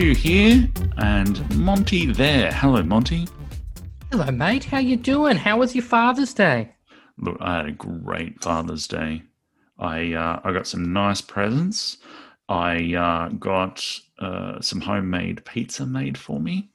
Stu 0.00 0.14
here 0.14 0.66
and 0.96 1.58
Monty 1.58 2.06
there. 2.06 2.50
Hello, 2.52 2.82
Monty. 2.82 3.28
Hello, 4.10 4.30
mate. 4.30 4.64
How 4.64 4.78
you 4.78 4.96
doing? 4.96 5.36
How 5.36 5.58
was 5.58 5.74
your 5.74 5.84
Father's 5.84 6.32
Day? 6.32 6.72
Look, 7.18 7.36
I 7.38 7.56
had 7.56 7.66
a 7.66 7.72
great 7.72 8.42
Father's 8.42 8.88
Day. 8.88 9.24
I 9.78 10.14
uh, 10.14 10.40
I 10.42 10.52
got 10.54 10.66
some 10.66 10.94
nice 10.94 11.20
presents. 11.20 11.98
I 12.48 12.94
uh, 12.94 13.28
got 13.34 13.86
uh, 14.18 14.62
some 14.62 14.80
homemade 14.80 15.44
pizza 15.44 15.84
made 15.84 16.16
for 16.16 16.40
me. 16.40 16.70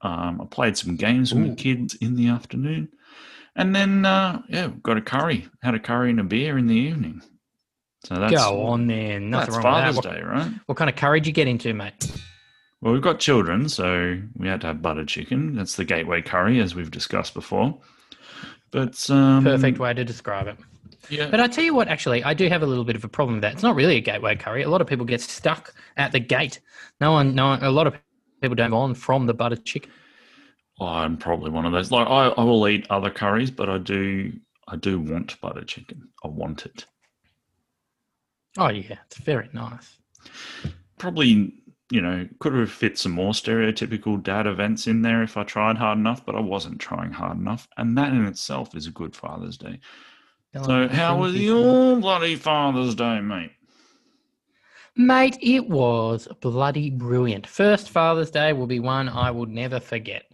Um, 0.00 0.40
I 0.40 0.46
played 0.46 0.78
some 0.78 0.96
games 0.96 1.34
with 1.34 1.44
Ooh. 1.44 1.50
the 1.50 1.54
kids 1.54 1.96
in 1.96 2.16
the 2.16 2.28
afternoon, 2.28 2.88
and 3.56 3.76
then 3.76 4.06
uh, 4.06 4.40
yeah, 4.48 4.68
got 4.82 4.96
a 4.96 5.02
curry. 5.02 5.46
Had 5.62 5.74
a 5.74 5.78
curry 5.78 6.08
and 6.08 6.20
a 6.20 6.24
beer 6.24 6.56
in 6.56 6.66
the 6.66 6.76
evening. 6.76 7.20
So 8.04 8.14
that's 8.14 8.32
Go 8.32 8.62
on 8.62 8.86
there. 8.86 9.20
Nothing 9.20 9.30
that's 9.30 9.50
wrong 9.50 9.62
Father's 9.62 9.96
with 9.96 10.04
that. 10.06 10.14
Day, 10.14 10.22
right? 10.22 10.46
What, 10.46 10.62
what 10.64 10.78
kind 10.78 10.88
of 10.88 10.96
curry 10.96 11.20
did 11.20 11.26
you 11.26 11.34
get 11.34 11.46
into, 11.46 11.74
mate? 11.74 12.10
Well, 12.80 12.92
we've 12.92 13.02
got 13.02 13.18
children, 13.18 13.68
so 13.68 14.20
we 14.36 14.46
had 14.48 14.60
to 14.60 14.68
have 14.68 14.82
butter 14.82 15.04
chicken. 15.04 15.56
That's 15.56 15.76
the 15.76 15.84
gateway 15.84 16.22
curry, 16.22 16.60
as 16.60 16.74
we've 16.74 16.90
discussed 16.90 17.34
before. 17.34 17.80
But 18.70 19.08
um, 19.10 19.44
Perfect 19.44 19.78
way 19.78 19.94
to 19.94 20.04
describe 20.04 20.46
it. 20.46 20.56
Yeah, 21.08 21.28
But 21.30 21.40
I 21.40 21.48
tell 21.48 21.64
you 21.64 21.74
what, 21.74 21.88
actually, 21.88 22.22
I 22.22 22.34
do 22.34 22.48
have 22.48 22.62
a 22.62 22.66
little 22.66 22.84
bit 22.84 22.94
of 22.94 23.02
a 23.04 23.08
problem 23.08 23.36
with 23.36 23.42
that. 23.42 23.54
It's 23.54 23.62
not 23.62 23.74
really 23.74 23.96
a 23.96 24.00
gateway 24.00 24.36
curry. 24.36 24.62
A 24.62 24.68
lot 24.68 24.80
of 24.80 24.86
people 24.86 25.06
get 25.06 25.20
stuck 25.20 25.74
at 25.96 26.12
the 26.12 26.20
gate. 26.20 26.60
No 27.00 27.12
one, 27.12 27.34
no 27.34 27.48
one, 27.48 27.64
a 27.64 27.70
lot 27.70 27.86
of 27.86 27.94
people 28.42 28.54
don't 28.54 28.70
go 28.70 28.76
on 28.78 28.94
from 28.94 29.26
the 29.26 29.34
butter 29.34 29.56
chicken. 29.56 29.90
Oh, 30.80 30.86
I'm 30.86 31.16
probably 31.16 31.50
one 31.50 31.64
of 31.66 31.72
those. 31.72 31.90
Like 31.90 32.06
I, 32.06 32.28
I 32.28 32.44
will 32.44 32.68
eat 32.68 32.86
other 32.90 33.10
curries, 33.10 33.50
but 33.50 33.68
I 33.68 33.78
do 33.78 34.32
I 34.68 34.76
do 34.76 35.00
want 35.00 35.40
butter 35.40 35.64
chicken. 35.64 36.08
I 36.24 36.28
want 36.28 36.66
it. 36.66 36.84
Oh 38.58 38.68
yeah, 38.68 38.98
it's 39.06 39.16
very 39.18 39.48
nice. 39.52 39.98
Probably, 40.98 41.54
you 41.90 42.00
know, 42.00 42.28
could 42.38 42.54
have 42.54 42.70
fit 42.70 42.98
some 42.98 43.12
more 43.12 43.32
stereotypical 43.32 44.22
dad 44.22 44.46
events 44.46 44.86
in 44.86 45.02
there 45.02 45.22
if 45.22 45.36
I 45.36 45.44
tried 45.44 45.78
hard 45.78 45.98
enough, 45.98 46.24
but 46.24 46.34
I 46.34 46.40
wasn't 46.40 46.80
trying 46.80 47.12
hard 47.12 47.38
enough. 47.38 47.66
And 47.76 47.96
that 47.96 48.12
in 48.12 48.26
itself 48.26 48.74
is 48.74 48.86
a 48.86 48.90
good 48.90 49.16
Father's 49.16 49.56
Day. 49.56 49.80
So 50.64 50.88
how 50.88 51.18
was 51.18 51.34
your 51.34 51.96
bloody 51.96 52.36
Father's 52.36 52.94
Day, 52.94 53.20
mate? 53.20 53.52
Mate, 54.96 55.38
it 55.40 55.68
was 55.68 56.26
bloody 56.40 56.90
brilliant. 56.90 57.46
First 57.46 57.90
Father's 57.90 58.30
Day 58.30 58.52
will 58.52 58.66
be 58.66 58.80
one 58.80 59.08
I 59.08 59.30
will 59.30 59.46
never 59.46 59.78
forget. 59.78 60.24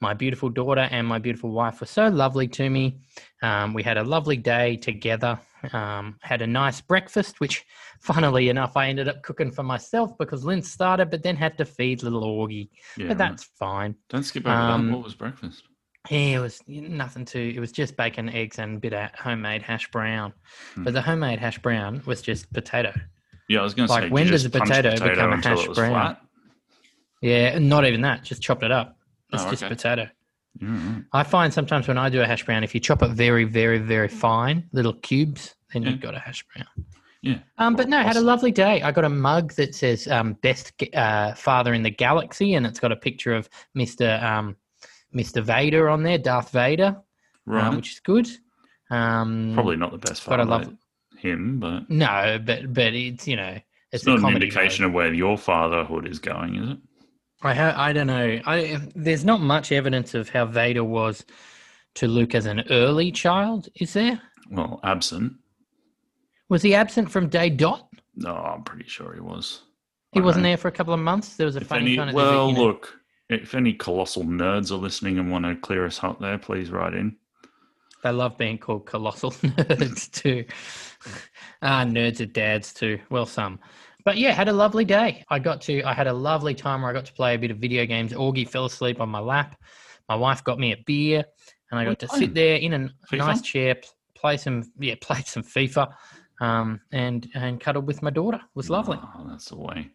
My 0.00 0.14
beautiful 0.14 0.48
daughter 0.48 0.88
and 0.90 1.06
my 1.06 1.18
beautiful 1.18 1.50
wife 1.50 1.80
were 1.80 1.86
so 1.86 2.08
lovely 2.08 2.48
to 2.48 2.68
me. 2.68 2.98
Um, 3.42 3.74
we 3.74 3.82
had 3.82 3.96
a 3.96 4.02
lovely 4.02 4.36
day 4.36 4.76
together. 4.76 5.38
Um, 5.72 6.16
had 6.22 6.42
a 6.42 6.46
nice 6.46 6.80
breakfast, 6.80 7.40
which, 7.40 7.64
funnily 8.00 8.48
enough, 8.48 8.76
I 8.76 8.88
ended 8.88 9.08
up 9.08 9.22
cooking 9.22 9.50
for 9.50 9.62
myself 9.62 10.16
because 10.18 10.44
Lynn 10.44 10.62
started, 10.62 11.10
but 11.10 11.22
then 11.22 11.36
had 11.36 11.58
to 11.58 11.64
feed 11.64 12.02
little 12.02 12.22
Augie. 12.22 12.70
Yeah, 12.96 13.08
but 13.08 13.18
that's 13.18 13.44
fine. 13.44 13.94
don't 14.08 14.22
skip 14.22 14.46
over 14.46 14.54
um, 14.54 14.86
that. 14.88 14.96
What 14.96 15.04
was 15.04 15.14
breakfast? 15.14 15.64
Yeah, 16.10 16.18
it 16.18 16.38
was 16.38 16.62
nothing 16.66 17.24
to. 17.26 17.54
It 17.54 17.58
was 17.60 17.72
just 17.72 17.96
bacon, 17.96 18.28
eggs, 18.30 18.58
and 18.58 18.76
a 18.76 18.80
bit 18.80 18.94
of 18.94 19.10
homemade 19.14 19.62
hash 19.62 19.90
brown. 19.90 20.32
Hmm. 20.74 20.84
But 20.84 20.94
the 20.94 21.02
homemade 21.02 21.38
hash 21.38 21.58
brown 21.58 22.02
was 22.06 22.22
just 22.22 22.52
potato. 22.52 22.92
Yeah, 23.48 23.60
I 23.60 23.62
was 23.62 23.74
going 23.74 23.88
to 23.88 23.92
like, 23.92 24.04
say. 24.04 24.08
when 24.10 24.26
does 24.26 24.42
just 24.44 24.54
a 24.54 24.58
punch 24.58 24.70
potato 24.70 25.08
become 25.08 25.32
a 25.32 25.36
hash 25.36 25.66
brown? 25.68 25.90
flat? 25.90 26.20
Yeah, 27.20 27.58
not 27.58 27.84
even 27.84 28.02
that. 28.02 28.22
Just 28.22 28.42
chopped 28.42 28.62
it 28.62 28.70
up. 28.70 28.96
It's 29.32 29.42
Oh, 29.42 29.50
just 29.50 29.62
okay. 29.62 29.74
potato. 29.74 30.08
Right. 30.60 31.02
I 31.12 31.22
find 31.22 31.52
sometimes 31.52 31.86
when 31.88 31.98
I 31.98 32.08
do 32.08 32.20
a 32.20 32.26
hash 32.26 32.44
brown, 32.44 32.64
if 32.64 32.74
you 32.74 32.80
chop 32.80 33.02
it 33.02 33.10
very, 33.10 33.44
very, 33.44 33.78
very 33.78 34.08
fine, 34.08 34.68
little 34.72 34.94
cubes, 34.94 35.54
then 35.72 35.82
Yeah. 35.82 35.90
you've 35.90 36.00
got 36.00 36.14
a 36.14 36.18
hash 36.18 36.44
brown. 36.54 36.66
Yeah. 37.22 37.38
Um, 37.58 37.74
but 37.74 37.88
no, 37.88 38.00
had 38.02 38.16
a 38.16 38.20
lovely 38.20 38.52
day. 38.52 38.80
I 38.82 38.92
got 38.92 39.04
a 39.04 39.08
mug 39.08 39.52
that 39.54 39.74
says 39.74 40.06
um, 40.08 40.34
"Best 40.34 40.72
uh, 40.94 41.34
Father 41.34 41.74
in 41.74 41.82
the 41.82 41.90
Galaxy," 41.90 42.54
and 42.54 42.64
it's 42.64 42.78
got 42.78 42.92
a 42.92 42.96
picture 42.96 43.34
of 43.34 43.48
Mister 43.74 44.20
um, 44.22 44.56
Mister 45.12 45.40
Vader 45.40 45.88
on 45.88 46.04
there, 46.04 46.18
Darth 46.18 46.50
Vader, 46.50 46.96
Right. 47.44 47.64
um, 47.64 47.76
which 47.76 47.92
is 47.92 48.00
good. 48.00 48.28
Um, 48.90 49.50
Probably 49.54 49.76
not 49.76 49.90
the 49.90 49.98
best 49.98 50.24
But 50.26 50.40
I 50.40 50.44
love- 50.44 50.72
him, 51.18 51.58
but 51.58 51.90
no, 51.90 52.38
but 52.44 52.72
but 52.72 52.94
it's 52.94 53.26
you 53.26 53.34
know 53.34 53.58
it's 53.90 54.04
it's, 54.04 54.06
not 54.06 54.22
a 54.22 54.26
an 54.26 54.34
indication 54.34 54.84
mode. 54.84 54.90
of 54.90 54.94
where 54.94 55.12
your 55.12 55.36
fatherhood 55.36 56.06
is 56.06 56.20
going, 56.20 56.54
is 56.54 56.70
it? 56.70 56.78
I 57.42 57.54
ha- 57.54 57.74
I 57.76 57.92
don't 57.92 58.06
know. 58.08 58.40
I 58.46 58.80
there's 58.94 59.24
not 59.24 59.40
much 59.40 59.70
evidence 59.72 60.14
of 60.14 60.28
how 60.28 60.44
Vader 60.46 60.84
was 60.84 61.24
to 61.94 62.08
Luke 62.08 62.34
as 62.34 62.46
an 62.46 62.64
early 62.70 63.12
child, 63.12 63.68
is 63.76 63.92
there? 63.92 64.20
Well, 64.50 64.80
absent. 64.82 65.34
Was 66.48 66.62
he 66.62 66.74
absent 66.74 67.10
from 67.10 67.28
day 67.28 67.50
dot? 67.50 67.88
No, 68.16 68.34
I'm 68.34 68.64
pretty 68.64 68.88
sure 68.88 69.12
he 69.14 69.20
was. 69.20 69.62
He 70.12 70.20
I 70.20 70.22
wasn't 70.24 70.42
know. 70.44 70.50
there 70.50 70.56
for 70.56 70.68
a 70.68 70.72
couple 70.72 70.94
of 70.94 71.00
months. 71.00 71.36
There 71.36 71.46
was 71.46 71.56
a 71.56 71.60
If 71.60 71.66
funny 71.68 71.86
any, 71.86 71.96
kind 71.96 72.10
of 72.10 72.14
well, 72.16 72.48
you 72.48 72.54
know- 72.54 72.64
look, 72.64 72.98
if 73.28 73.54
any 73.54 73.72
colossal 73.74 74.24
nerds 74.24 74.70
are 74.72 74.76
listening 74.76 75.18
and 75.18 75.30
want 75.30 75.44
to 75.44 75.54
clear 75.54 75.84
us 75.86 76.02
up 76.02 76.18
there, 76.20 76.38
please 76.38 76.70
write 76.70 76.94
in. 76.94 77.16
They 78.02 78.10
love 78.10 78.38
being 78.38 78.58
called 78.58 78.86
colossal 78.86 79.30
nerds 79.32 80.10
too. 80.10 80.44
Ah, 81.62 81.84
nerds 81.84 82.20
are 82.20 82.26
dads 82.26 82.72
too. 82.72 82.98
Well, 83.10 83.26
some. 83.26 83.58
But 84.08 84.16
yeah, 84.16 84.32
had 84.32 84.48
a 84.48 84.54
lovely 84.54 84.86
day. 84.86 85.22
I 85.28 85.38
got 85.38 85.60
to. 85.62 85.82
I 85.82 85.92
had 85.92 86.06
a 86.06 86.12
lovely 86.14 86.54
time 86.54 86.80
where 86.80 86.90
I 86.90 86.94
got 86.94 87.04
to 87.04 87.12
play 87.12 87.34
a 87.34 87.38
bit 87.38 87.50
of 87.50 87.58
video 87.58 87.84
games. 87.84 88.14
Augie 88.14 88.48
fell 88.48 88.64
asleep 88.64 89.02
on 89.02 89.10
my 89.10 89.18
lap. 89.18 89.60
My 90.08 90.14
wife 90.14 90.42
got 90.42 90.58
me 90.58 90.72
a 90.72 90.78
beer, 90.86 91.22
and 91.70 91.78
I 91.78 91.84
got 91.84 91.98
to 91.98 92.08
sit 92.08 92.32
there 92.32 92.56
in 92.56 92.72
a 92.72 92.90
FIFA? 93.12 93.18
nice 93.18 93.42
chair, 93.42 93.76
play 94.14 94.38
some. 94.38 94.64
Yeah, 94.78 94.94
played 95.02 95.26
some 95.26 95.42
FIFA, 95.42 95.92
um, 96.40 96.80
and 96.90 97.28
and 97.34 97.60
cuddled 97.60 97.86
with 97.86 98.00
my 98.00 98.08
daughter. 98.08 98.38
It 98.38 98.54
was 98.56 98.70
lovely. 98.70 98.98
Oh, 98.98 99.26
that's 99.28 99.50
the 99.50 99.58
way. 99.58 99.90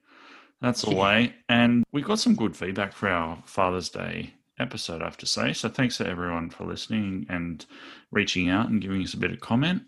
That's 0.62 0.84
the 0.84 0.91
Yeah. 0.91 1.02
way. 1.02 1.34
And 1.50 1.84
we 1.91 2.03
got 2.03 2.19
some 2.19 2.35
good 2.35 2.56
feedback 2.56 2.94
for 2.94 3.09
our 3.09 3.41
Father's 3.47 3.90
Day 3.90 4.35
episode, 4.59 5.02
I 5.02 5.06
have 5.06 5.18
to 5.18 5.25
say. 5.25 5.53
So 5.53 5.69
thanks 5.69 5.97
to 5.97 6.07
everyone 6.07 6.52
for 6.52 6.66
listening 6.66 7.25
and 7.29 7.66
reaching 8.12 8.47
out 8.47 8.69
and 8.69 8.79
giving 8.79 9.02
us 9.02 9.16
a 9.16 9.18
bit 9.18 9.31
of 9.31 9.40
comment. 9.40 9.81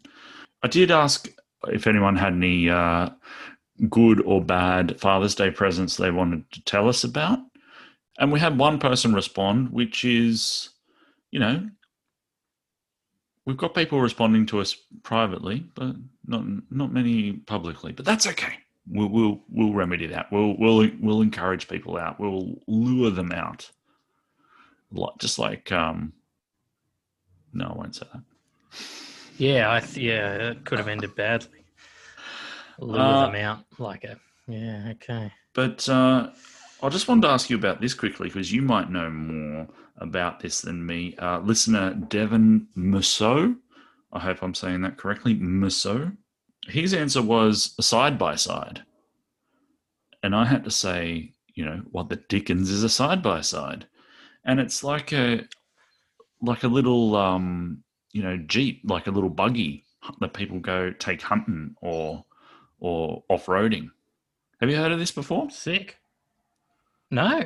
I 0.64 0.68
did 0.68 0.90
ask 0.90 1.30
if 1.68 1.88
anyone 1.88 2.16
had 2.16 2.34
any 2.34 2.70
uh, 2.70 3.10
good 3.90 4.22
or 4.22 4.44
bad 4.44 5.00
Father's 5.00 5.36
Day 5.36 5.52
presents 5.52 5.98
they 5.98 6.12
wanted 6.12 6.50
to 6.52 6.64
tell 6.64 6.88
us 6.88 7.04
about. 7.04 7.40
And 8.18 8.32
we 8.32 8.40
had 8.40 8.58
one 8.58 8.80
person 8.80 9.14
respond, 9.14 9.72
which 9.72 10.06
is, 10.06 10.70
you 11.32 11.40
know, 11.40 11.70
we've 13.46 13.58
got 13.58 13.74
people 13.74 14.00
responding 14.00 14.46
to 14.48 14.62
us 14.62 14.76
privately, 15.04 15.66
but 15.76 15.96
not 16.26 16.46
not 16.72 16.94
many 16.94 17.34
publicly. 17.34 17.92
But 17.92 18.06
that's 18.06 18.28
okay. 18.28 18.54
We'll 18.88 19.10
we'll 19.10 19.42
we'll 19.50 19.74
remedy 19.74 20.08
that. 20.08 20.32
We'll 20.32 20.56
we'll 20.58 20.90
we'll 21.02 21.22
encourage 21.22 21.68
people 21.68 21.98
out. 21.98 22.20
We'll 22.20 22.56
lure 22.68 23.12
them 23.12 23.32
out. 23.32 23.70
Just 25.20 25.40
like 25.40 25.72
um. 25.72 26.14
No, 27.54 27.68
I 27.68 27.78
won't 27.78 27.96
say 27.96 28.06
that. 28.14 28.22
Yeah, 29.38 29.72
I 29.72 29.80
th- 29.80 29.98
yeah, 29.98 30.52
it 30.52 30.66
could 30.66 30.78
have 30.78 30.88
ended 30.88 31.16
badly. 31.16 31.65
Lure 32.80 33.00
Uh, 33.00 33.26
them 33.28 33.36
out 33.36 33.66
like 33.80 34.04
a 34.04 34.18
yeah. 34.48 34.92
Okay. 34.92 35.32
But 35.54 35.88
uh, 35.90 36.30
I 36.84 36.90
just 36.90 37.08
wanted 37.08 37.24
to 37.24 37.30
ask 37.30 37.50
you 37.50 37.58
about 37.58 37.82
this 37.82 37.94
quickly 37.94 38.28
because 38.28 38.52
you 38.52 38.62
might 38.62 38.92
know 38.92 39.10
more 39.10 39.68
about 39.98 40.40
this 40.40 40.62
than 40.62 40.86
me. 40.86 41.16
Uh, 41.18 41.40
listener 41.40 41.94
Devon 41.94 42.68
Musso, 42.76 43.56
I 44.12 44.20
hope 44.20 44.42
I'm 44.42 44.54
saying 44.54 44.82
that 44.82 44.98
correctly, 44.98 45.34
Musso. 45.34 46.12
His 46.68 46.94
answer 46.94 47.22
was 47.22 47.76
side 47.86 48.18
by 48.18 48.36
side. 48.36 48.84
And 50.24 50.36
I 50.36 50.46
had 50.46 50.64
to 50.64 50.72
say, 50.72 51.34
you 51.54 51.66
know, 51.66 51.82
what 51.92 52.10
the 52.10 52.18
dickens 52.30 52.70
is 52.70 52.84
a 52.84 52.90
side 52.90 53.22
by 53.24 53.42
side? 53.42 53.88
And 54.44 54.60
it's 54.60 54.84
like 54.84 55.14
a 55.14 55.48
like 56.42 56.64
a 56.64 56.68
little 56.68 57.16
um, 57.16 57.84
you 58.12 58.22
know, 58.22 58.38
Jeep, 58.38 58.82
like 58.86 59.08
a 59.08 59.12
little 59.12 59.30
buggy 59.30 59.86
that 60.20 60.34
people 60.34 60.60
go 60.60 60.92
take 60.92 61.22
hunting 61.22 61.76
or 61.82 62.24
or 62.86 63.24
off 63.30 63.48
roading. 63.48 63.90
Have 64.62 64.70
you 64.70 64.76
heard 64.76 64.92
of 64.92 65.00
this 65.00 65.12
before? 65.12 65.50
Sick. 65.50 65.98
No. 67.10 67.42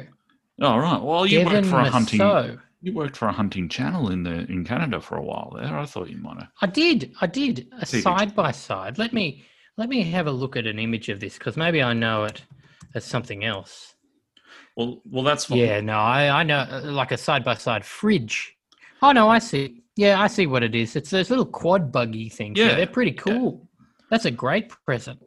Oh 0.62 0.78
right. 0.78 1.02
Well, 1.02 1.26
you 1.26 1.46
worked 1.46 1.68
for 1.68 1.80
a 1.80 1.90
hunting. 1.90 2.60
You 2.82 2.94
worked 2.94 3.18
for 3.18 3.28
a 3.28 3.32
hunting 3.32 3.70
channel 3.70 4.10
in 4.10 4.24
the 4.24 4.46
in 4.52 4.66
Canada 4.66 5.00
for 5.00 5.18
a 5.18 5.24
while 5.24 5.54
there. 5.56 5.78
I 5.78 5.86
thought 5.86 6.10
you 6.10 6.18
might 6.18 6.40
have. 6.40 6.50
I 6.62 6.68
did. 6.68 7.14
I 7.22 7.28
did. 7.28 7.68
A 7.80 7.86
did 7.86 8.04
side 8.04 8.36
by 8.36 8.52
side. 8.52 8.98
Let 8.98 9.14
me 9.14 9.46
let 9.78 9.88
me 9.88 10.04
have 10.04 10.28
a 10.28 10.32
look 10.32 10.58
at 10.58 10.68
an 10.68 10.78
image 10.78 11.08
of 11.08 11.22
this 11.22 11.38
because 11.38 11.56
maybe 11.56 11.82
I 11.82 11.94
know 11.94 12.26
it 12.26 12.42
as 12.96 13.06
something 13.06 13.46
else. 13.46 13.96
Well, 14.76 15.02
well, 15.10 15.24
that's 15.24 15.46
fine. 15.46 15.60
Yeah, 15.60 15.82
no, 15.82 15.98
I, 15.98 16.40
I 16.40 16.44
know 16.44 16.60
uh, 16.60 16.82
like 16.84 17.12
a 17.12 17.18
side 17.18 17.44
by 17.44 17.56
side 17.56 17.86
fridge. 17.86 18.56
Oh 19.02 19.14
no, 19.14 19.30
I 19.30 19.40
see. 19.40 19.84
Yeah, 19.96 20.22
I 20.22 20.28
see 20.28 20.48
what 20.48 20.64
it 20.64 20.76
is. 20.76 20.96
It's 20.96 21.10
those 21.10 21.30
little 21.30 21.46
quad 21.46 21.92
buggy 21.92 22.30
things. 22.30 22.58
Yeah, 22.58 22.68
Yeah, 22.68 22.76
they're 22.76 22.88
pretty 22.88 23.14
cool. 23.14 23.68
That's 24.10 24.26
a 24.26 24.32
great 24.32 24.70
present. 24.86 25.20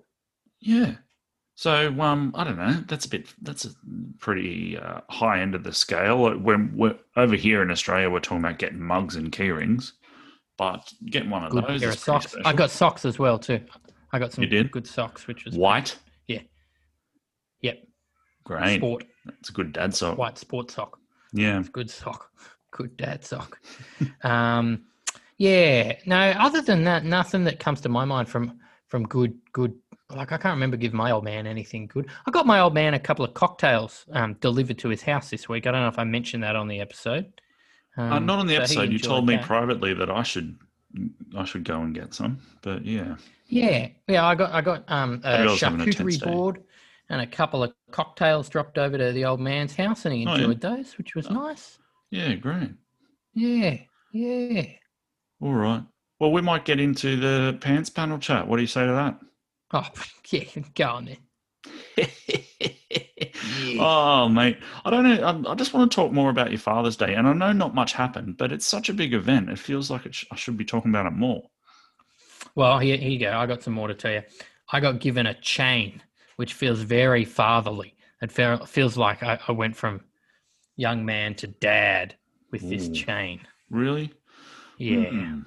Yeah. 0.63 0.95
So, 1.55 1.89
um, 2.01 2.33
I 2.35 2.45
don't 2.45 2.57
know. 2.57 2.83
That's 2.89 3.05
a 3.05 3.09
bit. 3.09 3.29
That's 3.43 3.67
a 3.67 3.71
pretty 4.19 4.79
uh, 4.79 5.03
high 5.11 5.41
end 5.41 5.55
of 5.55 5.65
the 5.65 5.73
scale. 5.73 6.37
When 6.39 6.75
we're 6.75 6.97
over 7.17 7.37
here 7.37 7.63
in 7.63 7.71
Australia, 7.71 8.09
we're 8.09 8.21
talking 8.21 8.39
about 8.43 8.59
getting 8.59 8.81
mugs 8.81 9.17
and 9.17 9.31
key 9.31 9.51
rings, 9.51 9.93
but 10.57 10.93
getting 11.07 11.29
one 11.31 11.45
of 11.45 11.53
Good 11.53 11.65
those 11.67 11.81
pair 11.81 11.91
is 11.91 11.97
of 11.97 12.01
socks. 12.01 12.31
special. 12.31 12.47
I 12.47 12.53
got 12.55 12.71
socks 12.71 13.05
as 13.05 13.19
well 13.19 13.39
too. 13.39 13.61
I 14.13 14.19
got 14.19 14.33
some 14.33 14.45
good 14.47 14.87
socks, 14.87 15.27
which 15.27 15.45
was 15.45 15.55
White. 15.55 15.97
Yeah. 16.27 16.41
Yep, 17.61 17.85
Great. 18.45 18.79
sport 18.79 19.05
It's 19.39 19.51
a 19.51 19.53
good 19.53 19.73
dad 19.73 19.95
sock. 19.95 20.19
white 20.19 20.39
sport 20.39 20.71
sock. 20.71 20.99
Yeah. 21.33 21.63
Good 21.73 21.91
sock. 21.91 22.31
Good 22.73 22.97
dad 22.97 23.25
sock. 23.25 23.59
um, 24.23 24.85
yeah. 25.39 25.97
No, 26.07 26.17
other 26.17 26.61
than 26.63 26.85
that, 26.85 27.05
nothing 27.05 27.45
that 27.45 27.59
comes 27.61 27.81
to 27.83 27.89
my 27.89 28.05
mind 28.05 28.29
from 28.29 28.59
from 28.89 29.05
good 29.05 29.39
good. 29.53 29.75
Like 30.15 30.33
I 30.33 30.37
can't 30.39 30.55
remember 30.55 30.77
giving 30.77 30.97
my 30.97 31.11
old 31.11 31.25
man 31.25 31.47
anything 31.47 31.87
good. 31.87 32.09
I 32.27 32.31
got 32.31 32.47
my 32.47 32.61
old 32.61 32.75
man 32.75 32.95
a 32.95 32.99
couple 33.01 33.25
of 33.25 33.35
cocktails 33.35 34.05
um, 34.13 34.35
delivered 34.35 34.79
to 34.79 34.89
his 34.89 35.03
house 35.03 35.31
this 35.31 35.49
week. 35.49 35.67
I 35.67 35.73
don't 35.73 35.83
know 35.83 35.89
if 35.89 35.99
I 35.99 36.05
mentioned 36.05 36.43
that 36.43 36.57
on 36.57 36.69
the 36.69 36.81
episode. 36.81 37.33
Uh, 37.97 38.03
Um, 38.03 38.27
not 38.27 38.39
on 38.39 38.47
the 38.47 38.57
episode. 38.57 38.83
You 38.85 38.93
enjoyed 38.97 39.03
told 39.03 39.27
me 39.27 39.37
that. 39.37 39.45
privately 39.45 39.95
that 39.95 40.11
I 40.11 40.23
should 40.23 40.57
I 41.37 41.45
should 41.45 41.65
go 41.65 41.81
and 41.81 41.95
get 41.95 42.15
some. 42.15 42.39
But 42.63 42.85
yeah. 42.85 43.17
Yeah, 43.47 43.89
yeah. 44.09 44.25
I 44.27 44.35
got 44.35 44.53
I 44.53 44.61
got 44.61 44.85
um, 44.91 45.21
a 45.25 45.31
Maybe 45.39 45.49
I 45.49 45.51
was 45.53 45.61
having 45.61 45.81
a 45.81 45.85
tense 45.85 45.97
charcuterie 46.19 46.25
board 46.33 46.63
and 47.09 47.21
a 47.21 47.27
couple 47.27 47.63
of 47.63 47.73
cocktails 47.91 48.49
dropped 48.49 48.79
over 48.79 48.97
to 48.97 49.13
the 49.13 49.25
old 49.27 49.41
man's 49.41 49.75
house, 49.77 50.05
and 50.07 50.15
he 50.15 50.27
Oh, 50.27 50.31
yeah. 50.31 50.43
enjoyed 50.45 50.61
those, 50.61 50.97
which 50.97 51.15
was 51.15 51.27
Oh. 51.29 51.35
nice. 51.35 51.79
Yeah, 52.11 52.35
great. 52.35 52.71
Yeah, 53.35 53.79
yeah. 54.13 54.65
All 55.41 55.53
right. 55.55 55.83
Well, 56.21 56.33
we 56.33 56.41
might 56.41 56.65
get 56.65 56.79
into 56.81 57.17
the 57.17 57.59
pants 57.61 57.91
panel 57.91 58.19
chat. 58.19 58.47
What 58.47 58.57
do 58.57 58.63
you 58.63 58.69
say 58.69 58.87
to 58.87 58.93
that? 58.93 59.19
Oh, 59.73 59.89
yeah. 60.31 60.45
Go 60.75 60.85
on 60.89 61.05
then. 61.07 61.17
oh, 63.81 64.29
mate. 64.29 64.59
I 64.85 64.91
don't 64.91 65.05
know. 65.05 65.23
I, 65.49 65.53
I 65.53 65.55
just 65.55 65.73
want 65.73 65.91
to 65.91 65.95
talk 65.95 66.13
more 66.13 66.31
about 66.31 66.51
your 66.51 66.59
Father's 66.59 66.97
Day. 66.97 67.15
And 67.15 67.27
I 67.27 67.33
know 67.33 67.53
not 67.53 67.75
much 67.75 67.93
happened, 67.93 68.37
but 68.37 68.53
it's 68.53 68.67
such 68.67 68.89
a 68.89 68.95
big 68.95 69.15
event. 69.15 69.49
It 69.51 69.59
feels 69.59 69.91
like 69.91 70.07
it 70.07 70.15
sh- 70.15 70.27
I 70.31 70.37
should 70.37 70.57
be 70.57 70.65
talking 70.65 70.91
about 70.91 71.07
it 71.07 71.13
more. 71.13 71.43
Well, 72.55 72.79
here, 72.79 72.97
here 72.97 73.11
you 73.11 73.19
go. 73.19 73.33
I 73.33 73.47
got 73.47 73.63
some 73.63 73.75
more 73.75 73.89
to 73.89 73.95
tell 73.95 74.13
you. 74.13 74.23
I 74.73 74.81
got 74.81 75.01
given 75.01 75.27
a 75.27 75.35
chain, 75.35 76.03
which 76.37 76.55
feels 76.55 76.81
very 76.81 77.25
fatherly. 77.25 77.95
It 78.21 78.33
fe- 78.33 78.59
feels 78.67 78.97
like 78.97 79.23
I, 79.23 79.39
I 79.49 79.53
went 79.53 79.77
from 79.77 80.03
young 80.77 81.05
man 81.05 81.35
to 81.37 81.47
dad 81.47 82.17
with 82.51 82.69
this 82.69 82.89
chain. 82.89 83.41
Really? 83.71 84.13
Yeah. 84.79 85.09
Hmm. 85.09 85.41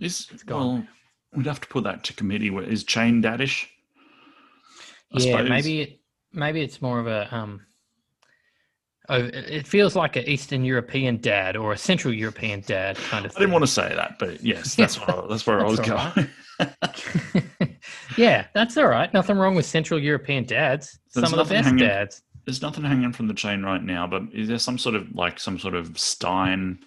Is 0.00 0.26
gone. 0.46 0.60
well, 0.60 0.86
we'd 1.34 1.46
have 1.46 1.60
to 1.60 1.68
put 1.68 1.84
that 1.84 2.04
to 2.04 2.12
committee. 2.14 2.50
Where- 2.50 2.64
Is 2.64 2.84
chain 2.84 3.22
daddish? 3.22 3.66
I 5.14 5.18
yeah, 5.20 5.32
suppose. 5.32 5.48
maybe 5.48 5.80
it, 5.80 6.00
maybe 6.32 6.62
it's 6.62 6.80
more 6.82 6.98
of 7.00 7.06
a 7.06 7.34
um. 7.34 7.62
Oh, 9.08 9.16
it- 9.32 9.66
feels 9.66 9.96
like 9.96 10.14
an 10.16 10.28
Eastern 10.28 10.64
European 10.64 11.16
dad 11.16 11.56
or 11.56 11.72
a 11.72 11.78
Central 11.78 12.14
European 12.14 12.60
dad 12.60 12.96
kind 12.96 13.26
of 13.26 13.36
I 13.36 13.40
didn't 13.40 13.52
want 13.52 13.64
to 13.64 13.70
say 13.70 13.92
that, 13.94 14.18
but 14.18 14.42
yes, 14.44 14.74
that's 14.76 14.98
what 15.00 15.08
I, 15.10 15.26
that's 15.28 15.46
where 15.46 15.60
I 15.60 15.64
was 15.68 15.80
That's 15.80 16.14
going. 16.14 16.28
yeah, 18.16 18.46
that's 18.54 18.76
all 18.76 18.86
right. 18.86 19.12
Nothing 19.12 19.36
wrong 19.36 19.54
with 19.54 19.66
Central 19.66 19.98
European 19.98 20.44
dads. 20.44 20.98
There's 21.14 21.28
Some 21.28 21.38
of 21.38 21.48
the 21.48 21.54
best 21.54 21.66
hanging- 21.66 21.84
dads. 21.86 22.22
There's 22.46 22.62
nothing 22.62 22.84
hanging 22.84 23.12
from 23.12 23.28
the 23.28 23.34
chain 23.34 23.62
right 23.62 23.82
now, 23.82 24.06
but 24.06 24.22
is 24.32 24.48
there 24.48 24.58
some 24.58 24.78
sort 24.78 24.94
of 24.94 25.12
like 25.14 25.38
some 25.38 25.58
sort 25.58 25.74
of 25.74 25.98
Stein 25.98 26.78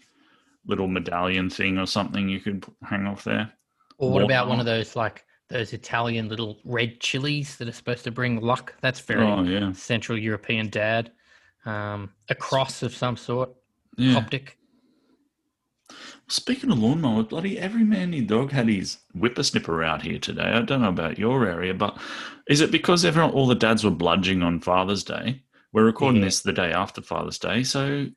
little 0.66 0.88
medallion 0.88 1.50
thing 1.50 1.78
or 1.78 1.86
something 1.86 2.28
you 2.28 2.40
could 2.40 2.66
hang 2.84 3.06
off 3.06 3.24
there? 3.24 3.52
Or 3.98 4.12
what 4.12 4.24
about 4.24 4.48
one 4.48 4.60
of 4.60 4.66
those 4.66 4.96
like 4.96 5.26
those 5.50 5.74
Italian 5.74 6.30
little 6.30 6.60
red 6.66 7.00
chilies 7.00 7.58
that 7.58 7.68
are 7.68 7.74
supposed 7.74 8.04
to 8.06 8.12
bring 8.12 8.42
luck? 8.42 8.74
That's 8.82 9.00
very 9.00 9.24
Oh 9.26 9.44
yeah, 9.44 9.72
Central 9.74 10.18
European 10.18 10.70
dad. 10.70 11.12
Um, 11.66 12.12
a 12.30 12.36
cross 12.36 12.84
of 12.84 12.94
some 12.94 13.16
sort, 13.16 13.50
yeah. 13.98 14.18
optic. 14.18 14.58
Speaking 16.28 16.72
of 16.72 16.80
lawnmower, 16.80 17.24
bloody 17.24 17.60
every 17.60 17.84
man 17.84 18.14
and 18.14 18.28
dog 18.28 18.52
had 18.52 18.68
his 18.68 18.98
whippersnipper 19.16 19.86
out 19.86 20.02
here 20.02 20.20
today. 20.20 20.44
I 20.44 20.62
don't 20.62 20.82
know 20.82 20.90
about 20.90 21.20
your 21.20 21.46
area, 21.48 21.74
but 21.74 21.98
is 22.48 22.62
it 22.62 22.72
because 22.72 23.06
everyone, 23.06 23.32
all 23.32 23.48
the 23.48 23.56
dads 23.56 23.84
were 23.84 23.92
bludging 23.92 24.44
on 24.44 24.60
Father's 24.60 25.04
Day? 25.04 25.44
We're 25.74 25.86
recording 25.86 26.22
Yeah. 26.22 26.28
this 26.28 26.42
the 26.42 26.54
day 26.54 26.72
after 26.72 27.02
Father's 27.02 27.38
Day, 27.40 27.64
so 27.64 28.08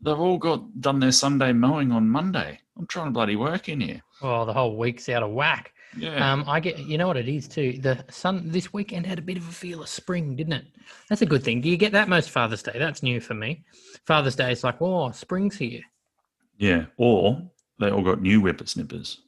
they've 0.00 0.18
all 0.18 0.38
got 0.38 0.80
done 0.80 1.00
their 1.00 1.12
Sunday 1.12 1.52
mowing 1.52 1.92
on 1.92 2.08
Monday. 2.08 2.60
I'm 2.78 2.86
trying 2.86 3.06
to 3.06 3.10
bloody 3.12 3.36
work 3.36 3.68
in 3.68 3.80
here. 3.80 4.02
Oh, 4.22 4.44
the 4.44 4.52
whole 4.52 4.76
week's 4.76 5.08
out 5.08 5.22
of 5.22 5.30
whack. 5.30 5.72
Yeah, 5.96 6.32
Um, 6.32 6.44
I 6.46 6.60
get, 6.60 6.78
you 6.78 6.98
know 6.98 7.06
what 7.08 7.16
it 7.16 7.28
is 7.28 7.48
too. 7.48 7.78
The 7.80 8.04
sun 8.10 8.50
this 8.50 8.72
weekend 8.72 9.06
had 9.06 9.18
a 9.18 9.22
bit 9.22 9.36
of 9.38 9.48
a 9.48 9.52
feel 9.52 9.82
of 9.82 9.88
spring, 9.88 10.36
didn't 10.36 10.52
it? 10.52 10.66
That's 11.08 11.22
a 11.22 11.26
good 11.26 11.42
thing. 11.42 11.60
Do 11.60 11.68
you 11.68 11.76
get 11.78 11.92
that 11.92 12.08
most 12.08 12.30
Father's 12.30 12.62
Day? 12.62 12.76
That's 12.78 13.02
new 13.02 13.20
for 13.20 13.34
me. 13.34 13.64
Father's 14.06 14.36
Day 14.36 14.52
is 14.52 14.62
like, 14.62 14.80
oh, 14.82 15.10
spring's 15.12 15.56
here. 15.56 15.80
yeah. 16.58 16.84
Or 16.98 17.42
they 17.80 17.90
all 17.90 18.02
got 18.02 18.20
new 18.20 18.40
whippersnippers. 18.40 19.18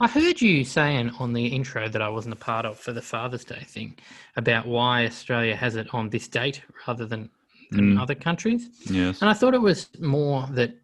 I 0.00 0.06
heard 0.06 0.40
you 0.40 0.64
saying 0.64 1.10
on 1.18 1.32
the 1.32 1.46
intro 1.48 1.88
that 1.88 2.00
I 2.00 2.08
wasn't 2.08 2.34
a 2.34 2.38
part 2.38 2.64
of 2.64 2.78
for 2.78 2.92
the 2.92 3.02
Father's 3.02 3.44
Day 3.44 3.64
thing 3.66 3.98
about 4.36 4.64
why 4.66 5.04
Australia 5.06 5.56
has 5.56 5.74
it 5.74 5.92
on 5.92 6.08
this 6.08 6.28
date 6.28 6.62
rather 6.86 7.04
than, 7.04 7.30
than 7.70 7.94
Mm. 7.94 8.00
other 8.00 8.14
countries. 8.14 8.68
Yes. 8.90 9.20
And 9.20 9.28
I 9.30 9.34
thought 9.34 9.54
it 9.54 9.60
was 9.60 9.88
more 10.00 10.46
that 10.52 10.74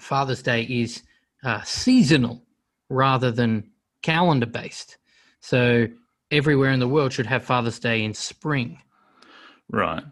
Father's 0.00 0.42
Day 0.42 0.62
is 0.64 1.02
uh, 1.44 1.62
seasonal 1.62 2.42
rather 2.88 3.30
than 3.30 3.70
calendar 4.02 4.46
based. 4.46 4.98
So 5.40 5.86
everywhere 6.30 6.70
in 6.70 6.80
the 6.80 6.88
world 6.88 7.12
should 7.12 7.26
have 7.26 7.44
Father's 7.44 7.78
Day 7.78 8.04
in 8.04 8.14
spring. 8.14 8.80
Right. 9.70 10.04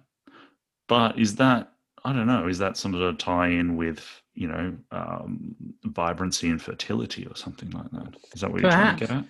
But 0.88 1.18
is 1.18 1.36
that, 1.36 1.72
I 2.04 2.12
don't 2.12 2.26
know, 2.26 2.48
is 2.48 2.58
that 2.58 2.76
some 2.76 2.92
sort 2.92 3.04
of 3.04 3.18
tie 3.18 3.48
in 3.48 3.76
with, 3.76 4.04
you 4.34 4.48
know, 4.48 4.76
um, 4.90 5.54
vibrancy 5.84 6.48
and 6.50 6.60
fertility 6.60 7.26
or 7.26 7.36
something 7.36 7.70
like 7.70 7.90
that? 7.92 8.14
Is 8.34 8.40
that 8.40 8.50
what 8.50 8.60
you're 8.60 8.70
trying 8.70 8.96
to 8.96 9.06
get 9.06 9.16
at? 9.16 9.24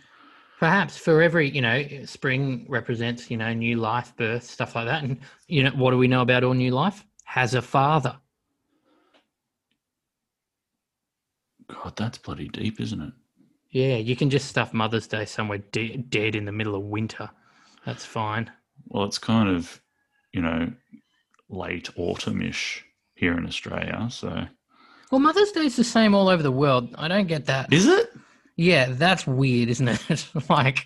Perhaps 0.61 0.99
for 0.99 1.23
every, 1.23 1.49
you 1.49 1.63
know, 1.63 1.83
spring 2.05 2.67
represents, 2.69 3.31
you 3.31 3.39
know, 3.39 3.51
new 3.55 3.77
life, 3.77 4.15
birth, 4.19 4.43
stuff 4.45 4.75
like 4.75 4.85
that. 4.85 5.03
And, 5.03 5.19
you 5.49 5.63
know, 5.63 5.71
what 5.71 5.91
do 5.91 5.97
we 5.97 6.07
know 6.07 6.21
about 6.21 6.45
all 6.45 6.53
new 6.53 6.71
life? 6.71 7.03
Has 7.25 7.55
a 7.55 7.63
father. 7.63 8.15
God, 11.69 11.97
that's 11.97 12.19
bloody 12.19 12.49
deep, 12.49 12.79
isn't 12.79 13.01
it? 13.01 13.13
Yeah, 13.71 13.97
you 13.97 14.15
can 14.15 14.29
just 14.29 14.49
stuff 14.49 14.75
Mother's 14.75 15.07
Day 15.07 15.25
somewhere 15.25 15.63
de- 15.73 15.97
dead 15.97 16.35
in 16.35 16.45
the 16.45 16.53
middle 16.53 16.75
of 16.75 16.83
winter. 16.83 17.31
That's 17.87 18.05
fine. 18.05 18.51
Well, 18.89 19.05
it's 19.05 19.17
kind 19.17 19.49
of, 19.49 19.81
you 20.33 20.43
know, 20.43 20.71
late 21.49 21.89
autumn-ish 21.97 22.85
here 23.15 23.33
in 23.39 23.47
Australia. 23.47 24.09
So 24.11 24.45
Well, 25.11 25.21
Mother's 25.21 25.53
Day 25.53 25.65
is 25.65 25.77
the 25.77 25.85
same 25.85 26.15
all 26.15 26.29
over 26.29 26.43
the 26.43 26.53
world. 26.53 26.95
I 26.99 27.09
don't 27.09 27.29
get 27.29 27.47
that. 27.47 27.73
is 27.73 27.87
it? 27.87 28.11
Yeah, 28.61 28.89
that's 28.91 29.27
weird, 29.27 29.71
isn't 29.71 29.89
it? 29.89 30.29
like 30.51 30.85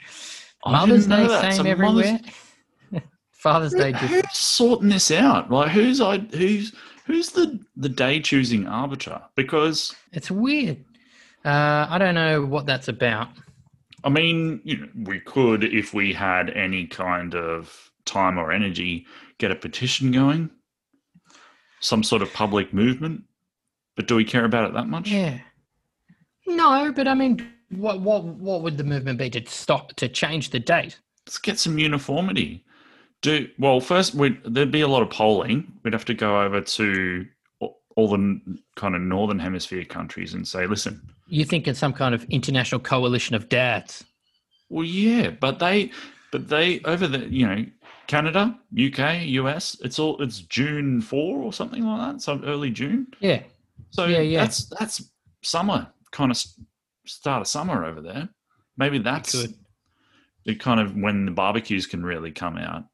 I 0.65 0.71
Mother's 0.71 1.09
Day 1.09 1.27
that. 1.27 1.41
same 1.41 1.53
So 1.53 1.77
Mother's- 1.77 2.07
everywhere. 2.07 3.03
Father's 3.33 3.73
Day 3.75 3.91
Who- 3.93 4.07
Who's 4.07 4.33
sorting 4.33 4.91
this 4.91 5.11
out? 5.11 5.51
Like, 5.51 5.73
who's 5.73 6.01
I? 6.01 6.19
Who's 6.19 6.73
who's 7.05 7.31
the 7.31 7.59
the 7.77 7.89
day 7.89 8.21
choosing 8.21 8.69
arbiter? 8.69 9.21
Because 9.35 9.93
it's 10.13 10.31
weird. 10.31 10.85
Uh, 11.45 11.87
I 11.91 11.99
don't 11.99 12.15
know 12.15 12.45
what 12.47 12.65
that's 12.65 12.87
about. 12.87 13.29
I 14.05 14.09
mean, 14.09 14.61
you 14.63 14.77
know, 14.79 14.89
we 15.05 15.19
could, 15.19 15.65
if 15.65 15.93
we 15.93 16.13
had 16.13 16.51
any 16.51 16.87
kind 16.87 17.35
of 17.35 17.91
time 18.05 18.39
or 18.39 18.53
energy, 18.53 19.05
get 19.39 19.51
a 19.51 19.57
petition 19.57 20.13
going, 20.13 20.49
some 21.81 22.05
sort 22.05 22.23
of 22.23 22.33
public 22.33 22.73
movement. 22.73 23.25
But 23.97 24.07
do 24.07 24.15
we 24.15 24.25
care 24.25 24.45
about 24.45 24.69
it 24.71 24.75
that 24.75 24.87
much? 24.89 25.11
Yeah. 25.11 25.39
No, 26.47 26.93
but 26.93 27.09
I 27.09 27.15
mean, 27.15 27.47
what 27.77 28.01
what 28.01 28.25
what 28.25 28.63
would 28.63 28.77
the 28.77 28.85
movement 28.85 29.19
be 29.19 29.31
to 29.31 29.45
stop 29.47 29.95
to 29.97 30.09
change 30.09 30.51
the 30.51 30.59
date? 30.59 30.99
Let's 31.27 31.39
get 31.39 31.59
some 31.59 31.79
uniformity. 31.79 32.65
Do 33.23 33.49
well 33.59 33.81
first. 33.81 34.15
We'd, 34.15 34.39
there'd 34.45 34.71
be 34.71 34.83
a 34.83 34.89
lot 34.89 35.03
of 35.03 35.09
polling. 35.11 35.73
We'd 35.83 35.95
have 35.95 36.05
to 36.07 36.15
go 36.15 36.43
over 36.43 36.61
to 36.61 37.27
all- 37.61 38.09
the 38.09 38.59
kind 38.77 38.95
of 38.95 39.01
northern 39.01 39.39
hemisphere 39.39 39.85
countries 39.85 40.35
and 40.35 40.47
say, 40.47 40.67
listen, 40.67 41.01
You 41.29 41.45
think 41.45 41.67
in 41.69 41.75
some 41.75 41.93
kind 41.95 42.15
of 42.15 42.25
international 42.25 42.81
coalition 42.81 43.35
of 43.37 43.49
dads? 43.49 44.05
Well, 44.69 44.85
yeah, 44.85 45.31
but 45.31 45.59
they, 45.61 45.93
but 46.33 46.49
they 46.49 46.81
over 46.81 47.07
the 47.07 47.21
you 47.21 47.47
know 47.47 47.65
Canada, 48.09 48.59
UK, 48.79 49.23
US. 49.41 49.77
It's 49.83 49.99
all 49.99 50.21
it's 50.21 50.41
June 50.41 51.01
four 51.01 51.39
or 51.43 51.53
something 51.53 51.85
like 51.87 52.13
that. 52.13 52.21
So 52.21 52.41
early 52.45 52.71
June. 52.71 53.07
Yeah. 53.21 53.43
So 53.91 54.05
Yeah, 54.07 54.21
yeah. 54.21 54.41
that's 54.41 54.67
that's 54.79 55.11
summer 55.43 55.87
kind 56.11 56.31
of 56.31 56.45
start 57.07 57.41
of 57.43 57.47
summer 57.49 57.85
over 57.85 58.01
there. 58.01 58.29
Maybe 58.77 58.99
that's 58.99 59.47
the 60.45 60.55
kind 60.57 60.81
of 60.81 60.95
when 60.97 61.25
the 61.27 61.31
barbecues 61.31 61.87
can 61.87 62.05
really 62.05 62.31
come 62.33 62.57
out. 62.59 62.85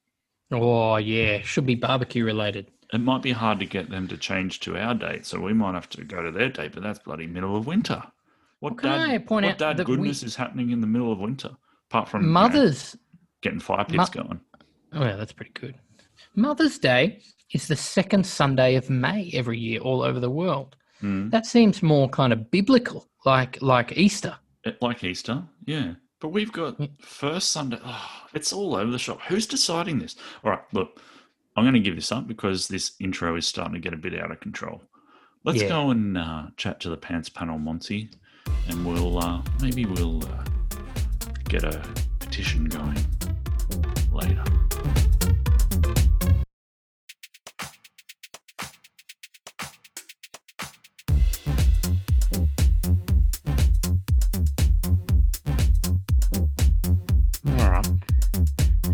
Oh 0.52 0.96
yeah, 0.96 1.40
should 1.42 1.66
be 1.66 1.74
barbecue 1.76 2.24
related. 2.24 2.70
It 2.92 2.98
might 3.00 3.22
be 3.22 3.30
hard 3.32 3.60
to 3.60 3.66
get 3.66 3.88
them 3.88 4.08
to 4.08 4.16
change 4.16 4.60
to 4.60 4.76
our 4.76 4.94
date, 4.94 5.24
so 5.24 5.40
we 5.40 5.52
might 5.52 5.74
have 5.74 5.88
to 5.90 6.04
go 6.04 6.22
to 6.22 6.30
their 6.32 6.48
date. 6.48 6.72
But 6.72 6.82
that's 6.82 6.98
bloody 6.98 7.26
middle 7.26 7.56
of 7.56 7.66
winter. 7.66 8.02
What 8.58 8.82
Well, 8.82 8.98
can 8.98 9.10
I 9.10 9.18
point 9.18 9.46
what 9.46 9.52
out 9.52 9.58
dad 9.58 9.76
that 9.78 9.88
we- 9.88 9.96
goodness 9.96 10.22
is 10.22 10.34
happening 10.36 10.70
in 10.70 10.80
the 10.80 10.86
middle 10.86 11.12
of 11.12 11.18
winter? 11.18 11.50
Apart 11.88 12.08
from 12.08 12.22
you 12.22 12.26
know, 12.28 12.32
Mother's 12.32 12.96
getting 13.42 13.60
fire 13.60 13.86
Mo- 13.88 13.96
pits 13.98 14.10
going. 14.10 14.40
Oh, 14.92 15.02
yeah, 15.04 15.16
that's 15.16 15.32
pretty 15.32 15.52
good. 15.54 15.76
Mother's 16.34 16.78
Day 16.78 17.20
is 17.52 17.68
the 17.68 17.76
second 17.76 18.26
Sunday 18.26 18.74
of 18.74 18.90
May 18.90 19.30
every 19.34 19.58
year 19.58 19.80
all 19.80 20.02
over 20.02 20.20
the 20.20 20.30
world. 20.30 20.76
Mm. 21.02 21.30
That 21.30 21.46
seems 21.46 21.82
more 21.82 22.08
kind 22.08 22.32
of 22.32 22.50
biblical, 22.50 23.08
like 23.24 23.60
like 23.62 23.96
Easter. 23.96 24.36
Like 24.80 25.02
Easter, 25.04 25.42
yeah. 25.66 25.94
But 26.20 26.28
we've 26.28 26.52
got 26.52 26.76
first 27.00 27.50
Sunday. 27.52 27.78
Oh, 27.82 28.08
it's 28.34 28.52
all 28.52 28.76
over 28.76 28.90
the 28.90 28.98
shop. 28.98 29.20
Who's 29.28 29.46
deciding 29.46 29.98
this? 29.98 30.16
All 30.44 30.50
right, 30.50 30.60
look, 30.74 31.00
I'm 31.56 31.64
going 31.64 31.72
to 31.74 31.80
give 31.80 31.96
this 31.96 32.12
up 32.12 32.26
because 32.28 32.68
this 32.68 32.92
intro 33.00 33.36
is 33.36 33.46
starting 33.46 33.72
to 33.74 33.80
get 33.80 33.94
a 33.94 33.96
bit 33.96 34.18
out 34.20 34.30
of 34.30 34.38
control. 34.40 34.82
Let's 35.44 35.62
Yeah. 35.62 35.68
go 35.68 35.90
and 35.90 36.18
uh, 36.18 36.46
chat 36.58 36.78
to 36.80 36.90
the 36.90 36.96
pants 36.98 37.30
panel, 37.30 37.58
Monty, 37.58 38.10
and 38.68 38.84
we'll 38.84 39.18
uh, 39.18 39.40
maybe 39.62 39.86
we'll 39.86 40.22
uh, 40.24 40.44
get 41.48 41.64
a 41.64 41.82
petition 42.18 42.66
going 42.66 42.98
later. 44.12 44.44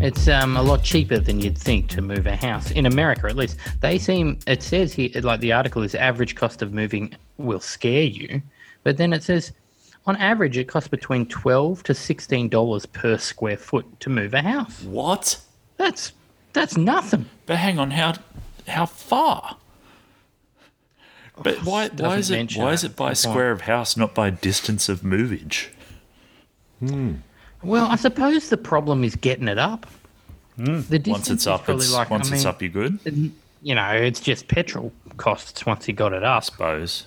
It's 0.07 0.29
um, 0.29 0.55
a 0.55 0.61
lot 0.61 0.83
cheaper 0.83 1.19
than 1.19 1.41
you'd 1.41 1.57
think 1.57 1.89
to 1.89 2.01
move 2.01 2.27
a 2.27 2.35
house 2.37 2.71
in 2.71 2.85
America, 2.85 3.27
at 3.27 3.35
least. 3.35 3.57
They 3.81 3.99
seem. 3.99 4.39
It 4.47 4.63
says 4.63 4.93
here, 4.93 5.09
like 5.21 5.41
the 5.41 5.51
article 5.51 5.83
is, 5.83 5.95
average 5.95 6.33
cost 6.35 6.61
of 6.61 6.71
moving 6.71 7.13
will 7.37 7.59
scare 7.59 8.03
you, 8.03 8.41
but 8.83 8.95
then 8.95 9.11
it 9.11 9.21
says, 9.21 9.51
on 10.05 10.15
average, 10.15 10.57
it 10.57 10.69
costs 10.69 10.87
between 10.87 11.25
twelve 11.25 11.83
to 11.83 11.93
sixteen 11.93 12.47
dollars 12.47 12.85
per 12.85 13.17
square 13.17 13.57
foot 13.57 13.85
to 13.99 14.09
move 14.09 14.33
a 14.33 14.41
house. 14.41 14.81
What? 14.83 15.41
That's 15.75 16.13
that's 16.53 16.77
nothing. 16.77 17.25
But 17.45 17.57
hang 17.57 17.77
on, 17.77 17.91
how 17.91 18.13
how 18.65 18.85
far? 18.85 19.57
But 21.43 21.65
why 21.65 21.89
why 21.89 22.15
is 22.15 22.31
it 22.31 22.55
why 22.55 22.71
it. 22.71 22.75
is 22.75 22.83
it 22.85 22.95
by 22.95 23.09
Good 23.09 23.09
point. 23.09 23.17
square 23.17 23.51
of 23.51 23.61
house, 23.61 23.97
not 23.97 24.15
by 24.15 24.29
distance 24.29 24.87
of 24.87 25.03
movage? 25.03 25.71
Well, 27.67 27.85
I 27.87 27.95
suppose 27.97 28.49
the 28.49 28.57
problem 28.57 29.03
is 29.03 29.15
getting 29.15 29.47
it 29.47 29.57
up. 29.59 29.85
The 30.57 30.63
Hmm. 30.97 31.11
Once 31.11 31.29
it's 31.29 31.45
up, 31.45 31.69
it's 31.69 31.93
like, 31.93 32.09
once 32.09 32.31
I 32.31 32.35
it's 32.35 32.45
up, 32.45 32.61
you're 32.61 32.71
good. 32.71 32.99
You 33.61 33.75
know, 33.75 33.89
it's 33.91 34.19
just 34.19 34.47
petrol 34.47 34.91
costs 35.17 35.65
once 35.65 35.87
you 35.87 35.93
got 35.93 36.13
it 36.13 36.23
up. 36.23 36.43
Suppose. 36.45 37.05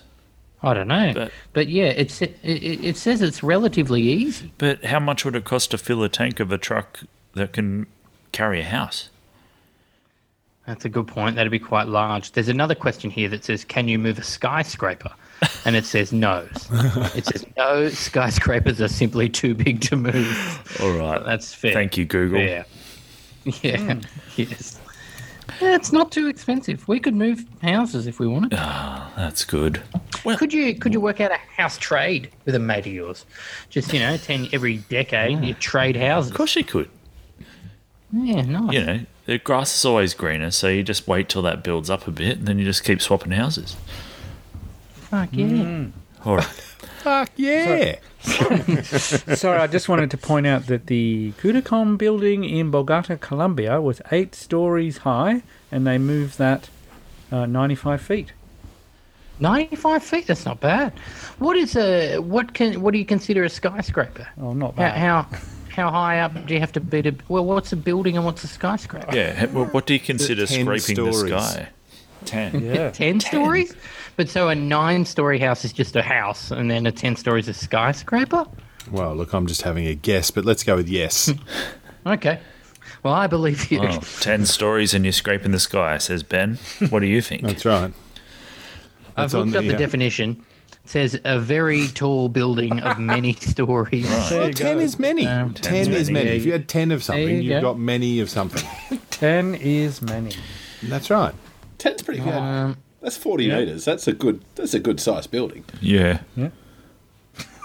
I 0.63 0.73
don't 0.75 0.87
know, 0.87 1.11
But- 1.15 1.31
but, 1.53 1.67
yeah, 1.69 1.85
it's 1.85 2.21
it, 2.21 2.37
it, 2.43 2.85
it 2.85 2.95
says 2.97 3.23
it's 3.23 3.41
relatively 3.41 4.01
easy. 4.03 4.51
But 4.59 4.85
how 4.85 4.99
much 4.99 5.25
would 5.25 5.35
it 5.35 5.43
cost 5.43 5.71
to 5.71 5.77
fill 5.79 6.03
a 6.03 6.09
tank 6.09 6.39
of 6.39 6.51
a 6.51 6.57
truck 6.59 6.99
that 7.33 7.51
can 7.53 7.87
carry 8.31 8.61
a 8.61 8.65
house? 8.65 9.09
That's 10.67 10.85
a 10.85 10.89
good 10.89 11.07
point. 11.07 11.35
That'd 11.35 11.51
be 11.51 11.57
quite 11.57 11.87
large. 11.87 12.33
There's 12.33 12.47
another 12.47 12.75
question 12.75 13.09
here 13.09 13.27
that 13.29 13.43
says, 13.43 13.65
"Can 13.65 13.87
you 13.87 13.97
move 13.97 14.19
a 14.19 14.23
skyscraper?" 14.23 15.09
And 15.65 15.75
it 15.75 15.85
says 15.85 16.11
no. 16.11 16.47
it 16.71 17.25
says 17.25 17.45
no. 17.57 17.89
Skyscrapers 17.89 18.79
are 18.81 18.87
simply 18.87 19.27
too 19.29 19.53
big 19.55 19.81
to 19.81 19.95
move. 19.95 20.77
All 20.81 20.91
right. 20.91 21.23
That's 21.25 21.53
fair. 21.53 21.73
Thank 21.73 21.97
you, 21.97 22.05
Google. 22.05 22.39
Yeah. 22.41 22.63
Yeah. 23.63 23.99
Yes. 24.35 24.79
Yeah, 25.59 25.75
it's 25.75 25.91
not 25.91 26.11
too 26.11 26.27
expensive. 26.27 26.87
We 26.87 26.99
could 26.99 27.15
move 27.15 27.43
houses 27.61 28.07
if 28.07 28.19
we 28.19 28.27
wanted. 28.27 28.53
Ah, 28.55 29.11
that's 29.15 29.43
good. 29.43 29.81
Well, 30.23 30.37
Could 30.37 30.53
you 30.53 30.75
could 30.75 30.93
you 30.93 31.01
work 31.01 31.19
out 31.19 31.31
a 31.31 31.37
house 31.37 31.77
trade 31.77 32.31
with 32.45 32.55
a 32.55 32.59
mate 32.59 32.85
of 32.87 32.93
yours? 32.93 33.25
Just 33.69 33.93
you 33.93 33.99
know, 33.99 34.17
ten 34.17 34.47
every 34.53 34.77
decade 34.77 35.43
you 35.43 35.53
trade 35.55 35.95
houses. 35.95 36.31
of 36.31 36.37
course 36.37 36.55
you 36.55 36.63
could. 36.63 36.89
Yeah, 38.13 38.41
nice. 38.41 38.73
You 38.73 38.85
know, 38.85 38.99
the 39.25 39.37
grass 39.39 39.75
is 39.75 39.85
always 39.85 40.13
greener, 40.13 40.51
so 40.51 40.67
you 40.67 40.83
just 40.83 41.07
wait 41.07 41.29
till 41.29 41.41
that 41.43 41.63
builds 41.63 41.89
up 41.89 42.07
a 42.07 42.11
bit, 42.11 42.39
and 42.39 42.47
then 42.47 42.59
you 42.59 42.65
just 42.65 42.83
keep 42.83 43.01
swapping 43.01 43.31
houses. 43.31 43.75
Fuck 45.11 45.29
yeah. 45.33 45.85
All 46.25 46.37
right. 46.37 46.45
Fuck 47.03 47.31
yeah. 47.35 47.97
Sorry, 48.21 49.57
I 49.59 49.67
just 49.67 49.89
wanted 49.89 50.09
to 50.11 50.17
point 50.17 50.47
out 50.47 50.67
that 50.67 50.87
the 50.87 51.33
Cudecom 51.41 51.97
building 51.97 52.43
in 52.45 52.71
Bogota, 52.71 53.17
Colombia 53.17 53.81
was 53.81 54.01
eight 54.11 54.35
stories 54.35 54.99
high, 54.99 55.41
and 55.71 55.85
they 55.85 55.97
moved 55.97 56.37
that 56.37 56.69
uh, 57.31 57.45
95 57.45 58.01
feet. 58.01 58.31
Ninety-five 59.39 60.03
feet. 60.03 60.27
That's 60.27 60.45
not 60.45 60.59
bad. 60.59 60.93
What 61.39 61.57
is 61.57 61.75
a 61.75 62.19
what 62.19 62.53
can 62.53 62.79
what 62.81 62.91
do 62.91 62.99
you 62.99 63.05
consider 63.05 63.43
a 63.43 63.49
skyscraper? 63.49 64.27
Oh, 64.39 64.53
not 64.53 64.75
How 64.75 64.81
bad. 64.81 64.97
how, 64.97 65.27
how 65.69 65.89
high 65.91 66.19
up 66.19 66.45
do 66.45 66.53
you 66.53 66.59
have 66.59 66.71
to 66.73 66.79
be 66.79 67.01
to? 67.01 67.15
Well, 67.27 67.43
what's 67.43 67.73
a 67.73 67.75
building 67.75 68.15
and 68.17 68.23
what's 68.25 68.43
a 68.43 68.47
skyscraper? 68.47 69.15
Yeah. 69.15 69.45
well, 69.47 69.65
What 69.65 69.87
do 69.87 69.93
you 69.95 69.99
consider 69.99 70.45
10 70.45 70.61
scraping 70.65 71.03
the 71.05 71.11
sky? 71.13 71.69
Ten. 72.25 72.63
Yeah. 72.63 72.91
Ten 72.93 73.19
stories. 73.19 73.73
But 74.17 74.29
so 74.29 74.49
a 74.49 74.55
nine-story 74.55 75.39
house 75.39 75.63
is 75.65 75.73
just 75.73 75.95
a 75.95 76.01
house, 76.01 76.51
and 76.51 76.69
then 76.69 76.85
a 76.85 76.91
ten 76.91 77.15
stories 77.15 77.47
a 77.47 77.53
skyscraper. 77.53 78.45
Well, 78.91 79.15
look, 79.15 79.33
I'm 79.33 79.47
just 79.47 79.61
having 79.61 79.87
a 79.87 79.95
guess, 79.95 80.31
but 80.31 80.45
let's 80.45 80.63
go 80.63 80.75
with 80.75 80.89
yes. 80.89 81.31
Okay. 82.05 82.39
Well, 83.03 83.13
I 83.13 83.27
believe 83.27 83.71
you. 83.71 83.79
Oh, 83.79 83.99
ten 84.21 84.47
stories 84.47 84.95
and 84.95 85.05
you're 85.05 85.11
scraping 85.11 85.51
the 85.51 85.59
sky, 85.59 85.99
says 85.99 86.23
Ben. 86.23 86.57
What 86.89 87.01
do 87.01 87.05
you 87.05 87.21
think? 87.21 87.43
That's 87.43 87.63
right. 87.63 87.93
I've 89.09 89.15
that's 89.15 89.33
on 89.35 89.45
looked 89.51 89.57
up 89.57 89.61
the, 89.63 89.69
the 89.69 89.75
uh, 89.75 89.77
definition. 89.77 90.43
It 90.83 90.89
says 90.89 91.19
a 91.23 91.39
very 91.39 91.87
tall 91.89 92.27
building 92.27 92.79
of 92.79 92.97
many 92.99 93.33
stories. 93.33 94.09
There 94.31 94.39
Well, 94.41 94.51
10 94.51 94.77
go. 94.77 94.81
is 94.81 94.97
many. 94.97 95.27
Um, 95.27 95.53
10 95.53 95.75
is 95.93 96.09
many. 96.09 96.25
many. 96.25 96.37
If 96.37 96.45
you 96.45 96.53
had 96.53 96.67
10 96.67 96.91
of 96.91 97.03
something, 97.03 97.27
you 97.27 97.35
you've 97.53 97.61
go. 97.61 97.73
got 97.73 97.77
many 97.79 98.19
of 98.19 98.31
something. 98.31 98.67
10 99.11 99.53
is 99.55 100.01
many. 100.01 100.31
That's 100.81 101.11
right. 101.11 101.35
Ten's 101.77 102.01
pretty 102.01 102.21
good. 102.21 102.33
Um, 102.33 102.77
that's 103.01 103.17
forty 103.17 103.47
meters. 103.47 103.85
That's 103.85 104.07
a 104.07 104.13
good. 104.13 104.41
That's 104.55 104.73
a 104.73 104.79
good 104.79 104.99
sized 104.99 105.31
building. 105.31 105.65
Yeah. 105.81 106.21
Yeah. 106.35 106.49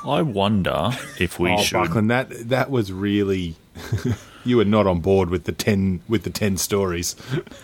I 0.04 0.22
wonder 0.22 0.90
if 1.18 1.38
we 1.38 1.50
oh, 1.50 1.58
should. 1.58 1.76
Buckland, 1.76 2.10
that 2.10 2.48
that 2.48 2.70
was 2.70 2.92
really 2.92 3.56
you 4.44 4.56
were 4.56 4.64
not 4.64 4.86
on 4.86 5.00
board 5.00 5.30
with 5.30 5.44
the 5.44 5.52
10 5.52 6.00
with 6.08 6.22
the 6.22 6.30
10 6.30 6.56
stories. 6.56 7.14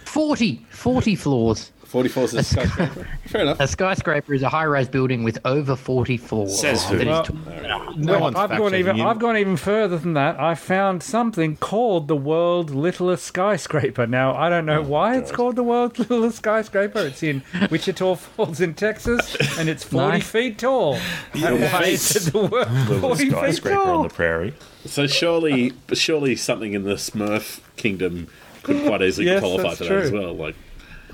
40, 0.04 0.66
40 0.70 1.14
floors. 1.16 1.71
Forty 1.92 2.08
four 2.08 2.24
is 2.24 2.32
a 2.32 2.42
skyscraper. 2.42 3.06
Fair 3.26 3.42
enough. 3.42 3.60
A 3.60 3.68
skyscraper 3.68 4.32
is 4.32 4.42
a 4.42 4.48
high-rise 4.48 4.88
building 4.88 5.24
with 5.24 5.38
over 5.44 5.76
40 5.76 6.16
floors. 6.16 6.58
Says 6.58 6.82
who? 6.88 7.04
Well, 7.04 7.22
tall 7.22 7.36
enough. 7.52 7.96
No 7.98 8.12
Well, 8.18 8.34
I've 8.38 8.48
gone 8.48 8.74
even. 8.74 8.96
you. 8.96 9.04
I've 9.04 9.18
gone 9.18 9.36
even 9.36 9.58
further 9.58 9.98
than 9.98 10.14
that. 10.14 10.40
I 10.40 10.54
found 10.54 11.02
something 11.02 11.56
called 11.58 12.08
the 12.08 12.16
world's 12.16 12.72
littlest 12.72 13.26
skyscraper. 13.26 14.06
Now 14.06 14.34
I 14.34 14.48
don't 14.48 14.64
know 14.64 14.78
oh, 14.78 14.84
why 14.84 15.16
it's 15.18 15.30
called 15.30 15.54
the 15.56 15.62
world's 15.62 15.98
littlest 16.08 16.38
skyscraper. 16.38 17.00
It's 17.00 17.22
in 17.22 17.42
Wichita 17.70 18.14
Falls 18.14 18.62
in 18.62 18.72
Texas, 18.72 19.36
and 19.58 19.68
it's 19.68 19.84
forty 19.84 20.12
Nice. 20.12 20.30
feet 20.30 20.58
tall. 20.60 20.96
And 21.34 21.60
why 21.60 21.82
is 21.88 22.16
it 22.26 22.32
the 22.32 22.38
world 22.38 22.70
Little 22.72 23.00
forty 23.00 23.24
feet 23.24 23.32
skyscraper 23.32 23.78
on 23.78 24.02
the 24.04 24.14
prairie. 24.14 24.54
So 24.86 25.06
surely, 25.06 25.74
surely 25.92 26.36
something 26.36 26.72
in 26.72 26.84
the 26.84 26.94
Smurf 26.94 27.60
kingdom 27.76 28.28
could 28.62 28.82
quite 28.86 29.02
easily 29.02 29.26
Yes, 29.26 29.40
qualify 29.40 29.62
that's 29.74 29.78
for 29.78 29.84
that 29.84 29.92
as 30.04 30.10
well. 30.10 30.34
Like 30.34 30.56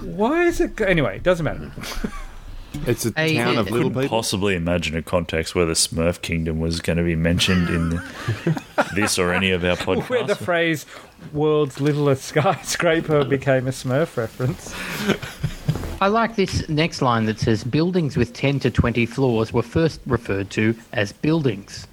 Why 0.01 0.45
is 0.45 0.61
it? 0.61 0.81
Anyway, 0.81 1.17
it 1.17 1.23
doesn't 1.23 1.45
matter. 1.45 1.73
It's 2.87 3.07
a 3.07 3.11
town 3.11 3.57
uh, 3.57 3.61
of 3.61 3.71
little 3.71 3.89
Couldn't 3.89 4.03
people. 4.03 4.09
possibly 4.19 4.55
imagine 4.55 4.95
a 4.95 5.03
context 5.03 5.55
where 5.55 5.65
the 5.65 5.73
Smurf 5.73 6.21
Kingdom 6.21 6.61
was 6.61 6.81
going 6.81 6.99
to 6.99 7.03
be 7.03 7.17
mentioned 7.17 7.69
in 7.71 8.01
this 8.95 9.19
or 9.19 9.33
any 9.33 9.51
of 9.51 9.65
our 9.65 9.75
podcasts. 9.77 10.09
Where 10.11 10.25
the 10.25 10.37
phrase 10.37 10.85
"world's 11.33 11.81
littlest 11.81 12.25
skyscraper" 12.27 13.25
became 13.25 13.67
a 13.67 13.71
Smurf 13.71 14.17
reference. 14.17 14.75
I 16.01 16.09
like 16.09 16.37
this 16.37 16.69
next 16.69 17.01
line 17.03 17.25
that 17.25 17.41
says 17.41 17.65
buildings 17.65 18.17
with 18.17 18.33
10 18.35 18.61
to 18.61 18.71
20 18.71 19.07
floors 19.07 19.53
were 19.53 19.63
first 19.63 20.01
referred 20.07 20.51
to 20.51 20.77
as 20.93 21.13
buildings. 21.13 21.87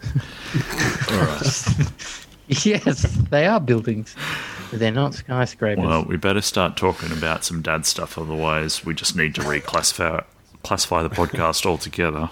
yes, 2.48 3.02
they 3.32 3.48
are 3.48 3.60
buildings. 3.60 4.16
But 4.72 4.80
they're 4.80 4.92
not 4.92 5.14
skyscrapers. 5.14 5.86
Well, 5.86 6.04
we 6.06 6.18
better 6.18 6.42
start 6.42 6.76
talking 6.78 7.12
about 7.12 7.44
some 7.46 7.62
dad 7.62 7.86
stuff, 7.86 8.18
otherwise 8.18 8.84
we 8.86 8.94
just 8.94 9.16
need 9.16 9.36
to 9.36 9.42
reclassify 9.42 10.24
classify 10.64 11.04
the 11.04 11.10
podcast 11.10 11.66
altogether 11.72 12.30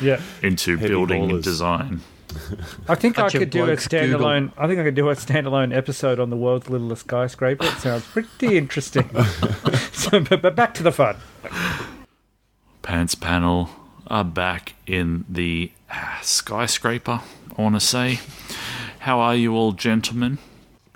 Yeah, 0.00 0.20
into 0.42 0.76
Heavy 0.76 0.88
building 0.88 1.22
and 1.24 1.32
ballers. 1.32 1.42
design. 1.42 2.00
I 2.86 2.94
think 2.94 3.16
Bunch 3.16 3.34
I 3.34 3.38
could 3.38 3.50
do 3.50 3.62
a 3.62 3.66
blokes 3.68 3.88
Google. 3.88 4.20
standalone. 4.20 4.52
I 4.58 4.66
think 4.66 4.78
I 4.80 4.84
could 4.84 4.94
do 4.94 5.08
a 5.08 5.14
standalone 5.14 5.74
episode 5.74 6.20
on 6.20 6.28
the 6.28 6.36
world's 6.36 6.68
littlest 6.68 7.06
skyscraper. 7.06 7.64
It 7.64 7.78
sounds 7.78 8.04
pretty 8.04 8.58
interesting. 8.58 9.08
so, 9.92 10.20
but, 10.20 10.42
but 10.42 10.54
back 10.54 10.74
to 10.74 10.82
the 10.82 10.92
fun. 10.92 11.16
Pants 12.82 13.14
panel 13.14 13.70
are 14.08 14.24
back 14.24 14.74
in 14.86 15.24
the 15.28 15.72
ah, 15.90 16.18
skyscraper, 16.22 17.22
I 17.56 17.62
want 17.62 17.76
to 17.76 17.80
say. 17.80 18.20
How 19.00 19.20
are 19.20 19.34
you 19.34 19.54
all, 19.56 19.72
gentlemen? 19.72 20.36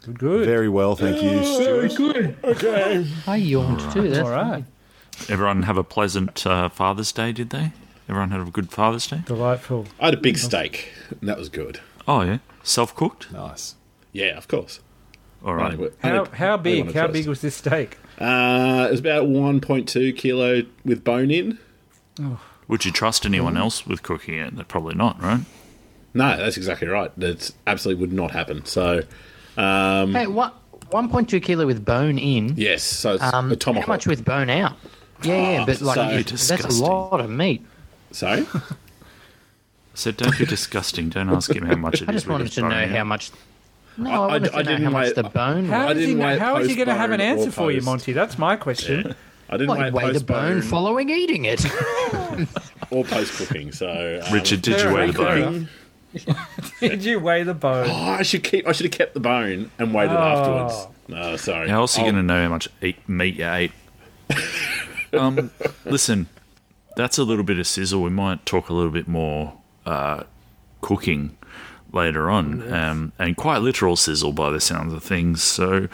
Good, 0.04 0.18
good. 0.18 0.46
Very 0.46 0.68
well, 0.68 0.96
thank 0.96 1.22
you, 1.22 1.44
Stuart. 1.44 1.64
Very 1.64 1.88
good. 1.94 2.36
Okay. 2.44 3.06
I 3.26 3.36
yawned 3.36 3.80
too. 3.92 4.08
That's 4.10 4.26
All 4.28 4.34
right, 4.34 4.64
Everyone 5.28 5.62
have 5.62 5.76
a 5.76 5.84
pleasant 5.84 6.44
uh, 6.46 6.68
Father's 6.68 7.12
Day, 7.12 7.32
did 7.32 7.50
they? 7.50 7.72
Everyone 8.08 8.30
had 8.30 8.40
a 8.40 8.50
good 8.50 8.70
Father's 8.70 9.06
Day? 9.06 9.22
delightful. 9.26 9.86
I 10.00 10.06
had 10.06 10.14
a 10.14 10.18
big 10.18 10.38
steak, 10.38 10.92
and 11.20 11.28
that 11.28 11.38
was 11.38 11.48
good. 11.48 11.80
Oh, 12.08 12.22
yeah. 12.22 12.38
Self 12.64 12.94
cooked? 12.96 13.30
Nice. 13.32 13.76
Yeah, 14.12 14.36
of 14.36 14.48
course. 14.48 14.80
All 15.44 15.54
right. 15.54 15.74
Only- 15.74 15.90
How 16.02 16.24
how 16.26 16.56
big? 16.56 16.86
How 16.92 17.02
first. 17.06 17.12
big 17.12 17.26
was 17.28 17.40
this 17.40 17.56
steak? 17.56 17.98
Uh, 18.20 18.86
it 18.88 18.90
was 18.92 19.00
about 19.00 19.26
one 19.28 19.60
point 19.60 19.88
two 19.88 20.12
kilo 20.12 20.62
with 20.84 21.02
bone 21.04 21.30
in. 21.30 21.58
Would 22.68 22.84
you 22.84 22.92
trust 22.92 23.24
anyone 23.26 23.56
else 23.56 23.86
with 23.86 24.02
cooking 24.02 24.34
it? 24.34 24.68
Probably 24.68 24.94
not, 24.94 25.20
right? 25.20 25.40
No, 26.14 26.36
that's 26.36 26.56
exactly 26.56 26.88
right. 26.88 27.10
That 27.18 27.50
absolutely 27.66 28.00
would 28.02 28.12
not 28.12 28.30
happen. 28.32 28.64
So, 28.66 29.02
um, 29.56 30.14
Hey, 30.14 30.26
what? 30.26 30.54
1.2 30.90 31.42
kilo 31.42 31.66
with 31.66 31.84
bone 31.84 32.18
in. 32.18 32.54
yes, 32.56 32.82
so 32.82 33.14
it's 33.14 33.22
Um, 33.32 33.50
a 33.52 33.56
tomahawk. 33.56 33.86
how 33.86 33.92
much 33.94 34.06
with 34.06 34.24
bone 34.24 34.50
out? 34.50 34.74
Yeah, 35.22 35.52
yeah, 35.60 35.64
but 35.64 35.80
like 35.80 35.94
so 35.94 36.10
you- 36.10 36.22
that's 36.24 36.64
a 36.64 36.82
lot 36.82 37.20
of 37.20 37.30
meat. 37.30 37.64
Sorry? 38.10 38.46
So 39.94 40.10
don't 40.10 40.36
be 40.38 40.44
disgusting. 40.46 41.08
Don't 41.10 41.28
ask 41.30 41.50
him 41.54 41.64
how 41.66 41.76
much 41.76 41.94
it 42.02 42.04
is. 42.04 42.08
I 42.08 42.12
just 42.12 42.26
wanted 42.26 42.50
to 42.52 42.62
know 42.62 42.68
bone 42.70 42.88
how 42.90 43.04
much. 43.04 43.30
No, 43.96 44.10
I- 44.10 44.12
I, 44.12 44.16
I- 44.16 44.26
wanted 44.26 44.44
I 44.44 44.48
to 44.48 44.56
know 44.56 44.62
didn't 44.70 44.84
how 44.84 44.90
much 44.90 45.04
wait- 45.06 45.14
the 45.16 45.22
bone. 45.24 45.64
How 45.66 45.88
was. 45.88 45.96
is 45.98 46.06
he, 46.08 46.14
didn't 46.14 46.38
how 46.40 46.56
is 46.58 46.68
he 46.68 46.74
going 46.74 46.88
to 46.88 46.94
have 46.94 47.10
an 47.10 47.20
answer 47.20 47.50
for 47.50 47.70
you. 47.70 47.80
Monty? 47.82 48.12
That's 48.12 48.38
my 48.38 48.56
question. 48.56 49.14
I 49.48 49.52
didn't 49.58 49.68
Like 49.68 49.92
wait 49.92 50.04
weigh 50.04 50.12
the 50.12 50.24
bone 50.24 50.60
bone 50.60 50.62
following 50.62 51.10
eating 51.10 51.44
it. 51.44 51.64
or 52.90 53.04
post 53.04 53.34
cooking. 53.34 53.70
So, 53.72 54.20
um, 54.26 54.32
Richard, 54.32 54.62
did 54.62 54.80
you 54.80 54.92
weigh 54.94 55.10
the 55.10 55.20
enough. 55.20 55.52
bone? 55.52 55.68
Did 56.80 57.04
you 57.04 57.18
weigh 57.20 57.42
the 57.42 57.54
bone? 57.54 57.88
Oh, 57.90 57.94
I 58.10 58.22
should 58.22 58.44
keep. 58.44 58.66
I 58.66 58.72
should 58.72 58.84
have 58.86 58.92
kept 58.92 59.14
the 59.14 59.20
bone 59.20 59.70
and 59.78 59.94
weighed 59.94 60.10
Oh. 60.10 60.16
afterwards. 60.16 60.86
No, 61.08 61.36
sorry. 61.36 61.68
How 61.68 61.80
else 61.80 61.96
are 61.96 62.00
you 62.00 62.06
I'll- 62.06 62.12
going 62.12 62.26
to 62.26 62.34
know 62.34 62.42
how 62.42 62.48
much 62.48 62.68
eat, 62.80 63.08
meat 63.08 63.36
you 63.36 63.48
ate? 63.48 63.72
um, 65.12 65.50
listen, 65.84 66.28
that's 66.96 67.18
a 67.18 67.24
little 67.24 67.44
bit 67.44 67.58
of 67.58 67.66
sizzle. 67.66 68.02
We 68.02 68.10
might 68.10 68.44
talk 68.46 68.68
a 68.68 68.74
little 68.74 68.90
bit 68.92 69.08
more 69.08 69.54
uh, 69.86 70.24
cooking 70.80 71.36
later 71.92 72.30
on, 72.30 72.72
um, 72.72 73.12
and 73.18 73.36
quite 73.36 73.58
literal 73.58 73.96
sizzle 73.96 74.32
by 74.32 74.50
the 74.50 74.60
sounds 74.60 74.92
of 74.92 75.02
things. 75.02 75.42
So, 75.42 75.88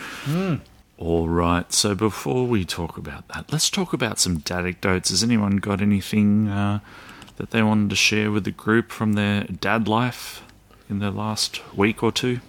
all 0.98 1.28
right. 1.28 1.72
So 1.72 1.94
before 1.94 2.46
we 2.46 2.64
talk 2.64 2.96
about 2.96 3.26
that, 3.28 3.50
let's 3.52 3.70
talk 3.70 3.92
about 3.92 4.18
some 4.18 4.42
anecdotes. 4.50 5.10
Has 5.10 5.22
anyone 5.22 5.56
got 5.56 5.80
anything 5.80 6.48
uh, 6.48 6.78
that 7.38 7.50
they 7.50 7.62
wanted 7.62 7.88
to 7.90 7.96
share 7.96 8.30
with 8.30 8.44
the 8.44 8.50
group 8.50 8.90
from 8.90 9.14
their 9.14 9.44
dad 9.44 9.88
life 9.88 10.42
in 10.90 10.98
the 10.98 11.10
last 11.10 11.62
week 11.74 12.02
or 12.02 12.12
two? 12.12 12.40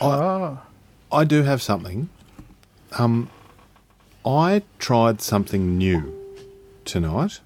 I 0.00 1.24
do 1.24 1.44
have 1.44 1.62
something. 1.62 2.08
Um, 2.98 3.30
I 4.26 4.62
tried 4.78 5.22
something 5.22 5.78
new 5.78 6.14
tonight. 6.84 7.40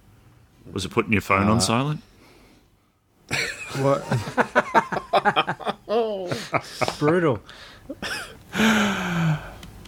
Was 0.72 0.84
it 0.84 0.90
putting 0.90 1.12
your 1.12 1.20
phone 1.20 1.48
on 1.48 1.60
silent? 1.60 2.00
What? 3.76 4.02
oh, 5.88 6.32
Brutal. 6.98 7.40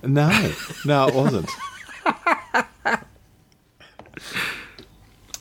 No, 0.03 0.53
no, 0.85 1.09
it 1.09 1.15
wasn't. 1.15 1.51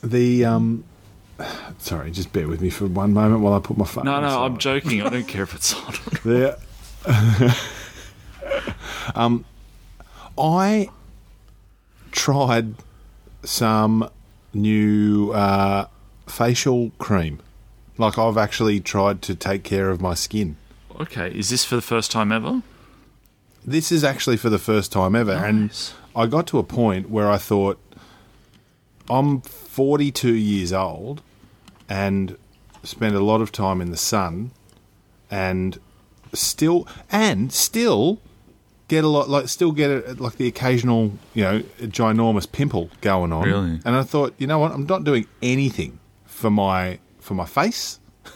the 0.04 0.44
um, 0.44 0.84
sorry, 1.78 2.10
just 2.10 2.32
bear 2.32 2.46
with 2.48 2.60
me 2.60 2.70
for 2.70 2.86
one 2.86 3.12
moment 3.12 3.40
while 3.40 3.54
I 3.54 3.58
put 3.60 3.76
my 3.76 3.84
phone. 3.86 4.04
No, 4.04 4.20
no, 4.20 4.44
I'm 4.44 4.58
joking. 4.58 5.02
I 5.02 5.08
don't 5.08 5.26
care 5.28 5.42
if 5.42 5.54
it's 5.54 5.74
on. 5.74 5.94
There. 6.24 6.56
um, 9.14 9.44
I 10.38 10.88
tried 12.12 12.74
some 13.42 14.08
new 14.52 15.32
uh, 15.32 15.86
facial 16.26 16.90
cream. 16.98 17.40
Like 17.98 18.18
I've 18.18 18.36
actually 18.38 18.80
tried 18.80 19.22
to 19.22 19.34
take 19.34 19.62
care 19.64 19.90
of 19.90 20.00
my 20.00 20.14
skin. 20.14 20.56
Okay, 21.00 21.30
is 21.36 21.50
this 21.50 21.64
for 21.64 21.76
the 21.76 21.82
first 21.82 22.10
time 22.10 22.32
ever? 22.32 22.62
This 23.64 23.90
is 23.92 24.04
actually 24.04 24.36
for 24.36 24.50
the 24.50 24.58
first 24.58 24.92
time 24.92 25.14
ever, 25.14 25.34
Nice. 25.34 25.44
and 25.44 26.16
I 26.16 26.26
got 26.26 26.46
to 26.48 26.58
a 26.58 26.62
point 26.62 27.08
where 27.10 27.30
I 27.30 27.36
thought, 27.38 27.78
I'm 29.08 29.40
42 29.40 30.34
years 30.34 30.72
old, 30.72 31.22
and 31.88 32.36
spend 32.82 33.14
a 33.14 33.20
lot 33.20 33.40
of 33.40 33.52
time 33.52 33.80
in 33.80 33.90
the 33.90 33.96
sun, 33.96 34.50
and 35.30 35.78
still 36.32 36.88
and 37.10 37.52
still 37.52 38.18
get 38.88 39.04
a 39.04 39.08
lot 39.08 39.28
like 39.28 39.48
still 39.48 39.72
get 39.72 39.90
a, 39.90 40.14
like 40.14 40.36
the 40.36 40.46
occasional 40.46 41.12
you 41.32 41.42
know 41.42 41.60
ginormous 41.80 42.50
pimple 42.50 42.90
going 43.00 43.32
on. 43.32 43.44
Really? 43.44 43.80
And 43.84 43.96
I 43.96 44.02
thought, 44.02 44.34
you 44.38 44.46
know 44.46 44.58
what? 44.58 44.72
I'm 44.72 44.86
not 44.86 45.04
doing 45.04 45.26
anything 45.42 45.98
for 46.24 46.50
my 46.50 46.98
for 47.20 47.34
my 47.34 47.46
face. 47.46 48.00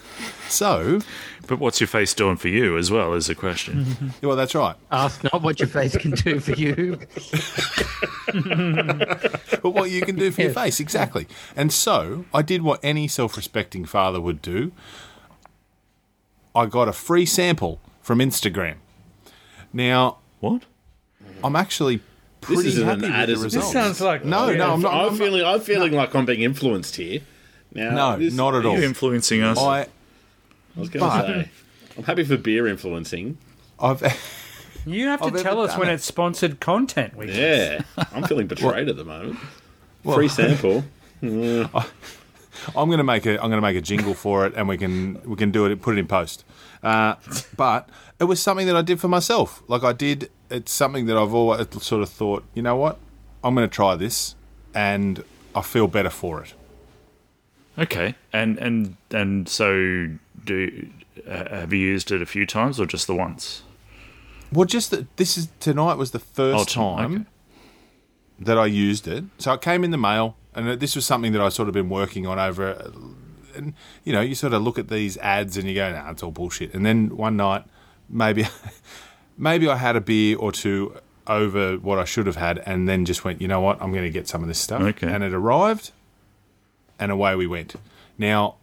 So, 0.48 1.00
But 1.48 1.58
what's 1.58 1.80
your 1.80 1.88
face 1.88 2.12
doing 2.14 2.36
for 2.36 2.48
you 2.48 2.76
as 2.76 2.90
well 2.90 3.14
is 3.14 3.28
a 3.30 3.34
question. 3.34 4.12
well, 4.22 4.36
that's 4.36 4.54
right. 4.54 4.76
Ask 4.92 5.24
not 5.24 5.42
what 5.42 5.58
your 5.58 5.68
face 5.68 5.96
can 5.96 6.10
do 6.12 6.38
for 6.40 6.52
you. 6.52 6.98
but 9.62 9.70
what 9.70 9.90
you 9.90 10.02
can 10.02 10.16
do 10.16 10.30
for 10.30 10.42
your 10.42 10.52
face, 10.52 10.78
exactly. 10.78 11.26
And 11.56 11.72
so 11.72 12.26
I 12.34 12.42
did 12.42 12.62
what 12.62 12.80
any 12.82 13.08
self 13.08 13.36
respecting 13.36 13.84
father 13.86 14.20
would 14.20 14.42
do. 14.42 14.72
I 16.54 16.66
got 16.66 16.86
a 16.86 16.92
free 16.92 17.24
sample 17.26 17.80
from 18.02 18.18
Instagram. 18.18 18.76
Now, 19.72 20.18
what? 20.40 20.64
I'm 21.42 21.56
actually 21.56 22.00
pretty 22.42 22.68
isn't 22.68 22.84
happy 22.84 23.06
an 23.06 23.10
with 23.10 23.10
ad, 23.12 23.28
the 23.28 23.32
is? 23.32 23.52
This 23.54 23.72
sounds 23.72 24.00
like- 24.00 24.24
no, 24.24 24.52
no, 24.52 24.72
I'm 24.74 24.80
not. 24.82 24.92
I'm, 24.92 24.98
I'm 25.00 25.06
not- 25.12 25.16
feeling. 25.18 25.44
I'm 25.44 25.60
feeling 25.60 25.92
like 25.92 26.14
I'm 26.14 26.26
being 26.26 26.42
influenced 26.42 26.96
here. 26.96 27.20
Now, 27.72 27.94
no, 27.94 28.18
this- 28.18 28.34
not 28.34 28.54
at 28.54 28.64
Are 28.64 28.68
all. 28.68 28.78
you 28.78 28.84
influencing 28.84 29.42
us? 29.42 29.58
I, 29.58 29.86
I 30.78 30.80
was 30.80 30.88
going 30.88 31.04
to 31.10 31.26
say. 31.44 31.50
I'm 31.98 32.04
happy 32.04 32.24
for 32.24 32.36
beer 32.38 32.66
influencing. 32.66 33.36
I've, 33.78 34.00
You 34.86 35.08
have 35.08 35.20
to 35.20 35.26
I've 35.26 35.42
tell 35.42 35.60
us 35.60 35.76
when 35.76 35.88
it. 35.88 35.94
it's 35.94 36.04
sponsored 36.04 36.60
content. 36.60 37.14
We 37.16 37.30
Yeah, 37.32 37.82
I'm 38.12 38.22
feeling 38.24 38.46
betrayed 38.46 38.88
at 38.88 38.96
the 38.96 39.04
moment. 39.04 39.38
Well- 40.04 40.16
Free 40.16 40.28
sample. 40.28 40.84
I'm 41.22 42.88
going 42.88 42.98
to 42.98 43.04
make 43.04 43.26
a 43.26 43.32
I'm 43.42 43.50
going 43.50 43.60
to 43.60 43.60
make 43.60 43.76
a 43.76 43.80
jingle 43.80 44.14
for 44.14 44.46
it, 44.46 44.54
and 44.56 44.68
we 44.68 44.76
can 44.78 45.20
we 45.28 45.36
can 45.36 45.50
do 45.50 45.66
it, 45.66 45.82
put 45.82 45.96
it 45.96 45.98
in 45.98 46.06
post. 46.06 46.44
Uh, 46.82 47.16
but 47.56 47.88
it 48.20 48.24
was 48.24 48.40
something 48.40 48.66
that 48.68 48.76
I 48.76 48.82
did 48.82 49.00
for 49.00 49.08
myself. 49.08 49.62
Like 49.68 49.82
I 49.84 49.92
did, 49.92 50.30
it's 50.50 50.72
something 50.72 51.06
that 51.06 51.16
I've 51.16 51.34
always 51.34 51.66
sort 51.82 52.02
of 52.02 52.08
thought, 52.08 52.44
you 52.54 52.62
know 52.62 52.76
what, 52.76 52.98
I'm 53.44 53.54
going 53.54 53.68
to 53.68 53.74
try 53.74 53.94
this, 53.96 54.34
and 54.74 55.22
I 55.54 55.62
feel 55.62 55.86
better 55.88 56.10
for 56.10 56.42
it. 56.42 56.54
Okay, 57.78 58.14
and 58.32 58.58
and 58.58 58.96
and 59.12 59.48
so 59.48 60.08
do 60.48 60.88
uh, 61.28 61.48
have 61.60 61.72
you 61.72 61.78
used 61.80 62.10
it 62.10 62.20
a 62.22 62.26
few 62.26 62.44
times 62.46 62.80
or 62.80 62.86
just 62.86 63.06
the 63.06 63.14
once? 63.14 63.62
Well, 64.52 64.64
just 64.64 64.90
that 64.90 65.16
this 65.16 65.36
is 65.36 65.48
tonight 65.60 65.94
was 65.94 66.10
the 66.12 66.18
first 66.18 66.76
Oh, 66.76 66.82
time 66.96 67.14
okay. 67.14 67.24
that 68.40 68.58
I 68.58 68.66
used 68.66 69.06
it. 69.06 69.24
So 69.38 69.52
it 69.52 69.60
came 69.60 69.84
in 69.84 69.90
the 69.90 69.98
mail, 69.98 70.36
and 70.54 70.80
this 70.80 70.96
was 70.96 71.04
something 71.06 71.32
that 71.32 71.42
I 71.42 71.50
sort 71.50 71.68
of 71.68 71.74
been 71.74 71.88
working 71.90 72.26
on 72.26 72.38
over. 72.38 72.92
And 73.54 73.74
you 74.04 74.12
know, 74.12 74.20
you 74.22 74.34
sort 74.34 74.52
of 74.54 74.62
look 74.62 74.78
at 74.78 74.88
these 74.88 75.16
ads 75.18 75.56
and 75.56 75.68
you 75.68 75.74
go, 75.74 75.92
"Nah, 75.92 76.10
it's 76.10 76.22
all 76.22 76.30
bullshit." 76.30 76.72
And 76.74 76.84
then 76.86 77.16
one 77.16 77.36
night, 77.36 77.64
maybe, 78.08 78.46
maybe 79.38 79.68
I 79.68 79.76
had 79.76 79.96
a 79.96 80.00
beer 80.00 80.36
or 80.38 80.50
two 80.52 80.96
over 81.26 81.76
what 81.76 81.98
I 81.98 82.04
should 82.04 82.26
have 82.26 82.36
had, 82.36 82.58
and 82.64 82.88
then 82.88 83.04
just 83.04 83.24
went, 83.24 83.40
"You 83.42 83.48
know 83.48 83.60
what? 83.60 83.80
I'm 83.82 83.90
going 83.92 84.04
to 84.04 84.10
get 84.10 84.28
some 84.28 84.42
of 84.42 84.48
this 84.48 84.58
stuff." 84.58 84.80
Okay. 84.80 85.12
And 85.12 85.22
it 85.22 85.34
arrived, 85.34 85.90
and 86.98 87.12
away 87.12 87.34
we 87.36 87.46
went. 87.46 87.74
Now, 88.16 88.54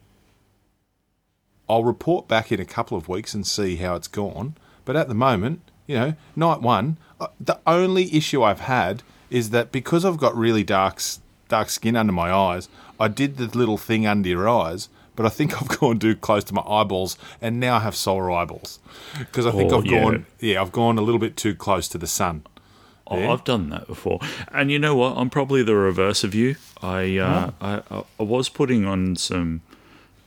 I'll 1.70 1.84
report 1.84 2.28
back 2.28 2.52
in 2.52 2.60
a 2.60 2.66
couple 2.66 2.98
of 2.98 3.08
weeks 3.08 3.34
and 3.34 3.46
see 3.46 3.78
how 3.78 3.96
it's 3.96 4.08
gone. 4.08 4.56
But 4.86 4.96
at 4.96 5.08
the 5.08 5.16
moment, 5.16 5.62
you 5.88 5.96
know, 5.96 6.14
night 6.36 6.62
one, 6.62 6.98
uh, 7.20 7.28
the 7.40 7.60
only 7.66 8.14
issue 8.16 8.44
I've 8.44 8.62
had 8.62 9.02
is 9.30 9.50
that 9.50 9.72
because 9.72 10.06
I've 10.06 10.18
got 10.18 10.36
really 10.36 10.64
dark, 10.64 11.02
dark 11.50 11.70
skin 11.70 11.96
under 11.96 12.14
my 12.14 12.32
eyes, 12.32 12.70
I 13.00 13.08
did 13.08 13.38
the 13.38 13.48
little 13.58 13.78
thing 13.78 14.06
under 14.06 14.30
your 14.30 14.48
eyes, 14.48 14.90
but 15.16 15.26
I 15.26 15.30
think 15.30 15.54
I've 15.62 15.80
gone 15.80 15.98
too 16.00 16.16
close 16.16 16.44
to 16.46 16.54
my 16.54 16.62
eyeballs, 16.62 17.18
and 17.42 17.60
now 17.60 17.78
I 17.78 17.80
have 17.80 17.96
solar 17.96 18.32
eyeballs 18.32 18.80
because 19.18 19.46
I 19.48 19.52
think 19.52 19.72
Oh, 19.72 19.80
I've 19.80 19.86
yeah. 19.86 20.04
gone, 20.04 20.26
yeah, 20.40 20.62
I've 20.62 20.72
gone 20.72 20.98
a 21.00 21.02
little 21.02 21.20
bit 21.20 21.36
too 21.36 21.56
close 21.56 21.88
to 21.90 21.98
the 21.98 22.08
sun. 22.08 22.44
Oh, 23.08 23.20
Yeah. 23.20 23.32
I've 23.34 23.44
done 23.44 23.70
that 23.70 23.86
before, 23.88 24.20
and 24.52 24.72
you 24.72 24.80
know 24.80 24.96
what? 24.96 25.16
I'm 25.18 25.30
probably 25.30 25.62
the 25.64 25.76
reverse 25.76 26.24
of 26.24 26.34
you. 26.34 26.56
I 26.82 27.18
uh, 27.18 27.52
I, 27.62 27.82
I 27.92 28.04
I 28.20 28.24
was 28.24 28.50
putting 28.50 28.86
on 28.86 29.16
some 29.16 29.62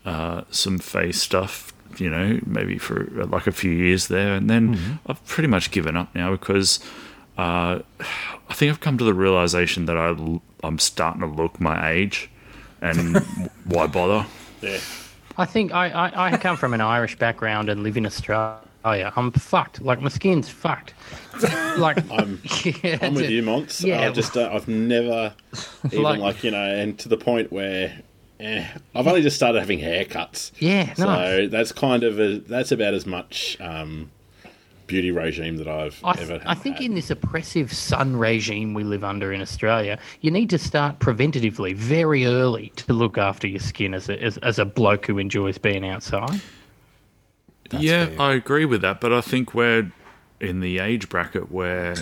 uh, 0.08 0.42
some 0.50 0.78
face 0.78 1.20
stuff, 1.20 1.72
you 1.98 2.08
know, 2.10 2.40
maybe 2.46 2.78
for 2.78 2.96
uh, 3.20 3.26
like 3.26 3.46
a 3.46 3.52
few 3.52 3.70
years 3.72 4.08
there, 4.08 4.34
and 4.34 4.48
then 4.48 4.98
I've 5.06 5.22
pretty 5.26 5.48
much 5.48 5.70
given 5.70 5.96
up 5.96 6.14
now 6.14 6.30
because 6.32 6.80
uh, 7.36 7.80
I 8.48 8.54
think 8.54 8.70
I've 8.70 8.80
come 8.80 8.96
to 8.98 9.04
the 9.04 9.14
realization 9.14 9.86
that 9.86 9.96
I 9.96 10.08
l- 10.08 10.42
I'm 10.64 10.78
starting 10.78 11.20
to 11.22 11.26
look 11.28 11.60
my 11.60 11.90
age, 11.90 12.30
and 12.80 13.16
why 13.64 13.86
bother? 13.86 14.26
Yeah. 14.62 14.78
I 15.36 15.44
think 15.44 15.72
I, 15.72 15.88
I, 15.90 16.32
I 16.32 16.36
come 16.36 16.56
from 16.56 16.74
an 16.74 16.80
Irish 16.80 17.16
background 17.18 17.68
and 17.68 17.82
live 17.84 17.96
in 17.96 18.06
Australia. 18.06 18.58
Oh 18.84 18.92
yeah, 18.92 19.12
I'm 19.16 19.30
fucked. 19.32 19.80
Like 19.82 20.00
my 20.00 20.08
skin's 20.08 20.48
fucked. 20.48 20.94
Like 21.78 21.98
I'm- 22.10 22.40
yeah, 22.82 22.98
I'm 23.02 23.14
with 23.14 23.30
you, 23.30 23.42
Monts. 23.42 23.82
Yeah. 23.82 24.08
I 24.08 24.10
just 24.12 24.36
uh, 24.36 24.50
I've 24.52 24.66
never 24.68 25.34
even 25.86 26.02
Like- 26.02 26.20
like, 26.20 26.44
you 26.44 26.50
know, 26.50 26.64
and 26.80 26.98
to 27.00 27.08
the 27.08 27.16
point 27.16 27.52
where 27.52 28.00
eh, 28.40 28.66
I've 28.94 29.06
only 29.06 29.22
just 29.22 29.36
started 29.36 29.58
having 29.60 29.78
haircuts. 29.80 30.52
Yeah, 30.58 30.92
So 30.94 31.06
nice. 31.06 31.50
that's 31.50 31.72
kind 31.72 32.02
of 32.04 32.18
a, 32.20 32.38
that's 32.38 32.72
about 32.72 32.94
as 32.94 33.06
much 33.06 33.56
um, 33.60 34.10
beauty 34.86 35.10
regime 35.10 35.56
that 35.58 35.68
I've 35.68 36.00
I, 36.04 36.12
ever 36.12 36.26
th- 36.38 36.42
I 36.46 36.54
think 36.54 36.76
had. 36.76 36.84
in 36.86 36.94
this 36.94 37.10
oppressive 37.10 37.72
sun 37.72 38.16
regime 38.16 38.74
we 38.74 38.84
live 38.84 39.04
under 39.04 39.32
in 39.32 39.40
Australia, 39.40 39.98
you 40.20 40.30
need 40.30 40.50
to 40.50 40.58
start 40.58 40.98
preventatively 40.98 41.74
very 41.74 42.24
early 42.26 42.70
to 42.76 42.92
look 42.92 43.18
after 43.18 43.46
your 43.46 43.60
skin 43.60 43.92
as 43.94 44.08
a, 44.08 44.22
as, 44.22 44.38
as 44.38 44.58
a 44.58 44.64
bloke 44.64 45.06
who 45.06 45.18
enjoys 45.18 45.58
being 45.58 45.86
outside. 45.86 46.40
yeah, 47.72 48.06
fair. 48.06 48.20
I 48.20 48.32
agree 48.34 48.64
with 48.64 48.80
that, 48.82 49.00
but 49.00 49.12
I 49.12 49.20
think 49.20 49.54
we're 49.54 49.90
in 50.40 50.60
the 50.60 50.78
age 50.78 51.08
bracket 51.08 51.50
where 51.50 51.94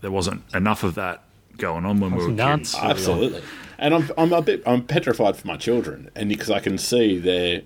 there 0.00 0.10
wasn't 0.10 0.42
enough 0.54 0.82
of 0.84 0.96
that 0.96 1.22
going 1.56 1.84
on 1.86 1.98
when 2.00 2.14
we 2.14 2.24
were 2.24 2.30
none. 2.32 2.58
kids. 2.60 2.74
Absolutely. 2.74 3.42
And 3.78 3.94
I'm, 3.94 4.10
I'm 4.18 4.32
a 4.32 4.42
bit 4.42 4.62
I'm 4.66 4.84
petrified 4.84 5.36
for 5.36 5.46
my 5.46 5.56
children, 5.56 6.10
and 6.16 6.28
because 6.28 6.50
I 6.50 6.60
can 6.60 6.78
see 6.78 7.18
their 7.18 7.62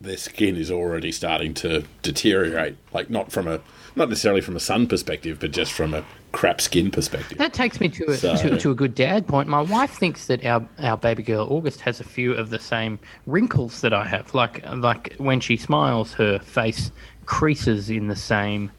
their 0.00 0.16
skin 0.16 0.56
is 0.56 0.70
already 0.70 1.10
starting 1.10 1.54
to 1.54 1.84
deteriorate. 2.02 2.76
Like 2.92 3.10
not 3.10 3.32
from 3.32 3.48
a 3.48 3.60
not 3.96 4.08
necessarily 4.08 4.40
from 4.40 4.56
a 4.56 4.60
sun 4.60 4.86
perspective, 4.86 5.38
but 5.40 5.50
just 5.50 5.72
from 5.72 5.94
a 5.94 6.04
crap 6.32 6.60
skin 6.60 6.90
perspective. 6.90 7.36
That 7.38 7.52
takes 7.52 7.78
me 7.78 7.88
to 7.90 8.10
a, 8.10 8.16
So- 8.16 8.36
to, 8.36 8.58
to 8.58 8.70
a 8.70 8.74
good 8.74 8.94
dad 8.94 9.26
point. 9.26 9.48
My 9.48 9.60
wife 9.60 9.92
thinks 9.92 10.26
that 10.26 10.44
our, 10.44 10.66
our 10.78 10.96
baby 10.96 11.22
girl 11.22 11.46
August 11.50 11.80
has 11.82 12.00
a 12.00 12.04
few 12.04 12.32
of 12.32 12.50
the 12.50 12.58
same 12.58 12.98
wrinkles 13.26 13.80
that 13.82 13.92
I 13.92 14.04
have. 14.04 14.34
Like 14.34 14.64
like 14.76 15.14
when 15.18 15.40
she 15.40 15.56
smiles, 15.56 16.12
her 16.14 16.38
face 16.38 16.92
creases 17.26 17.90
in 17.90 18.08
the 18.08 18.16
same 18.16 18.70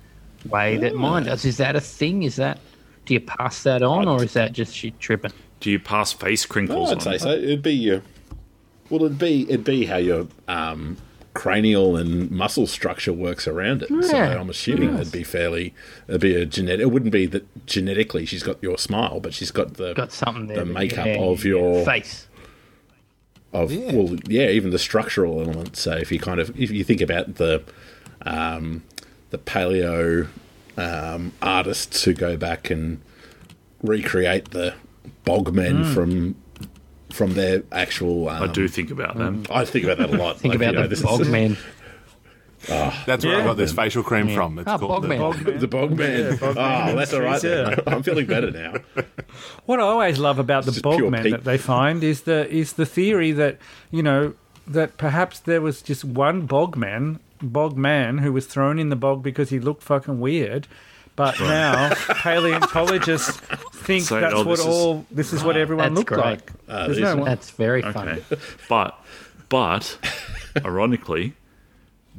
way 0.49 0.77
that 0.77 0.95
mine 0.95 1.23
ah. 1.23 1.31
does. 1.31 1.45
Is 1.45 1.57
that 1.57 1.75
a 1.75 1.81
thing? 1.81 2.23
Is 2.23 2.35
that 2.37 2.59
do 3.05 3.13
you 3.13 3.19
pass 3.19 3.63
that 3.63 3.83
on, 3.83 4.07
or 4.07 4.23
is 4.23 4.33
that 4.33 4.53
just 4.53 4.73
she 4.73 4.91
tripping? 4.91 5.33
Do 5.63 5.71
you 5.71 5.79
pass 5.79 6.11
face 6.11 6.45
Oh, 6.45 6.51
crinkles 6.51 6.91
I'd 6.91 6.95
on? 6.95 6.99
say 6.99 7.17
so. 7.17 7.29
It'd 7.31 7.61
be 7.63 7.73
your 7.73 8.01
well, 8.89 9.05
it'd 9.05 9.17
be 9.17 9.43
it'd 9.49 9.63
be 9.63 9.85
how 9.85 9.95
your 9.97 10.27
um, 10.49 10.97
cranial 11.33 11.95
and 11.95 12.29
muscle 12.29 12.67
structure 12.67 13.13
works 13.13 13.47
around 13.47 13.81
it. 13.81 13.87
So 14.03 14.17
I'm 14.17 14.49
assuming 14.49 14.93
it'd 14.95 15.11
be 15.13 15.23
fairly 15.23 15.73
it'd 16.09 16.19
be 16.21 16.35
a 16.35 16.45
genetic. 16.45 16.81
It 16.81 16.91
wouldn't 16.91 17.13
be 17.13 17.25
that 17.27 17.65
genetically 17.65 18.25
she's 18.25 18.43
got 18.43 18.61
your 18.61 18.77
smile, 18.77 19.21
but 19.21 19.33
she's 19.33 19.51
got 19.51 19.75
the 19.75 19.93
Got 19.93 20.11
something 20.11 20.47
there. 20.47 20.57
the 20.57 20.65
makeup 20.65 21.05
yeah, 21.07 21.13
of 21.21 21.43
yeah, 21.45 21.49
your 21.49 21.85
face. 21.85 22.27
of 23.53 23.71
Yeah. 23.71 23.93
well, 23.93 24.17
yeah, 24.27 24.49
even 24.49 24.71
the 24.71 24.79
structural 24.79 25.39
elements. 25.41 25.79
So 25.81 25.93
if 25.95 26.11
you 26.11 26.19
kind 26.19 26.41
of 26.41 26.49
if 26.59 26.71
you 26.71 26.83
think 26.83 26.99
about 26.99 27.35
the 27.35 27.63
um, 28.25 28.83
the 29.29 29.37
paleo 29.37 30.27
um, 30.77 31.31
artists 31.41 32.03
who 32.03 32.13
go 32.13 32.35
back 32.35 32.69
and 32.69 32.99
recreate 33.81 34.51
the 34.51 34.73
bogmen 35.25 35.83
Hmm. 35.85 35.93
from 35.93 36.35
from 37.11 37.33
their 37.33 37.61
actual. 37.71 38.29
Um, 38.29 38.43
I 38.43 38.47
do 38.47 38.67
think 38.67 38.89
about 38.91 39.17
them. 39.17 39.43
I 39.51 39.65
think 39.65 39.85
about 39.85 39.97
that 39.99 40.09
a 40.09 40.17
lot. 40.17 40.37
Think 40.39 40.53
Like, 40.53 40.61
about 40.61 40.73
you 40.73 40.79
know, 40.79 40.83
the 40.83 40.87
this 40.89 40.99
is- 40.99 41.05
bogman. 41.05 41.57
That's 43.05 43.25
where 43.25 43.41
I 43.41 43.43
got 43.43 43.57
this 43.57 43.73
facial 43.73 44.03
cream 44.03 44.29
from. 44.29 44.57
It's 44.57 44.67
Ah, 44.67 44.77
called 44.77 45.03
the 45.03 45.09
Bogman. 45.09 45.59
The 45.59 45.67
Bogman. 45.67 46.37
oh, 46.41 46.95
that's 46.95 47.13
all 47.13 47.21
right. 47.21 47.43
Yeah. 47.43 47.75
I'm 47.85 48.03
feeling 48.03 48.25
better 48.25 48.51
now. 48.51 48.73
What 49.65 49.79
I 49.79 49.83
always 49.83 50.19
love 50.19 50.37
about 50.39 50.65
the 50.65 50.71
just 50.71 50.83
pure 50.83 51.09
bogmen 51.11 51.23
peak. 51.23 51.31
that 51.31 51.43
they 51.43 51.57
find 51.57 52.03
is 52.03 52.21
the 52.21 52.47
is 52.53 52.73
the 52.73 52.85
theory 52.85 53.31
that 53.31 53.57
you 53.91 54.03
know 54.03 54.33
that 54.67 54.97
perhaps 54.97 55.39
there 55.39 55.59
was 55.61 55.81
just 55.81 56.05
one 56.05 56.47
bogman 56.47 57.19
bogman 57.43 58.19
who 58.21 58.31
was 58.31 58.45
thrown 58.45 58.77
in 58.79 58.89
the 58.89 58.95
bog 58.95 59.23
because 59.23 59.49
he 59.49 59.59
looked 59.59 59.81
fucking 59.83 60.19
weird. 60.19 60.67
But 61.15 61.39
now 61.39 61.93
paleontologists 61.93 63.37
think 63.73 64.05
So, 64.05 64.19
that's 64.19 64.33
oh, 64.33 64.37
what 64.43 64.49
this 64.49 64.59
is- 64.59 64.65
all 64.65 65.05
this 65.11 65.33
is 65.33 65.43
what 65.43 65.57
everyone 65.57 65.93
That's 65.93 65.95
looked 65.97 66.09
great. 66.09 66.19
like. 66.25 66.51
Uh, 66.67 66.85
There's 66.87 66.99
no 66.99 67.15
one. 67.17 67.25
That's 67.25 67.51
very 67.51 67.81
funny. 67.81 68.21
Okay. 68.31 68.41
but, 68.67 68.99
but, 69.49 69.97
ironically, 70.65 71.33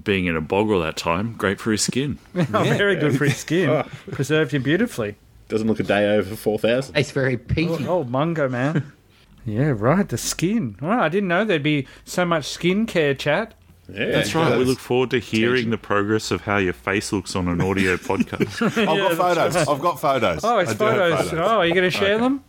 being 0.03 0.27
in 0.27 0.37
a 0.37 0.41
bog 0.41 0.71
all 0.71 0.81
that 0.81 0.97
time, 0.97 1.35
great 1.37 1.61
for 1.61 1.73
his 1.73 1.83
skin. 1.83 2.19
Oh, 2.37 2.43
very 2.63 2.97
good 2.97 3.17
for 3.19 3.25
his 3.25 3.37
skin. 3.37 3.69
Oh. 3.71 3.85
Preserved 4.13 4.53
him 4.53 4.63
beautifully. 4.63 5.17
Doesn't 5.49 5.67
look 5.69 5.81
a 5.81 5.85
day 5.85 6.17
over 6.17 6.37
four 6.37 6.59
thousand. 6.59 6.97
It's 6.97 7.11
very 7.11 7.37
peaky. 7.37 7.87
Oh, 7.87 7.99
oh, 8.01 8.05
Mungo, 8.05 8.49
man. 8.49 8.93
yeah, 9.45 9.73
right. 9.77 10.09
The 10.09 10.17
skin. 10.19 10.77
Well, 10.81 11.01
I 11.01 11.09
didn't 11.09 11.29
know 11.29 11.45
there'd 11.45 11.63
be 11.63 11.87
so 12.05 12.25
much 12.25 12.45
skincare 12.45 13.19
chat. 13.19 13.55
Yeah, 13.93 14.13
That's 14.13 14.35
right. 14.35 14.57
We 14.59 14.65
look 14.65 14.79
forward 14.79 15.11
to 15.11 15.19
hearing 15.19 15.71
the 15.71 15.77
progress 15.79 16.31
of 16.31 16.41
how 16.43 16.57
your 16.57 16.73
face 16.73 17.13
looks 17.13 17.37
on 17.37 17.49
an 17.49 17.61
audio 17.61 17.97
podcast. 17.99 18.63
I've 18.79 18.99
got 18.99 19.15
photos. 19.17 19.57
I've 19.69 19.81
got 19.81 20.01
photos. 20.01 20.45
Oh, 20.45 20.59
it's 20.59 20.71
I 20.71 20.75
do 20.75 20.85
have 20.85 21.19
photos. 21.29 21.33
Oh, 21.35 21.59
are 21.59 21.67
you 21.67 21.75
going 21.75 21.91
to 21.91 21.97
share 21.97 22.19
them? 22.19 22.43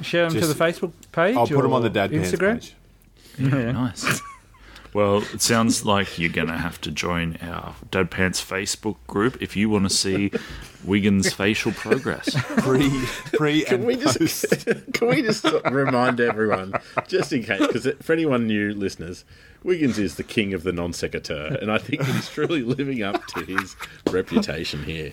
Share 0.00 0.24
them 0.24 0.32
Just- 0.32 0.48
to 0.50 0.54
the 0.54 0.64
Facebook 0.64 0.92
page? 1.12 1.36
I'll 1.36 1.46
put 1.46 1.60
them 1.62 1.72
on 1.74 1.82
the 1.82 1.90
Dad 1.90 2.10
Pants 2.10 2.32
Instagram. 2.32 2.54
page. 2.54 2.74
Yeah. 3.38 3.72
nice. 3.72 4.20
Well, 4.94 5.18
it 5.34 5.42
sounds 5.42 5.84
like 5.84 6.18
you're 6.18 6.32
going 6.32 6.48
to 6.48 6.56
have 6.56 6.80
to 6.82 6.90
join 6.90 7.36
our 7.42 7.74
Dad 7.90 8.10
Pants 8.10 8.44
Facebook 8.44 8.96
group 9.06 9.40
if 9.42 9.56
you 9.56 9.68
want 9.68 9.88
to 9.88 9.94
see 9.94 10.30
Wiggins' 10.84 11.32
facial 11.32 11.72
progress. 11.72 12.34
Pre, 12.58 12.90
pre, 13.32 13.62
Can 13.64 13.74
and 13.76 13.84
we 13.84 13.96
just 13.96 14.46
can 14.94 15.08
we 15.08 15.22
just 15.22 15.44
remind 15.70 16.20
everyone, 16.20 16.72
just 17.06 17.32
in 17.32 17.42
case, 17.42 17.66
because 17.66 17.88
for 18.00 18.12
anyone 18.12 18.46
new 18.46 18.72
listeners, 18.72 19.24
Wiggins 19.62 19.98
is 19.98 20.14
the 20.14 20.22
king 20.22 20.54
of 20.54 20.62
the 20.62 20.72
non 20.72 20.92
sequitur, 20.92 21.58
and 21.60 21.70
I 21.70 21.78
think 21.78 22.02
he's 22.04 22.28
truly 22.28 22.62
living 22.62 23.02
up 23.02 23.26
to 23.28 23.44
his 23.44 23.76
reputation 24.10 24.84
here. 24.84 25.12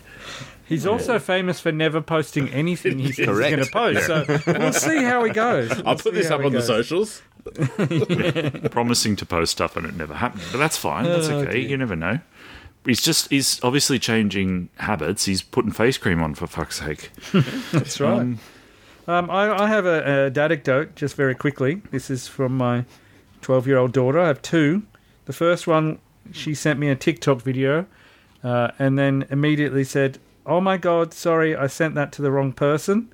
He's 0.68 0.86
also 0.86 1.18
famous 1.18 1.60
for 1.60 1.70
never 1.72 2.00
posting 2.00 2.48
anything 2.48 2.98
he 2.98 3.06
says 3.12 3.16
he's 3.18 3.26
Correct. 3.28 3.50
going 3.56 3.64
to 3.64 3.70
post. 3.70 4.06
So 4.06 4.58
we'll 4.58 4.72
see 4.72 5.02
how 5.04 5.22
he 5.24 5.30
goes. 5.32 5.70
I'll 5.70 5.84
We'll 5.84 5.96
put 5.96 6.14
this 6.14 6.30
up 6.30 6.40
he 6.40 6.46
on 6.46 6.52
the 6.52 6.58
goes. 6.58 6.66
socials. 6.66 7.22
Promising 8.70 9.16
to 9.16 9.26
post 9.26 9.52
stuff 9.52 9.76
and 9.76 9.86
it 9.86 9.94
never 9.94 10.14
happened, 10.14 10.42
but 10.52 10.58
that's 10.58 10.76
fine. 10.76 11.04
That's 11.04 11.28
okay. 11.28 11.60
You 11.60 11.76
never 11.76 11.94
know. 11.96 12.18
He's 12.84 13.00
just, 13.02 13.30
he's 13.30 13.62
obviously 13.64 13.98
changing 13.98 14.68
habits. 14.76 15.24
He's 15.24 15.42
putting 15.42 15.72
face 15.72 15.98
cream 15.98 16.22
on, 16.22 16.34
for 16.34 16.46
fuck's 16.46 16.78
sake. 16.80 17.10
That's 17.72 17.98
right. 18.00 18.36
Um, 19.08 19.30
I, 19.30 19.50
I 19.64 19.66
have 19.68 19.86
a, 19.86 20.26
a 20.26 20.30
dadecdote 20.30 20.94
just 20.94 21.16
very 21.16 21.34
quickly. 21.34 21.82
This 21.90 22.10
is 22.10 22.28
from 22.28 22.56
my 22.56 22.84
12 23.42 23.66
year 23.66 23.78
old 23.78 23.92
daughter. 23.92 24.20
I 24.20 24.28
have 24.28 24.40
two. 24.40 24.84
The 25.24 25.32
first 25.32 25.66
one, 25.66 25.98
she 26.32 26.54
sent 26.54 26.78
me 26.78 26.88
a 26.88 26.94
TikTok 26.94 27.42
video 27.42 27.86
uh, 28.44 28.70
and 28.78 28.96
then 28.96 29.26
immediately 29.30 29.82
said, 29.82 30.18
Oh 30.46 30.60
my 30.60 30.76
God, 30.76 31.12
sorry, 31.12 31.56
I 31.56 31.66
sent 31.66 31.94
that 31.96 32.12
to 32.12 32.22
the 32.22 32.30
wrong 32.30 32.52
person. 32.52 33.12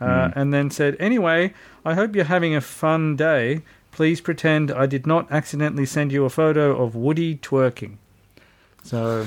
Uh, 0.00 0.30
And 0.34 0.52
then 0.54 0.70
said, 0.70 0.96
Anyway, 0.98 1.52
I 1.84 1.94
hope 1.94 2.16
you're 2.16 2.24
having 2.24 2.54
a 2.54 2.60
fun 2.62 3.16
day. 3.16 3.60
Please 3.92 4.20
pretend 4.22 4.70
I 4.70 4.86
did 4.86 5.06
not 5.06 5.30
accidentally 5.30 5.84
send 5.84 6.10
you 6.12 6.24
a 6.24 6.30
photo 6.30 6.80
of 6.82 6.94
Woody 6.94 7.36
twerking. 7.36 7.96
So 8.82 9.26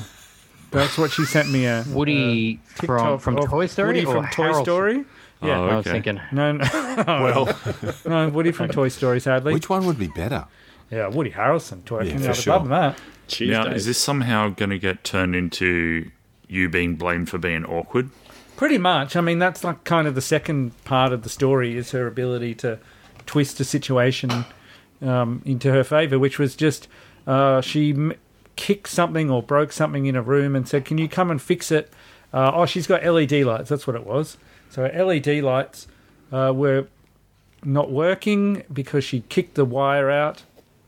that's 0.71 0.97
what 0.97 1.11
she 1.11 1.25
sent 1.25 1.51
me 1.51 1.65
a 1.65 1.83
Woody 1.89 2.59
uh, 2.79 2.85
from 2.85 3.19
from 3.19 3.37
of 3.37 3.49
Toy 3.49 3.67
Story 3.67 3.87
Woody 4.03 4.05
or 4.05 4.13
from 4.13 4.27
Toy 4.31 4.63
Story. 4.63 5.05
Yeah, 5.41 5.59
Oh, 5.59 5.67
I 5.67 5.75
was 5.75 5.85
thinking 5.85 6.19
no, 6.31 6.53
no, 6.53 6.63
Well, 7.07 7.59
no, 8.05 8.29
Woody 8.29 8.51
from 8.51 8.69
Toy 8.69 8.87
Story, 8.87 9.19
sadly. 9.19 9.53
which 9.53 9.69
one 9.69 9.85
would 9.85 9.99
be 9.99 10.07
better? 10.07 10.45
yeah, 10.89 11.07
Woody 11.07 11.31
Harrelson 11.31 11.81
twerking. 11.83 12.05
Yeah, 12.05 12.13
Yeah, 12.13 12.19
for 12.23 12.29
I'd 12.29 12.35
sure. 12.37 12.53
love 12.55 12.67
that. 12.69 12.97
Now, 12.97 13.03
Tuesdays. 13.27 13.75
is 13.75 13.85
this 13.85 13.97
somehow 13.97 14.49
going 14.49 14.69
to 14.69 14.79
get 14.79 15.03
turned 15.03 15.35
into 15.35 16.09
you 16.53 16.69
being 16.69 16.95
blamed 16.95 17.29
for 17.29 17.37
being 17.37 17.65
awkward? 17.65 18.09
Pretty 18.55 18.77
much. 18.77 19.15
I 19.15 19.21
mean, 19.21 19.39
that's 19.39 19.63
like 19.63 19.83
kind 19.83 20.07
of 20.07 20.15
the 20.15 20.21
second 20.21 20.71
part 20.85 21.11
of 21.11 21.23
the 21.23 21.29
story 21.29 21.75
is 21.75 21.91
her 21.91 22.07
ability 22.07 22.55
to 22.55 22.79
twist 23.25 23.59
a 23.59 23.63
situation 23.63 24.45
um, 25.01 25.41
into 25.45 25.71
her 25.71 25.83
favor, 25.83 26.19
which 26.19 26.37
was 26.37 26.55
just 26.55 26.87
uh, 27.25 27.61
she 27.61 27.91
m- 27.91 28.13
kicked 28.55 28.87
something 28.87 29.29
or 29.31 29.41
broke 29.41 29.71
something 29.71 30.05
in 30.05 30.15
a 30.15 30.21
room 30.21 30.55
and 30.55 30.67
said, 30.67 30.85
"Can 30.85 30.97
you 30.97 31.09
come 31.09 31.31
and 31.31 31.41
fix 31.41 31.71
it?" 31.71 31.91
Uh, 32.31 32.51
oh, 32.53 32.65
she's 32.65 32.87
got 32.87 33.03
LED 33.03 33.31
lights. 33.31 33.69
That's 33.69 33.87
what 33.87 33.95
it 33.95 34.05
was. 34.05 34.37
So 34.69 34.83
LED 34.83 35.43
lights 35.43 35.87
uh, 36.31 36.51
were 36.55 36.87
not 37.63 37.91
working 37.91 38.63
because 38.71 39.03
she 39.03 39.21
kicked 39.29 39.55
the 39.55 39.65
wire 39.65 40.09
out, 40.09 40.43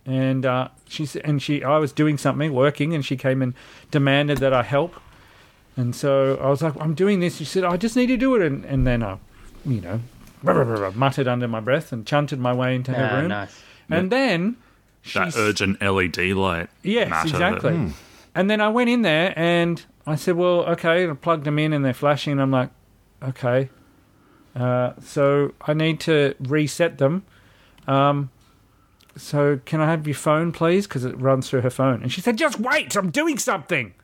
and 0.05 0.45
uh, 0.45 0.69
she 0.87 1.07
and 1.23 1.41
she 1.41 1.63
I 1.63 1.77
was 1.77 1.91
doing 1.91 2.17
something 2.17 2.53
working, 2.53 2.93
and 2.93 3.03
she 3.03 3.17
came 3.17 3.41
and 3.41 3.53
demanded 3.91 4.37
that 4.39 4.53
I 4.53 4.63
help. 4.63 4.95
And 5.77 5.95
so 5.95 6.37
I 6.41 6.49
was 6.49 6.61
like, 6.61 6.73
I'm 6.79 6.93
doing 6.93 7.19
this. 7.19 7.35
She 7.37 7.45
said, 7.45 7.63
I 7.63 7.75
just 7.77 7.95
need 7.95 8.07
to 8.07 8.17
do 8.17 8.35
it. 8.35 8.41
And, 8.41 8.63
and 8.65 8.87
then 8.87 9.03
I, 9.03 9.17
you 9.65 9.81
know, 9.81 9.99
muttered 10.43 11.27
under 11.27 11.47
my 11.47 11.59
breath 11.59 11.91
and 11.91 12.05
chanted 12.05 12.39
my 12.39 12.53
way 12.53 12.75
into 12.75 12.93
her 12.93 13.09
Ah, 13.11 13.19
room. 13.19 13.27
nice. 13.29 13.61
And 13.89 14.11
then 14.11 14.55
That 15.13 15.25
she's 15.25 15.37
urgent 15.37 15.81
LED 15.81 16.17
light. 16.33 16.69
Yes, 16.83 17.09
matter 17.09 17.29
exactly. 17.29 17.71
that- 17.77 17.93
And 18.35 18.49
then 18.49 18.61
I 18.61 18.69
went 18.69 18.89
in 18.89 19.01
there 19.01 19.33
and 19.37 19.83
I 20.07 20.15
said, 20.15 20.35
"Well, 20.35 20.65
okay." 20.73 21.09
I 21.09 21.13
plugged 21.13 21.45
them 21.45 21.57
in 21.59 21.71
and 21.73 21.83
they're 21.85 21.93
flashing. 21.93 22.33
And 22.33 22.41
I'm 22.41 22.51
like, 22.51 22.69
"Okay." 23.23 23.69
Uh, 24.55 24.93
so 25.01 25.53
I 25.67 25.73
need 25.73 25.99
to 26.01 26.35
reset 26.39 26.97
them. 26.97 27.23
Um, 27.87 28.29
so 29.17 29.59
can 29.65 29.79
I 29.81 29.85
have 29.89 30.05
your 30.07 30.15
phone, 30.15 30.51
please? 30.51 30.87
Because 30.87 31.05
it 31.05 31.17
runs 31.19 31.49
through 31.49 31.61
her 31.61 31.69
phone. 31.69 32.01
And 32.03 32.11
she 32.11 32.21
said, 32.21 32.37
"Just 32.37 32.59
wait. 32.59 32.95
I'm 32.95 33.11
doing 33.11 33.37
something." 33.37 33.93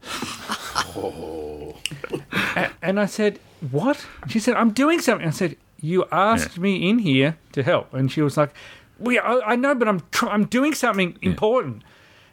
A- 2.55 2.71
and 2.81 2.99
I 2.99 3.05
said, 3.05 3.39
"What?" 3.71 4.05
She 4.27 4.39
said, 4.39 4.55
"I'm 4.55 4.71
doing 4.71 4.99
something." 5.01 5.27
I 5.27 5.31
said, 5.31 5.57
"You 5.81 6.05
asked 6.11 6.57
me 6.57 6.89
in 6.89 6.99
here 6.99 7.37
to 7.53 7.63
help," 7.63 7.93
and 7.93 8.11
she 8.11 8.21
was 8.21 8.37
like, 8.37 8.53
"We, 8.99 9.19
I, 9.19 9.51
I 9.51 9.55
know, 9.55 9.75
but 9.75 9.87
I'm 9.87 10.01
tr- 10.11 10.29
I'm 10.29 10.45
doing 10.45 10.73
something 10.73 11.17
important." 11.21 11.83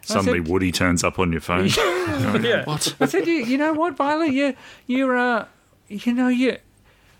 Suddenly, 0.01 0.39
said- 0.39 0.47
Woody 0.47 0.71
turns 0.71 1.03
up 1.03 1.19
on 1.19 1.31
your 1.31 1.41
phone. 1.41 1.67
yeah. 1.77 2.63
What? 2.65 2.95
I 2.99 3.05
said, 3.05 3.27
you, 3.27 3.33
you 3.33 3.57
know 3.57 3.73
what, 3.73 3.95
Violet? 3.97 4.31
You, 4.31 4.55
you're, 4.87 5.17
uh, 5.17 5.45
you 5.89 6.13
know, 6.13 6.29
you, 6.29 6.57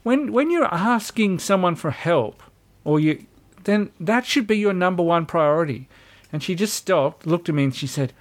when 0.03 0.31
when 0.31 0.49
you're 0.49 0.73
asking 0.73 1.39
someone 1.39 1.75
for 1.75 1.91
help, 1.91 2.41
or 2.85 2.99
you, 2.99 3.25
then 3.69 3.91
that 3.99 4.25
should 4.25 4.47
be 4.47 4.57
your 4.57 4.73
number 4.73 5.03
one 5.03 5.25
priority. 5.25 5.87
And 6.33 6.43
she 6.43 6.55
just 6.55 6.73
stopped, 6.73 7.25
looked 7.25 7.47
at 7.49 7.55
me, 7.55 7.63
and 7.65 7.75
she 7.75 7.87
said, 7.87 8.11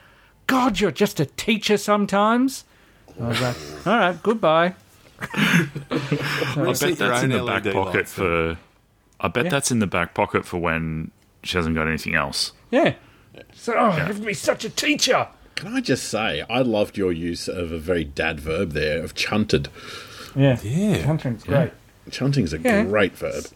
"God, 0.46 0.78
you're 0.80 0.90
just 0.90 1.18
a 1.20 1.26
teacher 1.26 1.76
sometimes." 1.76 2.64
I 3.20 3.28
was 3.28 3.40
like, 3.40 3.56
"All 3.86 3.98
right, 3.98 4.22
goodbye." 4.22 4.74
I 5.20 6.74
bet 6.78 6.96
that's 6.98 7.22
in 7.22 7.30
the 7.30 7.44
back 7.44 7.64
LED 7.64 7.74
pocket 7.74 7.94
lights 7.96 8.14
then. 8.14 8.54
for. 8.54 8.58
I 9.20 9.28
bet 9.28 9.44
Yeah. 9.46 9.50
that's 9.50 9.70
in 9.70 9.78
the 9.80 9.86
back 9.86 10.14
pocket 10.14 10.44
for 10.46 10.58
when 10.58 11.10
she 11.42 11.56
hasn't 11.56 11.74
got 11.74 11.88
anything 11.88 12.14
else. 12.14 12.52
Yeah. 12.70 12.94
So, 13.52 13.74
oh, 13.76 13.86
you 13.86 14.02
have 14.04 14.16
to 14.20 14.24
be 14.26 14.34
such 14.34 14.64
a 14.64 14.70
teacher. 14.70 15.26
Can 15.56 15.74
I 15.74 15.80
just 15.80 16.04
say, 16.08 16.44
I 16.48 16.60
loved 16.62 16.96
your 16.96 17.10
use 17.10 17.48
of 17.48 17.72
a 17.72 17.78
very 17.78 18.04
dad 18.04 18.38
verb 18.38 18.72
there 18.72 19.02
of 19.02 19.14
chunted. 19.16 19.68
Yeah. 20.36 20.58
Yeah. 20.62 20.98
Hunting's 20.98 21.42
great. 21.42 21.72
Chunting's 22.12 22.52
a 22.52 22.60
Yeah. 22.60 22.84
great 22.84 23.16
verb. 23.16 23.46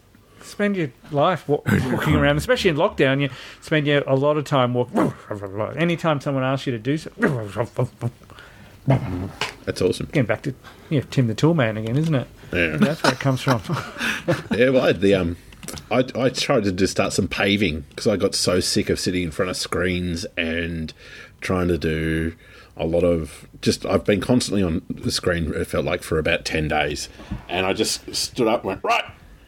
Spend 0.43 0.75
your 0.75 0.91
life 1.11 1.47
wa- 1.47 1.61
walking 1.91 2.15
around, 2.15 2.37
especially 2.37 2.69
in 2.69 2.75
lockdown. 2.77 3.21
You 3.21 3.29
spend 3.61 3.87
your, 3.87 4.03
a 4.07 4.15
lot 4.15 4.37
of 4.37 4.45
time 4.45 4.73
walking. 4.73 5.13
Anytime 5.77 6.21
someone 6.21 6.43
asks 6.43 6.65
you 6.67 6.71
to 6.73 6.79
do 6.79 6.97
something, 6.97 8.11
That's 9.65 9.81
awesome. 9.81 10.07
getting 10.07 10.25
back 10.25 10.41
to 10.43 10.53
yeah, 10.89 11.01
Tim 11.09 11.27
the 11.27 11.35
Toolman 11.35 11.77
again, 11.81 11.97
isn't 11.97 12.15
it? 12.15 12.27
Yeah. 12.51 12.77
That's 12.77 13.01
where 13.03 13.13
it 13.13 13.19
comes 13.19 13.41
from. 13.41 13.61
Yeah, 14.55 14.69
well, 14.69 14.83
I 14.83 14.87
had 14.87 15.01
the 15.01 15.15
um, 15.15 15.35
I 15.91 16.05
I 16.15 16.29
tried 16.29 16.63
to 16.63 16.71
just 16.71 16.91
start 16.91 17.11
some 17.11 17.27
paving 17.27 17.81
because 17.89 18.07
I 18.07 18.15
got 18.15 18.35
so 18.35 18.59
sick 18.61 18.89
of 18.89 18.99
sitting 18.99 19.23
in 19.23 19.31
front 19.31 19.49
of 19.49 19.57
screens 19.57 20.25
and 20.37 20.93
trying 21.41 21.67
to 21.67 21.77
do 21.77 22.35
a 22.77 22.85
lot 22.85 23.03
of 23.03 23.47
just. 23.61 23.85
I've 23.85 24.05
been 24.05 24.21
constantly 24.21 24.63
on 24.63 24.81
the 24.89 25.11
screen. 25.11 25.53
It 25.53 25.65
felt 25.67 25.83
like 25.83 26.03
for 26.03 26.19
about 26.19 26.45
ten 26.45 26.69
days, 26.69 27.09
and 27.49 27.65
I 27.65 27.73
just 27.73 28.15
stood 28.15 28.47
up, 28.47 28.61
and 28.61 28.67
went 28.67 28.83
right. 28.83 29.03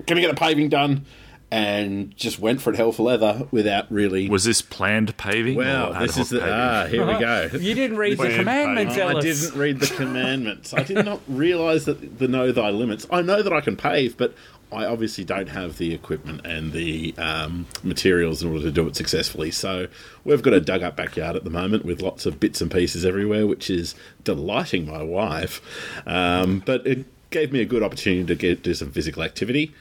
Can 0.05 0.15
we 0.15 0.21
get 0.21 0.29
the 0.29 0.39
paving 0.39 0.69
done? 0.69 1.05
And 1.51 2.17
just 2.17 2.39
went 2.39 2.59
for 2.59 2.71
it 2.71 2.75
hell 2.75 2.91
for 2.91 3.03
leather 3.03 3.47
without 3.51 3.89
really. 3.91 4.27
Was 4.27 4.43
this 4.43 4.63
planned 4.63 5.15
paving? 5.15 5.55
Wow, 5.55 5.91
or 5.91 5.99
this 5.99 6.17
is 6.17 6.29
the 6.29 6.39
paving? 6.39 6.53
ah. 6.53 6.85
Here 6.87 7.05
we 7.05 7.19
go. 7.19 7.49
you 7.59 7.75
didn't 7.75 7.97
read 7.97 8.17
the 8.17 8.35
commandments, 8.35 8.95
paving. 8.95 9.17
I 9.17 9.21
didn't 9.21 9.55
read 9.55 9.79
the 9.79 9.95
commandments. 9.95 10.73
I 10.73 10.83
did 10.83 11.05
not 11.05 11.21
realise 11.27 11.85
that 11.85 12.17
the 12.17 12.27
know 12.27 12.51
thy 12.51 12.71
limits. 12.71 13.05
I 13.11 13.21
know 13.21 13.43
that 13.43 13.53
I 13.53 13.61
can 13.61 13.77
pave, 13.77 14.17
but 14.17 14.33
I 14.71 14.85
obviously 14.85 15.23
don't 15.23 15.47
have 15.49 15.77
the 15.77 15.93
equipment 15.93 16.45
and 16.45 16.73
the 16.73 17.13
um, 17.17 17.67
materials 17.83 18.41
in 18.41 18.51
order 18.51 18.63
to 18.63 18.71
do 18.71 18.87
it 18.87 18.95
successfully. 18.95 19.51
So 19.51 19.87
we've 20.23 20.41
got 20.41 20.53
a 20.53 20.59
dug 20.59 20.83
up 20.83 20.95
backyard 20.95 21.35
at 21.35 21.43
the 21.43 21.49
moment 21.49 21.85
with 21.85 22.01
lots 22.01 22.25
of 22.25 22.39
bits 22.39 22.59
and 22.59 22.71
pieces 22.71 23.05
everywhere, 23.05 23.45
which 23.47 23.69
is 23.69 23.95
delighting 24.23 24.87
my 24.87 25.03
wife. 25.03 25.61
Um, 26.07 26.63
but 26.65 26.85
it 26.85 27.05
gave 27.29 27.51
me 27.51 27.61
a 27.61 27.65
good 27.65 27.83
opportunity 27.83 28.25
to 28.25 28.35
get 28.35 28.63
do 28.63 28.73
some 28.73 28.91
physical 28.91 29.23
activity. 29.23 29.73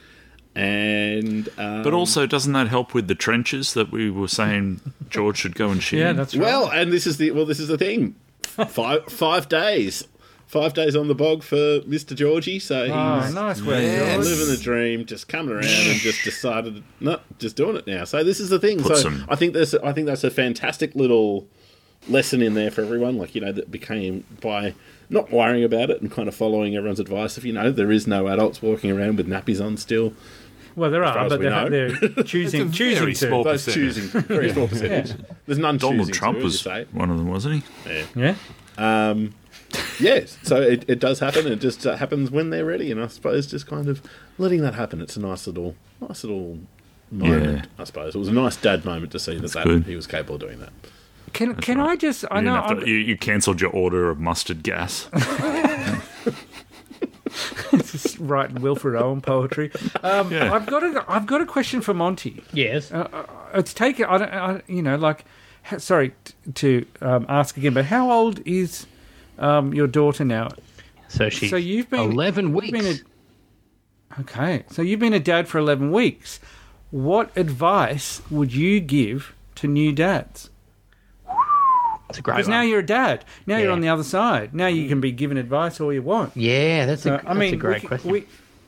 And 0.55 1.49
um, 1.57 1.83
But 1.83 1.93
also, 1.93 2.25
doesn't 2.25 2.53
that 2.53 2.67
help 2.69 2.93
with 2.93 3.07
the 3.07 3.15
trenches 3.15 3.73
that 3.73 3.91
we 3.91 4.09
were 4.09 4.27
saying 4.29 4.79
George 5.09 5.37
should 5.37 5.55
go 5.55 5.69
and 5.69 5.83
shoot? 5.83 5.97
Yeah, 5.99 6.13
that's 6.13 6.35
right. 6.35 6.45
Well, 6.45 6.69
and 6.69 6.91
this 6.93 7.05
is 7.05 7.17
the 7.17 7.31
well, 7.31 7.45
this 7.45 7.59
is 7.59 7.67
the 7.67 7.77
thing. 7.77 8.15
Five 8.69 9.05
five 9.11 9.49
days, 9.49 10.07
five 10.47 10.73
days 10.73 10.95
on 10.95 11.09
the 11.09 11.15
bog 11.15 11.43
for 11.43 11.81
Mister 11.85 12.15
Georgie. 12.15 12.59
So 12.59 12.83
he's 12.85 12.91
oh, 12.93 13.31
nice 13.33 13.61
work, 13.61 13.81
Yes. 13.81 14.13
George. 14.15 14.25
living 14.27 14.47
the 14.55 14.61
dream, 14.61 15.05
just 15.05 15.27
coming 15.27 15.53
around 15.53 15.65
and 15.65 15.99
just 15.99 16.23
decided, 16.23 16.81
no, 17.01 17.19
just 17.37 17.57
doing 17.57 17.75
it 17.75 17.85
now. 17.85 18.05
So 18.05 18.23
this 18.23 18.39
is 18.39 18.49
the 18.49 18.59
thing. 18.59 18.79
Put 18.81 18.95
so 18.97 19.03
some- 19.03 19.25
I 19.27 19.35
think 19.35 19.53
there's, 19.53 19.75
I 19.75 19.91
think 19.91 20.07
that's 20.07 20.23
a 20.23 20.31
fantastic 20.31 20.95
little 20.95 21.47
lesson 22.07 22.41
in 22.41 22.53
there 22.53 22.71
for 22.71 22.81
everyone. 22.81 23.17
Like 23.17 23.35
you 23.35 23.41
know, 23.41 23.51
that 23.51 23.71
became 23.71 24.23
by 24.41 24.73
not 25.09 25.31
worrying 25.31 25.63
about 25.65 25.89
it 25.89 26.01
and 26.01 26.09
kind 26.09 26.27
of 26.29 26.35
following 26.35 26.75
everyone's 26.77 26.99
advice. 27.01 27.37
If 27.37 27.43
you 27.43 27.51
know, 27.51 27.71
there 27.71 27.91
is 27.91 28.07
no 28.07 28.27
adults 28.29 28.61
walking 28.61 28.89
around 28.91 29.17
with 29.17 29.27
nappies 29.27 29.63
on 29.63 29.75
still. 29.77 30.13
Well, 30.75 30.91
there 30.91 31.03
are, 31.05 31.29
but 31.29 31.39
they're, 31.41 31.69
they're 31.91 32.23
choosing 32.23 32.61
It's 32.67 32.75
a 32.75 32.77
choosing 32.77 32.99
very 32.99 33.13
to. 33.13 33.27
small- 33.27 33.43
Those 33.43 33.63
percentage. 33.65 33.95
choosing 33.95 34.21
very 34.23 34.51
small 34.51 34.67
percentage. 34.67 35.13
There's 35.45 35.57
none 35.59 35.77
Donald 35.77 36.11
Trump 36.11 36.39
to, 36.39 36.43
was 36.43 36.65
one 36.91 37.09
of 37.09 37.17
them, 37.17 37.29
wasn't 37.29 37.63
he? 37.85 37.89
Yeah. 38.15 38.35
Yeah. 38.77 39.27
Yes, 39.99 40.37
so 40.43 40.61
it, 40.61 40.85
it 40.87 40.99
does 40.99 41.19
happen. 41.19 41.47
It 41.47 41.57
just 41.59 41.85
uh, 41.85 41.95
happens 41.97 42.31
when 42.31 42.49
they're 42.49 42.65
ready, 42.65 42.91
and 42.91 43.01
I 43.01 43.07
suppose 43.07 43.47
just 43.47 43.67
kind 43.67 43.87
of 43.89 44.01
letting 44.37 44.61
that 44.61 44.75
happen. 44.75 45.01
It's 45.01 45.17
a 45.17 45.19
nice 45.21 45.47
little, 45.47 45.75
nice 46.01 46.23
little 46.23 46.59
moment. 47.11 47.67
I 47.77 47.83
suppose 47.83 48.15
it 48.15 48.17
was 48.17 48.27
a 48.29 48.33
nice 48.33 48.55
dad 48.57 48.85
moment 48.85 49.11
to 49.13 49.19
see 49.19 49.37
that, 49.37 49.51
that 49.51 49.83
he 49.85 49.95
was 49.95 50.07
capable 50.07 50.35
of 50.35 50.41
doing 50.41 50.59
that. 50.59 50.69
Can 51.33 51.55
can 51.55 51.79
I 51.81 51.95
just? 51.97 52.23
I 52.31 52.39
You, 52.39 52.45
know. 52.45 52.53
didn't 52.55 52.63
have 52.69 52.77
I'm, 52.77 52.83
to- 52.85 52.89
you, 52.89 52.95
you 52.97 53.17
cancelled 53.17 53.59
your 53.59 53.71
order 53.71 54.09
of 54.09 54.19
mustard 54.19 54.63
gas. 54.63 55.09
just 58.17 58.29
writing 58.29 58.61
Wilfred 58.61 58.95
Owen 59.01 59.21
poetry. 59.21 59.71
Um, 60.03 60.31
Yeah. 60.31 60.53
I've 60.53 60.65
got 60.65 60.83
a 60.83 61.03
I've 61.07 61.25
got 61.25 61.41
a 61.41 61.45
question 61.45 61.81
for 61.81 61.93
Monty. 61.93 62.43
Yes. 62.53 62.91
It's 63.53 63.73
taken. 63.73 64.05
I 64.05 64.17
don't. 64.17 64.29
I, 64.33 64.61
you 64.67 64.81
know, 64.81 64.95
like. 64.95 65.25
Sorry 65.79 66.13
t- 66.23 66.33
to 66.53 66.85
um, 67.01 67.25
ask 67.27 67.57
again, 67.57 67.73
but 67.73 67.85
how 67.85 68.11
old 68.11 68.39
is 68.45 68.85
um, 69.39 69.73
your 69.73 69.87
daughter 69.87 70.23
now? 70.23 70.49
so 71.07 71.29
she's 71.29 71.49
so 71.49 71.55
you've 71.55 71.89
been 71.89 72.11
11 72.11 72.45
you've 72.47 72.53
weeks. 72.55 72.71
been 72.71 72.85
a- 74.17 74.21
okay, 74.21 74.63
so 74.69 74.81
you've 74.83 74.99
been 74.99 75.13
a 75.13 75.19
dad 75.19 75.47
for 75.47 75.57
eleven 75.57 75.91
weeks. 75.91 76.39
What 76.91 77.35
advice 77.35 78.21
would 78.29 78.53
you 78.53 78.79
give 78.79 79.33
to 79.55 79.67
new 79.67 79.91
dads? 79.91 80.51
That's 82.07 82.19
a 82.19 82.21
great 82.21 82.35
Because 82.35 82.47
one. 82.47 82.57
now 82.57 82.61
you're 82.61 82.79
a 82.79 82.85
dad. 82.85 83.25
Now 83.47 83.57
you're 83.57 83.67
Yeah. 83.67 83.73
on 83.73 83.81
the 83.81 83.89
other 83.89 84.03
side. 84.03 84.53
Now 84.53 84.67
you 84.67 84.85
mm. 84.85 84.89
can 84.89 85.01
be 85.01 85.11
given 85.11 85.37
advice 85.37 85.79
all 85.81 85.91
you 85.91 86.01
want. 86.03 86.35
yeah, 86.35 86.85
that's 86.85 87.05
a, 87.05 87.13
I 87.13 87.17
that's 87.17 87.37
mean, 87.37 87.53
a 87.53 87.57
great 87.57 87.81
we, 87.81 87.87
question. 87.87 88.11
We, 88.11 88.25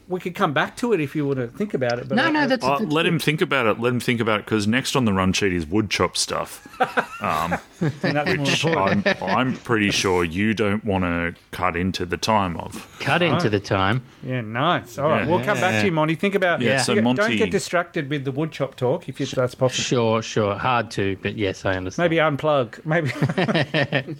we 0.09 0.19
could 0.21 0.35
come 0.35 0.53
back 0.53 0.77
to 0.77 0.93
it 0.93 1.01
if 1.01 1.15
you 1.15 1.25
want 1.25 1.39
to 1.39 1.47
think 1.47 1.73
about 1.73 1.99
it. 1.99 2.07
But 2.07 2.15
no, 2.15 2.23
I- 2.25 2.31
no, 2.31 2.47
that's, 2.47 2.63
Uh, 2.63 2.77
that's 2.79 2.91
let 2.91 3.03
good. 3.03 3.13
him 3.13 3.19
think 3.19 3.41
about 3.41 3.65
it. 3.67 3.79
Let 3.79 3.91
him 3.93 3.99
think 3.99 4.21
about 4.21 4.39
it 4.39 4.45
because 4.45 4.65
next 4.65 4.95
on 4.95 5.03
the 5.05 5.11
run 5.13 5.33
sheet 5.33 5.51
is 5.51 5.65
wood 5.65 5.89
chop 5.89 6.15
stuff. 6.15 6.65
I 6.79 7.57
think 7.79 8.01
that's 8.13 8.27
more 8.35 8.45
Which 8.45 8.63
important. 8.65 9.07
I'm, 9.21 9.23
I'm 9.37 9.53
pretty 9.57 9.91
sure 9.91 10.23
you 10.23 10.53
don't 10.53 10.85
want 10.85 11.03
to 11.03 11.35
cut 11.51 11.75
into 11.75 12.05
the 12.05 12.15
time 12.17 12.55
of. 12.57 12.87
cut 12.99 13.21
into 13.21 13.49
the 13.49 13.59
time. 13.59 14.01
Yeah, 14.23 14.41
nice. 14.41 14.97
All 14.97 15.09
right, 15.09 15.25
Yeah. 15.25 15.35
we'll 15.35 15.43
come 15.43 15.59
back 15.59 15.81
to 15.81 15.85
you, 15.85 15.91
Monty. 15.91 16.15
Think 16.15 16.35
about. 16.35 16.61
Yeah, 16.61 16.77
so 16.81 16.93
think- 16.93 17.03
Monty- 17.03 17.21
Don't 17.23 17.35
get 17.37 17.51
distracted 17.51 18.09
with 18.09 18.23
the 18.23 18.31
wood 18.31 18.51
chop 18.51 18.75
talk 18.75 19.09
if 19.09 19.19
you, 19.19 19.25
that's 19.25 19.55
possible. 19.55 19.83
Sure, 19.83 20.21
sure. 20.21 20.55
Hard 20.55 20.89
to, 20.91 21.17
but 21.21 21.35
yes, 21.37 21.65
I 21.65 21.73
understand. 21.75 22.09
Maybe 22.09 22.21
unplug. 22.21 22.85
Maybe. 22.85 23.11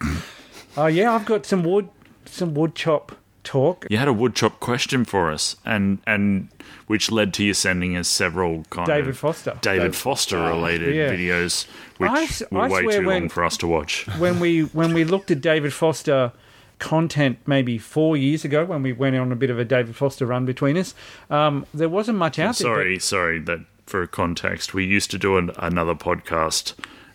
oh 0.76 0.86
yeah, 0.86 1.12
I've 1.14 1.24
got 1.24 1.46
some 1.46 1.62
wood, 1.64 1.88
some 2.26 2.54
wood 2.54 2.74
chop 2.74 3.12
talk. 3.44 3.86
You 3.90 3.98
had 3.98 4.08
a 4.08 4.12
woodchop 4.12 4.58
question 4.60 5.04
for 5.04 5.30
us, 5.30 5.56
and 5.64 5.98
and 6.06 6.48
which 6.86 7.10
led 7.10 7.32
to 7.34 7.44
you 7.44 7.54
sending 7.54 7.96
us 7.96 8.08
several 8.08 8.64
kind 8.70 8.86
David 8.86 9.10
of 9.10 9.18
Foster. 9.18 9.56
David 9.60 9.94
Foster 9.96 10.38
related 10.38 10.94
Yeah. 10.94 11.10
videos, 11.10 11.66
which 11.98 12.10
I 12.10 12.26
were 12.50 12.60
I 12.62 12.68
way 12.68 12.82
too 12.82 13.06
when- 13.06 13.20
long 13.20 13.28
for 13.28 13.44
us 13.44 13.56
to 13.58 13.66
watch. 13.66 14.06
when 14.18 14.40
we 14.40 14.62
when 14.62 14.92
we 14.94 15.04
looked 15.04 15.30
at 15.30 15.40
David 15.40 15.72
Foster 15.72 16.32
content 16.80 17.38
maybe 17.46 17.78
four 17.78 18.16
years 18.16 18.44
ago 18.44 18.64
when 18.64 18.82
we 18.82 18.92
went 18.92 19.16
on 19.16 19.30
a 19.32 19.36
bit 19.36 19.48
of 19.48 19.58
a 19.58 19.64
David 19.64 19.94
Foster 19.96 20.26
run 20.26 20.44
between 20.44 20.76
us, 20.76 20.94
um, 21.30 21.64
there 21.72 21.88
wasn't 21.88 22.18
much 22.18 22.38
out 22.38 22.56
there. 22.56 22.66
Sorry, 22.66 22.98
sorry. 22.98 23.38
That 23.40 23.60
for 23.86 24.06
context, 24.06 24.74
we 24.74 24.84
used 24.84 25.10
to 25.12 25.18
do 25.18 25.36
an, 25.38 25.50
another 25.58 25.94
podcast, 25.94 26.74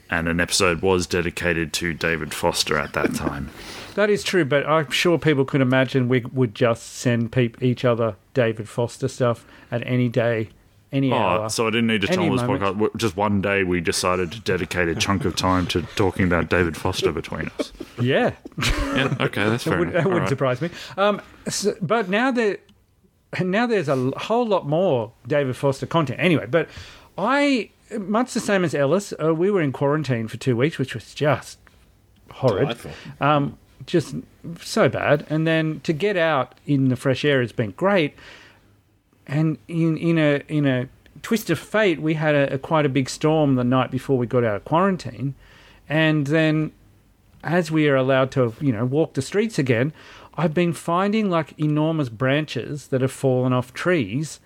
and 0.09 0.27
an 0.27 0.39
episode 0.39 0.81
was 0.81 1.05
dedicated 1.07 1.73
to 1.73 1.93
David 1.93 2.33
Foster 2.33 2.77
at 2.77 2.93
that 2.93 3.13
time. 3.15 3.49
but 3.99 4.07
That 4.07 4.13
is 4.13 4.23
true, 4.23 4.45
but 4.45 4.65
I'm 4.67 4.89
sure 4.91 5.17
people 5.19 5.45
could 5.45 5.61
imagine 5.61 6.07
we 6.09 6.21
would 6.31 6.55
just 6.55 6.83
send 6.97 7.31
peop 7.31 7.61
each 7.61 7.83
other 7.85 8.15
David 8.33 8.67
Foster 8.69 9.07
stuff 9.07 9.45
at 9.71 9.85
any 9.85 10.07
day, 10.09 10.49
any 10.91 11.11
Oh, 11.11 11.15
hour. 11.17 11.49
so 11.49 11.67
I 11.67 11.69
didn't 11.69 11.87
need 11.87 12.01
to 12.01 12.07
tell 12.07 12.23
Any 12.23 12.29
this 12.29 12.41
moment. 12.41 12.77
podcast. 12.77 12.95
Just 12.97 13.17
one 13.17 13.41
day, 13.41 13.63
we 13.63 13.81
decided 13.81 14.31
to 14.31 14.39
dedicate 14.39 14.87
a 14.87 14.95
chunk 14.95 15.25
of 15.25 15.35
time 15.35 15.67
to 15.67 15.81
talking 15.95 16.25
about 16.25 16.49
David 16.49 16.75
Foster 16.77 17.11
between 17.11 17.51
us. 17.59 17.71
yeah, 18.01 18.31
Yeah, 18.95 19.15
okay, 19.19 19.49
that's 19.49 19.63
that, 19.65 19.69
fair 19.71 19.79
would, 19.79 19.91
that 19.91 20.05
All 20.05 20.11
wouldn't 20.11 20.21
right. 20.21 20.29
surprise 20.29 20.61
me. 20.61 20.69
Um, 20.97 21.21
so, 21.47 21.75
but 21.81 22.09
now 22.09 22.31
there, 22.31 22.57
now 23.41 23.67
there's 23.67 23.89
a 23.89 24.11
whole 24.17 24.45
lot 24.47 24.67
more 24.67 25.11
David 25.27 25.55
Foster 25.55 25.85
content. 25.85 26.19
Anyway, 26.21 26.45
but 26.49 26.69
I 27.17 27.69
much 27.99 28.33
the 28.33 28.39
same 28.39 28.63
as 28.63 28.73
Ellis. 28.73 29.13
Uh, 29.21 29.33
we 29.35 29.51
were 29.51 29.61
in 29.61 29.71
quarantine 29.71 30.27
for 30.27 30.37
two 30.37 30.55
weeks, 30.55 30.77
which 30.79 30.93
was 30.95 31.13
just 31.13 31.59
horrid. 32.31 32.61
Delightful. 32.69 32.91
um, 33.19 33.57
just 33.85 34.15
so 34.61 34.89
bad. 34.89 35.25
And 35.29 35.45
then 35.47 35.81
to 35.81 35.93
get 35.93 36.17
out 36.17 36.55
in 36.65 36.89
the 36.89 36.95
fresh 36.95 37.23
air 37.25 37.41
has 37.41 37.51
been 37.51 37.71
great. 37.71 38.15
And 39.27 39.57
in 39.67 39.97
in 39.97 40.17
a 40.17 40.41
in 40.47 40.65
a 40.65 40.89
twist 41.21 41.49
of 41.49 41.59
fate, 41.59 42.01
we 42.01 42.15
had 42.15 42.35
a, 42.35 42.53
a 42.53 42.57
quite 42.57 42.85
a 42.85 42.89
big 42.89 43.09
storm 43.09 43.55
the 43.55 43.63
night 43.63 43.91
before 43.91 44.17
we 44.17 44.25
got 44.25 44.43
out 44.43 44.55
of 44.55 44.65
quarantine, 44.65 45.35
and 45.87 46.27
then 46.27 46.71
as 47.43 47.71
we 47.71 47.87
are 47.87 47.95
allowed 47.95 48.31
to 48.31 48.53
you 48.59 48.71
know 48.71 48.85
walk 48.85 49.13
the 49.13 49.21
streets 49.21 49.59
again, 49.59 49.93
I've 50.35 50.53
been 50.53 50.73
finding 50.73 51.29
like 51.29 51.53
enormous 51.59 52.09
branches 52.09 52.87
that 52.87 53.01
have 53.01 53.11
fallen 53.11 53.53
off 53.53 53.73
trees, 53.73 54.39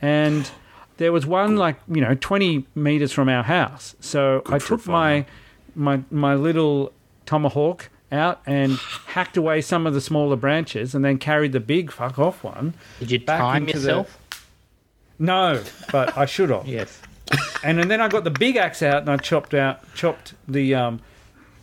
and. 0.00 0.50
There 0.96 1.10
was 1.10 1.26
one 1.26 1.56
like 1.56 1.80
you 1.88 2.00
know 2.00 2.14
twenty 2.14 2.68
meters 2.76 3.10
from 3.10 3.28
our 3.28 3.42
house, 3.42 3.96
so 3.98 4.42
I 4.46 4.60
for 4.60 4.76
took 4.76 4.86
my 4.86 5.26
my 5.74 6.02
my 6.08 6.36
little 6.36 6.92
tomahawk 7.26 7.90
out 8.14 8.40
and 8.46 8.72
hacked 9.08 9.36
away 9.36 9.60
some 9.60 9.86
of 9.86 9.92
the 9.94 10.00
smaller 10.00 10.36
branches, 10.36 10.94
and 10.94 11.04
then 11.04 11.18
carried 11.18 11.52
the 11.52 11.60
big 11.60 11.90
fuck 11.92 12.18
off 12.18 12.42
one. 12.44 12.74
Did 13.00 13.10
you 13.10 13.18
Back 13.20 13.40
time 13.40 13.62
into 13.66 13.78
the- 13.78 13.86
yourself? 13.88 14.18
No, 15.18 15.62
but 15.92 16.16
I 16.16 16.26
should 16.26 16.50
have. 16.50 16.66
Yes. 16.66 17.00
And, 17.62 17.80
and 17.80 17.90
then 17.90 18.00
I 18.00 18.08
got 18.08 18.24
the 18.24 18.30
big 18.30 18.56
axe 18.56 18.82
out 18.82 19.00
and 19.02 19.08
I 19.10 19.16
chopped 19.16 19.54
out 19.54 19.80
chopped 19.94 20.34
the 20.46 20.74
um 20.74 21.00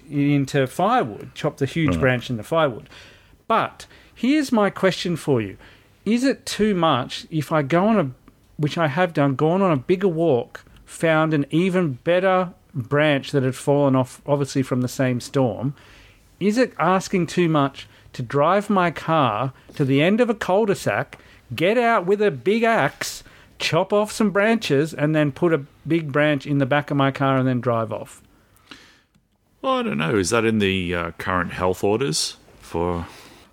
into 0.10 0.68
firewood, 0.68 1.34
chopped 1.36 1.60
the 1.60 1.66
huge 1.66 2.00
branch 2.00 2.30
into 2.30 2.44
firewood. 2.44 2.90
But 3.48 3.86
here's 4.14 4.52
my 4.52 4.70
question 4.70 5.16
for 5.16 5.42
you: 5.42 5.58
Is 6.06 6.24
it 6.24 6.46
too 6.46 6.74
much 6.74 7.28
if 7.30 7.52
I 7.52 7.62
go 7.62 7.86
on 7.88 8.00
a, 8.00 8.12
which 8.58 8.78
I 8.78 8.88
have 8.88 9.14
done, 9.14 9.36
gone 9.36 9.62
on 9.62 9.72
a 9.72 9.78
bigger 9.78 10.08
walk, 10.08 10.64
found 10.86 11.34
an 11.34 11.46
even 11.52 11.94
better 12.04 12.54
branch 12.74 13.32
that 13.32 13.44
had 13.44 13.56
fallen 13.56 13.96
off, 13.96 14.22
obviously 14.26 14.64
from 14.64 14.82
the 14.82 14.88
same 14.88 15.20
storm? 15.20 15.76
Is 16.42 16.58
it 16.58 16.74
asking 16.80 17.28
too 17.28 17.48
much 17.48 17.88
to 18.14 18.22
drive 18.24 18.70
my 18.70 18.92
car 18.92 19.54
to 19.76 19.86
the 19.86 20.02
end 20.02 20.20
of 20.20 20.30
a 20.30 20.34
cul-de-sac, 20.36 21.20
get 21.56 21.78
out 21.78 22.06
with 22.06 22.22
a 22.22 22.32
big 22.32 22.64
axe, 22.64 23.24
chop 23.60 23.94
off 23.94 24.12
some 24.12 24.32
branches, 24.32 24.94
and 24.94 25.16
then 25.16 25.32
put 25.32 25.54
a 25.54 25.66
big 25.88 26.12
branch 26.12 26.46
in 26.48 26.58
the 26.58 26.66
back 26.66 26.90
of 26.92 26.98
my 26.98 27.12
car 27.12 27.38
and 27.38 27.48
then 27.48 27.62
drive 27.62 27.94
off? 27.94 28.22
Well, 29.62 29.74
I 29.76 29.84
don't 29.84 30.00
know. 30.00 30.16
Is 30.18 30.32
that 30.32 30.44
in 30.44 30.58
the 30.58 30.96
uh, 30.96 31.12
current 31.20 31.54
health 31.54 31.84
orders 31.84 32.38
for 32.60 33.06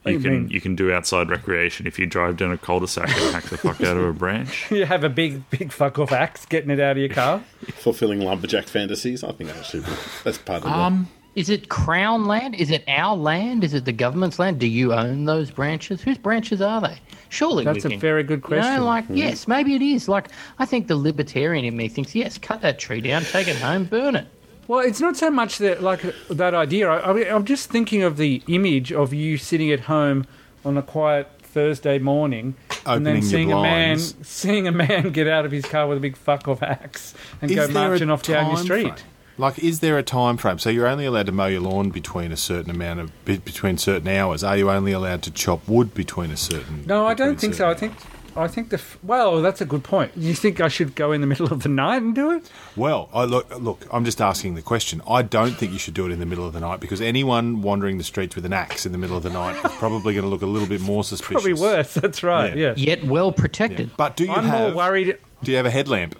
you 0.07 0.13
you 0.13 0.21
can 0.21 0.31
mean? 0.33 0.49
you 0.49 0.61
can 0.61 0.75
do 0.75 0.91
outside 0.91 1.29
recreation 1.29 1.87
if 1.87 1.99
you 1.99 2.07
drive 2.07 2.39
down 2.39 2.51
a 2.51 2.57
cul-de-sac 2.57 3.09
and 3.11 3.35
hack 3.35 3.45
the 3.45 3.59
fuck 3.59 3.83
out 3.83 3.99
of 3.99 4.05
a 4.05 4.13
branch? 4.15 4.71
You 4.71 4.87
have 4.87 5.05
a 5.05 5.11
big, 5.11 5.49
big 5.51 5.71
fuck 5.71 5.99
off 5.99 6.11
axe 6.13 6.47
getting 6.47 6.71
it 6.71 6.81
out 6.81 6.93
of 6.93 6.99
your 6.99 7.11
car. 7.11 7.41
Fulfilling 7.75 8.21
lumberjack 8.21 8.65
fantasies. 8.65 9.23
I 9.23 9.33
think 9.33 9.51
that 9.51 9.67
should 9.67 9.85
be. 9.85 9.93
That's 10.25 10.39
part 10.39 10.65
of 10.65 10.71
Um, 10.71 11.09
is 11.39 11.49
it 11.49 11.69
Crown 11.69 12.27
land? 12.27 12.55
Is 12.57 12.71
it 12.71 12.83
our 12.89 13.17
land? 13.17 13.63
Is 13.63 13.73
it 13.75 13.85
the 13.85 13.93
government's 13.93 14.39
land? 14.39 14.59
Do 14.59 14.67
you 14.67 14.93
own 14.93 15.25
those 15.25 15.51
branches? 15.51 16.03
Whose 16.03 16.19
branches 16.19 16.61
are 16.61 16.81
they? 16.81 16.99
Surely 17.29 17.65
That's 17.65 17.85
we 17.85 17.89
a 17.89 17.91
can- 17.93 18.01
very 18.01 18.23
good 18.23 18.43
You 18.49 18.57
know, 18.57 18.63
question. 18.63 18.85
like 18.85 19.05
hmm. 19.07 19.17
yes, 19.17 19.47
maybe 19.47 19.75
it 19.75 19.83
is. 19.83 20.09
Like 20.09 20.29
I 20.59 20.65
think 20.65 20.89
the 20.89 20.97
libertarian 20.97 21.65
in 21.65 21.77
me 21.77 21.89
thinks 21.89 22.15
yes, 22.15 22.39
cut 22.39 22.61
that 22.63 22.79
tree 22.79 23.01
down, 23.01 23.23
take 23.23 23.47
it 23.49 23.57
home, 23.57 23.85
burn 23.85 24.17
it. 24.17 24.27
Well, 24.67 24.81
it's 24.81 25.01
not 25.01 25.17
so 25.17 25.31
much 25.31 25.59
that 25.59 25.83
like 25.83 26.03
that 26.29 26.55
idea. 26.55 26.89
I, 26.91 27.11
I 27.11 27.13
mean, 27.13 27.27
I'm 27.29 27.45
just 27.45 27.71
thinking 27.71 28.03
of 28.03 28.17
the 28.17 28.43
image 28.49 28.93
of 28.93 29.15
you 29.15 29.39
sitting 29.39 29.71
at 29.71 29.81
home 29.81 30.27
on 30.65 30.77
a 30.77 30.83
quiet 30.83 31.29
Thursday 31.43 31.99
morning, 31.99 32.55
and 32.85 33.07
then 33.07 33.17
Opening 33.19 33.23
your 33.23 33.31
seeing 33.31 33.53
a 33.53 33.63
man 33.63 33.99
seeing 34.23 34.69
a 34.69 34.73
man 34.73 35.11
get 35.13 35.27
out 35.29 35.47
of 35.47 35.53
his 35.53 35.65
car 35.65 35.87
with 35.87 35.99
a 35.99 36.01
big 36.01 36.17
fuck 36.17 36.49
off 36.49 36.63
axe 36.63 37.15
and 37.41 37.51
Is 37.51 37.57
go 37.57 37.69
marching 37.73 38.11
off 38.11 38.23
down 38.23 38.49
your 38.49 38.57
street. 38.59 38.83
frame? 38.99 39.07
Like, 39.39 39.59
is 39.61 39.81
there 39.81 39.97
a 39.97 40.03
time 40.03 40.37
frame? 40.37 40.59
So 40.59 40.69
you're 40.69 40.89
only 40.89 41.05
allowed 41.07 41.27
to 41.27 41.33
mow 41.33 41.47
your 41.47 41.61
lawn 41.61 41.91
between 41.91 42.33
a 42.33 42.37
certain 42.37 42.71
amount 42.71 43.01
of 43.01 43.25
be- 43.25 43.39
between 43.39 43.79
certain 43.79 44.09
hours. 44.09 44.43
Are 44.43 44.57
you 44.57 44.69
only 44.71 44.93
allowed 44.93 45.23
to 45.23 45.31
chop 45.31 45.67
wood 45.69 45.95
between 45.95 46.31
a 46.33 46.37
certain? 46.37 46.85
No, 46.87 47.07
I 47.07 47.15
don't 47.15 47.41
think 47.41 47.55
so. 47.55 47.71
I 47.71 47.75
think 47.75 47.93
I 48.37 48.47
think 48.47 48.69
the 48.71 48.77
f- 48.77 48.99
well, 49.03 49.41
that's 49.43 49.61
a 49.61 49.65
good 49.65 49.83
point. 49.83 50.13
You 50.17 50.35
think 50.35 50.61
I 50.61 50.69
should 50.69 50.95
go 50.95 51.11
in 51.13 51.21
the 51.21 51.27
middle 51.27 51.53
of 51.53 51.63
the 51.63 51.69
night 51.69 52.03
and 52.03 52.15
do 52.15 52.31
it? 52.33 52.51
Well, 52.77 53.09
I 53.15 53.25
look, 53.25 53.49
look. 53.59 53.87
I'm 53.93 54.05
just 54.05 54.21
asking 54.21 54.55
the 54.55 54.63
question. 54.63 55.03
I 55.09 55.23
don't 55.23 55.53
think 55.57 55.73
you 55.73 55.79
should 55.79 55.95
do 55.95 56.07
it 56.07 56.13
in 56.13 56.19
the 56.21 56.27
middle 56.27 56.47
of 56.47 56.53
the 56.53 56.61
night 56.61 56.79
because 56.81 57.01
anyone 57.01 57.63
wandering 57.63 57.99
the 57.99 58.05
streets 58.05 58.37
with 58.37 58.45
an 58.45 58.53
axe 58.53 58.87
in 58.87 58.93
the 58.93 58.99
middle 58.99 59.17
of 59.17 59.23
the 59.23 59.31
night 59.31 59.57
is 59.65 59.73
probably 59.73 60.15
going 60.15 60.25
to 60.25 60.29
look 60.31 60.43
a 60.43 60.47
little 60.47 60.69
bit 60.69 60.81
more 60.81 61.03
suspicious. 61.05 61.33
Probably 61.45 61.55
worse. 61.55 61.95
That's 61.95 62.23
right. 62.23 62.57
Yeah. 62.57 62.69
Yes. 62.77 62.79
Yet 62.79 63.05
well 63.05 63.33
protected. 63.33 63.91
But 63.97 64.17
do 64.17 64.25
you 64.25 64.33
I'm 64.33 64.45
have? 64.45 64.69
more 64.75 64.77
worried. 64.77 65.19
Do 65.43 65.51
you 65.53 65.57
have 65.57 65.67
a 65.67 65.71
headlamp? 65.71 66.17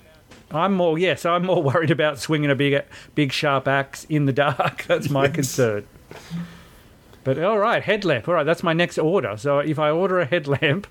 I'm 0.51 0.75
more 0.75 0.99
yes. 0.99 1.25
I'm 1.25 1.45
more 1.47 1.63
worried 1.75 1.91
about 1.91 2.19
swinging 2.19 2.51
a 2.51 2.55
big, 2.55 2.83
big 3.15 3.33
sharp 3.33 3.69
axe 3.69 4.05
in 4.05 4.27
the 4.27 4.33
dark. 4.33 4.85
That's 4.89 5.11
my 5.11 5.29
concern. 5.29 5.87
But 7.25 7.39
all 7.43 7.59
right, 7.59 7.83
headlamp. 7.83 8.27
All 8.27 8.35
right, 8.35 8.47
that's 8.47 8.63
my 8.63 8.73
next 8.73 8.97
order. 8.97 9.37
So 9.37 9.59
if 9.59 9.79
I 9.79 9.91
order 9.91 10.19
a 10.19 10.25
headlamp, 10.25 10.87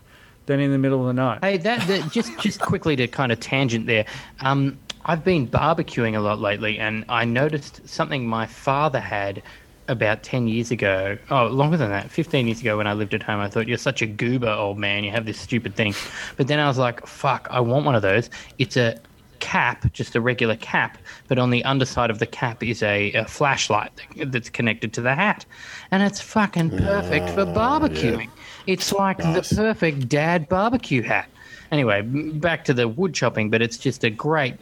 then 0.46 0.60
in 0.60 0.72
the 0.72 0.78
middle 0.78 1.02
of 1.02 1.08
the 1.08 1.14
night. 1.14 1.40
Hey, 1.42 1.58
that, 1.58 1.88
that 1.88 2.12
just 2.12 2.38
just 2.40 2.60
quickly 2.60 2.96
to 2.96 3.08
kind 3.08 3.32
of 3.32 3.40
tangent 3.40 3.88
there. 3.88 4.06
Um, 4.42 4.78
I've 5.06 5.24
been 5.24 5.48
barbecuing 5.48 6.16
a 6.16 6.20
lot 6.20 6.40
lately, 6.40 6.78
and 6.78 7.06
I 7.10 7.26
noticed 7.26 7.88
something 7.88 8.28
my 8.28 8.46
father 8.46 9.00
had 9.00 9.42
about 9.88 10.22
ten 10.22 10.48
years 10.48 10.70
ago. 10.70 11.18
Oh, 11.32 11.48
longer 11.48 11.78
than 11.78 11.90
that, 11.90 12.12
fifteen 12.12 12.46
years 12.46 12.62
ago 12.62 12.78
when 12.78 12.86
I 12.86 12.94
lived 12.94 13.16
at 13.16 13.24
home. 13.24 13.40
I 13.40 13.50
thought 13.50 13.68
you're 13.68 13.78
such 13.80 14.04
a 14.04 14.06
goober, 14.06 14.50
old 14.50 14.78
man. 14.78 15.04
You 15.04 15.12
have 15.12 15.26
this 15.26 15.40
stupid 15.40 15.76
thing, 15.76 15.96
but 16.36 16.48
then 16.48 16.60
I 16.60 16.68
was 16.68 16.78
like, 16.78 17.08
fuck, 17.08 17.48
I 17.50 17.62
want 17.62 17.86
one 17.86 17.96
of 17.96 18.04
those. 18.04 18.30
It's 18.60 18.78
a 18.78 19.00
cap, 19.40 19.92
just 19.94 20.16
a 20.16 20.22
regular 20.22 20.56
cap, 20.58 20.98
but 21.28 21.40
on 21.40 21.50
the 21.50 21.64
underside 21.64 22.10
of 22.10 22.20
the 22.20 22.26
cap 22.26 22.64
is 22.64 22.84
a, 22.84 23.12
a 23.14 23.26
flashlight 23.26 23.92
that's 24.28 24.50
connected 24.50 24.94
to 24.94 25.02
the 25.02 25.16
hat, 25.16 25.46
and 25.92 26.04
it's 26.04 26.20
fucking 26.22 26.70
perfect 26.70 27.30
for 27.30 27.42
oh, 27.42 27.46
barbecuing. 27.46 28.30
It's 28.66 28.92
like 28.92 29.20
Nice. 29.20 29.50
the 29.50 29.56
perfect 29.56 30.10
dad 30.10 30.50
barbecue 30.50 31.02
hat. 31.02 31.30
Anyway, 31.72 32.02
back 32.02 32.66
to 32.66 32.74
the 32.74 32.88
wood 32.88 33.14
chopping, 33.14 33.50
but 33.50 33.62
it's 33.62 33.78
just 33.78 34.04
a 34.04 34.10
great, 34.10 34.56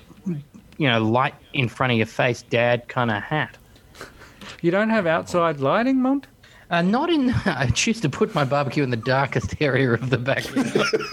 you 0.78 0.88
know, 0.90 1.04
light 1.04 1.36
in 1.54 1.70
front 1.70 1.92
of 1.92 1.98
your 1.98 2.08
face 2.08 2.42
dad 2.44 2.88
kind 2.88 3.12
of 3.12 3.22
hat. 3.22 3.58
You 4.62 4.72
don't 4.72 4.90
have 4.90 5.08
outside 5.08 5.60
lighting, 5.60 6.02
Mont? 6.02 6.28
Uh, 6.70 6.82
not 6.82 7.10
in. 7.12 7.30
I 7.46 7.68
choose 7.68 8.02
to 8.02 8.10
put 8.10 8.34
my 8.34 8.44
barbecue 8.44 8.84
in 8.84 8.90
the 8.90 8.98
darkest 8.98 9.56
area 9.62 9.92
of 9.94 10.10
the 10.10 10.18
backyard. 10.18 10.72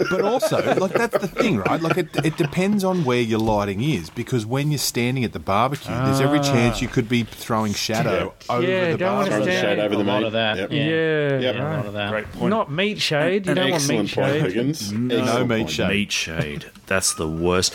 But 0.09 0.21
also, 0.21 0.57
like 0.79 0.93
that's 0.93 1.17
the 1.19 1.27
thing, 1.27 1.57
right? 1.57 1.79
Like 1.81 1.97
it, 1.97 2.07
it 2.25 2.37
depends 2.37 2.83
on 2.83 3.03
where 3.05 3.21
your 3.21 3.39
lighting 3.39 3.81
is 3.81 4.09
because 4.09 4.45
when 4.45 4.71
you're 4.71 4.77
standing 4.79 5.23
at 5.23 5.31
the 5.33 5.39
barbecue, 5.39 5.93
there's 5.93 6.21
every 6.21 6.39
chance 6.39 6.81
you 6.81 6.87
could 6.87 7.07
be 7.07 7.23
throwing 7.23 7.73
shadow 7.73 8.33
over 8.49 8.61
Yeah, 8.67 8.91
the 8.93 8.97
don't 8.97 9.15
wanna 9.17 9.29
barbecue. 9.29 9.35
Throw 9.35 9.45
the 9.45 9.51
stand- 9.51 9.77
shade 9.77 9.79
over 9.79 9.93
a 9.93 9.97
the 9.97 10.03
lot 10.03 10.19
meat. 10.21 10.25
of 10.27 10.33
that. 10.33 10.57
Yep. 10.57 10.71
Yeah. 10.71 10.77
Yeah, 10.77 11.39
Yep. 11.39 11.55
Yeah, 11.55 11.61
a 11.61 11.77
lot 11.77 11.85
of 11.85 11.93
that. 11.93 12.09
Great 12.11 12.31
point. 12.31 12.49
Not 12.49 12.71
meat 12.71 12.99
shade. 13.01 13.45
You 13.47 13.53
don't 13.53 13.69
want 13.71 13.87
meat 13.87 13.99
excellent 13.99 14.11
point, 14.13 14.31
shade. 14.31 14.41
Higgins. 14.43 14.91
No 14.91 15.17
Excellent 15.19 15.49
meat 15.49 15.57
point. 15.57 15.69
shade. 15.69 15.89
Meat 15.89 16.11
shade. 16.11 16.65
That's 16.87 17.13
the 17.13 17.27
worst. 17.27 17.73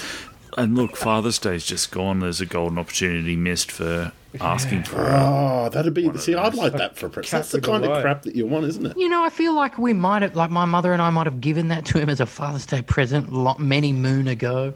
And 0.58 0.76
look, 0.76 0.96
Father's 0.96 1.38
Day's 1.38 1.64
just 1.64 1.90
gone. 1.90 2.20
There's 2.20 2.40
a 2.40 2.46
golden 2.46 2.78
opportunity 2.78 3.36
missed 3.36 3.70
for 3.72 4.12
asking 4.40 4.82
for 4.84 5.02
it. 5.08 5.12
Oh, 5.14 5.68
that'd 5.70 5.94
be. 5.94 6.10
See, 6.18 6.34
I'd 6.34 6.54
like 6.54 6.72
that 6.74 6.96
for 6.98 7.06
a 7.06 7.10
present. 7.10 7.30
That's 7.30 7.52
the 7.52 7.60
kind 7.60 7.84
of 7.84 7.90
I. 7.92 8.02
crap 8.02 8.22
that 8.22 8.34
you 8.36 8.46
want, 8.46 8.66
isn't 8.66 8.84
it? 8.86 8.96
You 8.98 9.08
know, 9.08 9.22
I 9.24 9.30
feel 9.30 9.54
like 9.54 9.78
we 9.78 9.92
might 9.92 10.22
have, 10.22 10.34
like 10.36 10.50
my 10.50 10.64
mother 10.64 10.92
and 10.92 11.00
I 11.00 11.10
might 11.10 11.26
have 11.26 11.40
given 11.40 11.68
that 11.68 11.84
to 11.86 11.98
him 11.98 12.08
as 12.10 12.20
a 12.20 12.26
Father's 12.26 12.66
Day 12.66 12.82
present 12.82 13.32
lo- 13.32 13.56
many 13.58 13.92
moon 13.92 14.26
ago. 14.28 14.74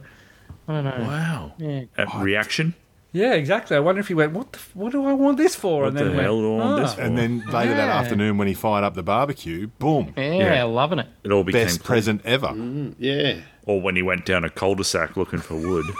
I 0.69 0.73
don't 0.75 0.85
know. 0.85 0.97
Wow. 1.07 1.53
Yeah. 1.59 1.83
Uh, 1.99 2.07
reaction? 2.21 2.75
Yeah, 3.15 3.35
exactly. 3.35 3.77
I 3.77 3.81
wonder 3.81 4.01
if 4.01 4.09
he 4.09 4.15
went, 4.15 4.33
"What? 4.33 4.53
The, 4.53 4.59
what 4.73 4.93
do 4.93 5.05
I 5.05 5.13
want 5.13 5.37
this 5.37 5.55
for?" 5.55 5.81
What 5.83 5.89
and 5.89 5.99
the 5.99 6.05
then 6.05 6.17
went, 6.17 6.29
do 6.29 6.55
I 6.55 6.57
want 6.59 6.63
"Ah." 6.63 6.83
this 6.83 6.95
for? 6.95 7.01
And 7.03 7.19
then 7.19 7.41
later 7.53 7.75
that 7.75 7.89
afternoon, 7.91 8.39
when 8.39 8.49
he 8.49 8.55
fired 8.55 8.85
up 8.85 8.95
the 8.95 9.03
barbecue, 9.03 9.67
boom, 9.79 10.15
Yeah, 10.17 10.33
Yeah. 10.55 10.63
loving 10.65 10.99
it. 11.01 11.09
It 11.23 11.31
all 11.31 11.45
became 11.45 11.67
best 11.67 11.81
clear. 11.81 11.87
present 11.97 12.23
ever. 12.25 12.55
Yeah. 12.99 13.41
Or 13.65 13.81
when 13.81 13.95
he 13.95 14.03
went 14.03 14.27
down 14.27 14.45
a 14.45 14.51
cul-de-sac 14.51 15.17
looking 15.17 15.39
for 15.41 15.55
wood. 15.55 15.85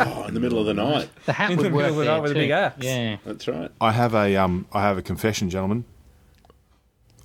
Oh, 0.00 0.24
in 0.26 0.34
the 0.34 0.40
middle 0.40 0.58
of 0.60 0.66
the 0.66 0.74
night. 0.74 1.08
The 1.26 1.32
hat 1.32 1.50
In 1.50 1.56
the 1.56 1.64
would 1.64 1.72
work 1.72 1.82
middle 1.86 1.98
of 2.00 2.04
the 2.04 2.04
there 2.04 2.12
night 2.14 2.22
with 2.22 2.30
a 2.32 2.34
too. 2.34 2.40
big 2.40 2.50
axe. 2.50 2.84
Yeah. 2.84 3.16
That's 3.24 3.48
right. 3.48 3.70
I 3.80 3.92
have 3.92 4.14
a 4.14 4.36
um, 4.36 4.66
I 4.72 4.82
have 4.82 4.98
a 4.98 5.02
confession, 5.02 5.48
gentlemen. 5.50 5.84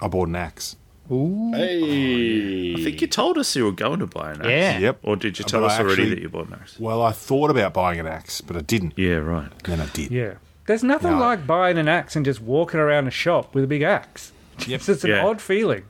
I 0.01 0.07
bought 0.07 0.27
an 0.29 0.35
axe. 0.35 0.75
Hey. 1.09 2.73
I 2.77 2.83
think 2.83 3.01
you 3.01 3.07
told 3.07 3.37
us 3.37 3.55
you 3.55 3.65
were 3.65 3.71
going 3.71 3.99
to 3.99 4.07
buy 4.07 4.31
an 4.31 4.41
axe. 4.41 4.49
Yeah. 4.49 4.77
Yep. 4.79 4.99
Or 5.03 5.15
did 5.15 5.37
you 5.39 5.45
tell 5.45 5.63
I 5.63 5.67
us 5.67 5.79
already 5.79 6.09
that 6.09 6.19
you 6.19 6.29
bought 6.29 6.47
an 6.47 6.53
axe? 6.61 6.79
Well, 6.79 7.01
I 7.01 7.11
thought 7.11 7.49
about 7.51 7.73
buying 7.73 7.99
an 7.99 8.07
axe, 8.07 8.41
but 8.41 8.55
I 8.55 8.61
didn't. 8.61 8.93
Yeah, 8.97 9.15
right. 9.15 9.49
Then 9.63 9.79
I 9.81 9.85
did. 9.87 10.11
Yeah. 10.11 10.35
There's 10.65 10.83
nothing 10.83 11.11
No. 11.11 11.19
like 11.19 11.45
buying 11.45 11.77
an 11.77 11.87
axe 11.89 12.15
and 12.15 12.23
just 12.25 12.41
walking 12.41 12.79
around 12.79 13.07
a 13.07 13.11
shop 13.11 13.53
with 13.53 13.63
a 13.65 13.67
big 13.67 13.81
axe. 13.81 14.31
Yep. 14.67 14.81
It's 14.87 15.03
an 15.03 15.09
Yeah. 15.11 15.25
odd 15.25 15.41
feeling. 15.41 15.83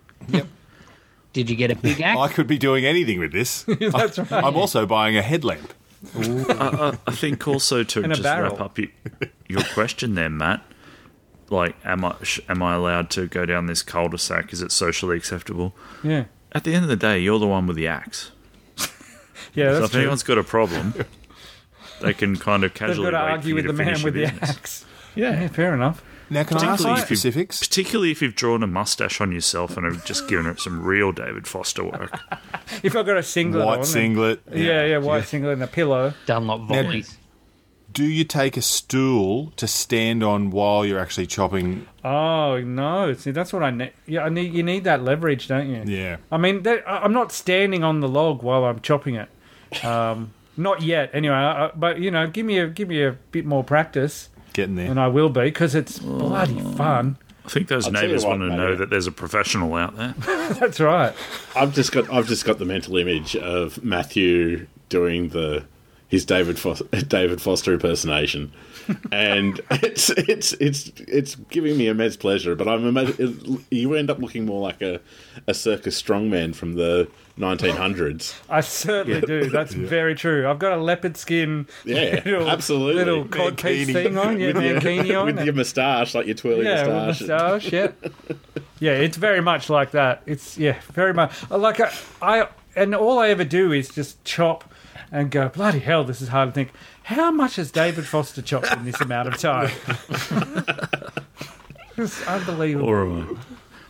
Did 1.33 1.49
you 1.49 1.55
get 1.55 1.71
a 1.71 1.75
big 1.75 1.99
axe? 2.01 2.19
I 2.19 2.27
could 2.29 2.47
be 2.47 2.57
doing 2.57 2.85
anything 2.85 3.19
with 3.19 3.31
this. 3.31 3.63
That's 3.79 4.17
right. 4.19 4.31
I'm 4.31 4.55
also 4.55 4.85
buying 4.85 5.17
a 5.17 5.21
headlamp. 5.21 5.73
I, 6.15 6.97
I 7.07 7.11
think 7.15 7.47
also 7.47 7.83
to 7.83 7.99
In 8.03 8.11
a 8.11 8.15
just 8.15 8.23
barrel. 8.23 8.51
wrap 8.51 8.61
up 8.61 8.77
your, 8.77 8.89
your 9.47 9.63
question 9.73 10.15
there, 10.15 10.29
Matt. 10.29 10.61
Like, 11.49 11.75
am 11.85 12.03
I 12.05 12.15
sh- 12.23 12.39
am 12.49 12.61
I 12.63 12.73
allowed 12.75 13.09
to 13.11 13.27
go 13.27 13.45
down 13.45 13.67
this 13.67 13.83
cul-de-sac? 13.83 14.51
Is 14.53 14.61
it 14.61 14.71
socially 14.71 15.17
acceptable? 15.17 15.73
Yeah. 16.03 16.25
At 16.51 16.63
the 16.65 16.73
end 16.73 16.83
of 16.83 16.89
the 16.89 16.95
day, 16.95 17.19
you're 17.19 17.39
the 17.39 17.47
one 17.47 17.67
with 17.67 17.77
the 17.77 17.87
axe. 17.87 18.31
Yeah, 19.55 19.65
so 19.65 19.73
that's 19.73 19.85
if 19.85 19.91
true. 19.91 20.01
anyone's 20.01 20.23
got 20.23 20.37
a 20.39 20.43
problem, 20.43 20.93
they 22.01 22.13
can 22.13 22.37
kind 22.37 22.63
of 22.63 22.73
casually 22.73 23.11
got 23.11 23.19
to 23.19 23.25
wait 23.25 23.31
argue 23.33 23.51
for 23.51 23.55
with 23.55 23.65
you 23.65 23.71
the 23.71 23.77
to 23.77 23.77
man 23.77 23.85
finish 23.87 24.03
with 24.03 24.15
your 24.15 24.25
the 24.27 24.31
business. 24.31 24.49
axe. 24.57 24.85
Yeah, 25.15 25.47
fair 25.49 25.75
enough. 25.75 26.03
Now, 26.29 26.43
can 26.43 26.57
I 26.57 26.61
ask 26.65 26.83
Particularly 26.83 26.97
you 26.99 27.03
if 27.03 27.09
you- 27.09 27.15
specifics? 27.15 27.59
Particularly 27.67 28.11
if 28.11 28.21
you've 28.21 28.35
drawn 28.35 28.63
a 28.63 28.67
mustache 28.67 29.21
on 29.21 29.31
yourself 29.31 29.77
and 29.77 29.85
have 29.85 30.03
just 30.05 30.27
given 30.27 30.45
it 30.45 30.59
some 30.59 30.83
real 30.83 31.11
David 31.11 31.47
Foster 31.47 31.83
work. 31.83 32.19
If 32.81 32.95
I've 32.95 33.05
got 33.05 33.17
a 33.17 33.23
singlet 33.23 33.61
on, 33.61 33.67
White 33.67 33.75
then- 33.77 33.85
singlet. 33.85 34.41
Yeah, 34.51 34.85
yeah, 34.85 34.97
white 34.97 35.25
singlet 35.25 35.53
and 35.53 35.63
a 35.63 35.67
pillow. 35.67 36.13
Dunlop 36.25 36.67
volleys. 36.67 37.17
Do 37.91 38.05
you 38.05 38.23
take 38.23 38.57
a 38.57 38.61
stool 38.61 39.51
to 39.57 39.67
stand 39.67 40.23
on 40.23 40.49
while 40.49 40.83
you're 40.83 40.97
actually 40.99 41.27
chopping? 41.27 41.85
Oh 42.03 42.59
no! 42.61 43.13
See, 43.13 43.29
that's 43.29 43.53
what 43.53 43.61
I 43.61 43.69
need. 43.69 43.91
Yeah, 44.07 44.23
I 44.23 44.29
need. 44.29 44.51
You 44.53 44.63
need 44.63 44.85
that 44.85 45.03
leverage, 45.03 45.47
don't 45.47 45.69
you? 45.69 45.83
Yeah. 45.85 46.17
I 46.31 46.37
mean, 46.37 46.65
I- 46.67 46.81
I'm 46.87 47.13
not 47.13 47.31
standing 47.31 47.83
on 47.83 47.99
the 47.99 48.07
log 48.07 48.41
while 48.41 48.63
I'm 48.65 48.79
chopping 48.79 49.15
it. 49.15 49.29
Um, 49.85 50.33
not 50.57 50.81
yet, 50.81 51.11
anyway. 51.13 51.35
I, 51.35 51.65
I- 51.67 51.71
but 51.75 51.99
you 51.99 52.09
know, 52.09 52.25
give 52.25 52.47
me 52.47 52.57
a 52.57 52.67
give 52.67 52.87
me 52.87 53.03
a 53.03 53.11
bit 53.31 53.45
more 53.45 53.63
practice. 53.63 54.29
Getting 54.53 54.75
there. 54.75 54.89
and 54.89 54.99
I 54.99 55.07
will 55.07 55.29
be 55.29 55.41
because 55.41 55.75
it's 55.75 55.99
bloody 55.99 56.59
fun. 56.59 57.17
I 57.45 57.49
think 57.49 57.67
those 57.67 57.87
I'll 57.87 57.91
tell 57.91 58.01
you 58.03 58.07
neighbours 58.07 58.23
what, 58.23 58.39
want 58.39 58.41
to 58.43 58.47
mate. 58.49 58.55
know 58.57 58.75
that 58.75 58.89
there's 58.89 59.07
a 59.07 59.11
professional 59.11 59.73
out 59.73 59.97
there. 59.97 60.13
That's 60.59 60.79
right. 60.79 61.13
I've 61.55 61.73
just 61.73 61.91
got 61.91 62.09
I've 62.11 62.27
just 62.27 62.45
got 62.45 62.57
the 62.59 62.65
mental 62.65 62.95
image 62.97 63.35
of 63.35 63.83
Matthew 63.83 64.67
doing 64.89 65.29
the 65.29 65.65
his 66.13 66.25
David 66.25 66.59
Foster, 66.59 66.85
David 67.07 67.41
Foster 67.41 67.73
impersonation, 67.73 68.53
and 69.11 69.59
it's 69.71 70.11
it's 70.11 70.53
it's 70.53 70.91
it's 70.99 71.33
giving 71.49 71.75
me 71.75 71.87
immense 71.87 72.15
pleasure. 72.15 72.55
But 72.55 72.67
I'm 72.67 72.85
imagine 72.85 73.65
you 73.71 73.95
end 73.95 74.11
up 74.11 74.19
looking 74.19 74.45
more 74.45 74.61
like 74.61 74.79
a 74.83 74.99
a 75.47 75.55
circus 75.55 75.99
strongman 75.99 76.53
from 76.53 76.75
the 76.75 77.07
1900s. 77.39 78.35
I 78.47 78.61
certainly 78.61 79.21
do. 79.21 79.49
That's 79.49 79.73
very 79.73 80.13
true. 80.13 80.47
I've 80.47 80.59
got 80.59 80.73
a 80.77 80.81
leopard 80.81 81.17
skin, 81.17 81.65
Yeah, 81.83 82.21
little, 82.25 82.47
absolutely. 82.47 82.93
little 82.95 83.25
cod 83.25 83.57
piece 83.57 83.87
Mankini. 83.89 83.93
thing 83.93 84.17
on, 84.19 84.39
yeah, 84.39 84.47
With 84.53 84.63
your- 85.07 85.17
on, 85.19 85.25
with 85.25 85.37
and- 85.37 85.45
your 85.45 85.55
moustache, 85.55 86.13
like 86.13 86.27
your 86.27 86.35
twirly 86.35 86.65
yeah, 86.65 86.85
moustache. 86.85 87.27
moustache, 87.27 87.71
yeah, 87.73 87.87
yeah. 88.79 88.91
It's 88.91 89.17
very 89.17 89.41
much 89.41 89.69
like 89.69 89.91
that. 89.91 90.21
It's 90.27 90.59
yeah, 90.59 90.79
very 90.91 91.13
much 91.13 91.33
like 91.49 91.79
I, 91.79 91.91
I 92.21 92.47
and 92.75 92.93
all 92.93 93.17
I 93.17 93.29
ever 93.29 93.43
do 93.43 93.71
is 93.71 93.89
just 93.89 94.23
chop 94.25 94.71
and 95.13 95.29
go 95.29 95.47
bloody 95.47 95.79
hell. 95.79 96.03
This 96.03 96.21
is 96.21 96.29
hard 96.29 96.49
to 96.49 96.53
think. 96.53 96.71
How 97.03 97.31
much 97.31 97.55
has 97.57 97.71
David 97.71 98.05
Foster 98.05 98.41
chopped 98.41 98.73
in 98.73 98.83
this 98.83 98.99
amount 98.99 99.27
of 99.29 99.37
time? 99.37 99.69
it's 101.97 102.27
unbelievable. 102.27 102.87
All 102.87 103.05
right. 103.05 103.37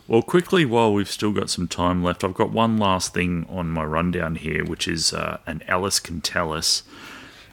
Well, 0.06 0.22
quickly, 0.22 0.66
while 0.66 0.94
we've 0.94 1.10
still 1.10 1.32
got 1.32 1.50
some 1.50 1.70
time 1.70 2.04
left, 2.04 2.26
I've 2.26 2.34
got 2.34 2.52
one 2.52 2.78
last 2.78 3.14
thing 3.14 3.48
on 3.50 3.70
my 3.70 3.86
rundown 3.86 4.36
here, 4.36 4.66
which 4.66 4.86
is 4.86 5.14
uh, 5.14 5.40
an 5.48 5.64
Ellis 5.66 6.02
can 6.02 6.20
tell 6.20 6.52
us. 6.52 6.84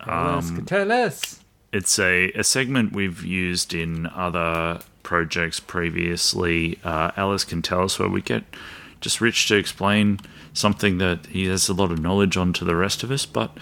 Ellis, 0.05 0.51
Can 0.51 0.64
tell 0.64 0.91
us. 0.91 1.41
It's 1.73 1.97
a, 2.01 2.33
a 2.33 2.43
segment 2.43 2.93
we've 2.93 3.25
used 3.25 3.73
in 3.73 4.09
other 4.09 4.81
projects 5.05 5.61
previously. 5.61 6.81
Uh, 6.83 7.12
Ellis 7.16 7.45
can 7.45 7.62
tell 7.62 7.85
us 7.85 8.01
where 8.01 8.09
we 8.09 8.21
get 8.21 8.43
just 9.01 9.21
Rich 9.21 9.49
to 9.49 9.57
explain 9.57 10.19
something 10.53 10.99
that 10.99 11.27
he 11.27 11.47
has 11.47 11.69
a 11.69 11.75
lot 11.75 11.91
of 11.91 12.01
knowledge 12.01 12.37
on 12.37 12.53
to 12.55 12.65
the 12.65 12.77
rest 12.77 13.03
of 13.03 13.11
us. 13.11 13.27
But 13.27 13.57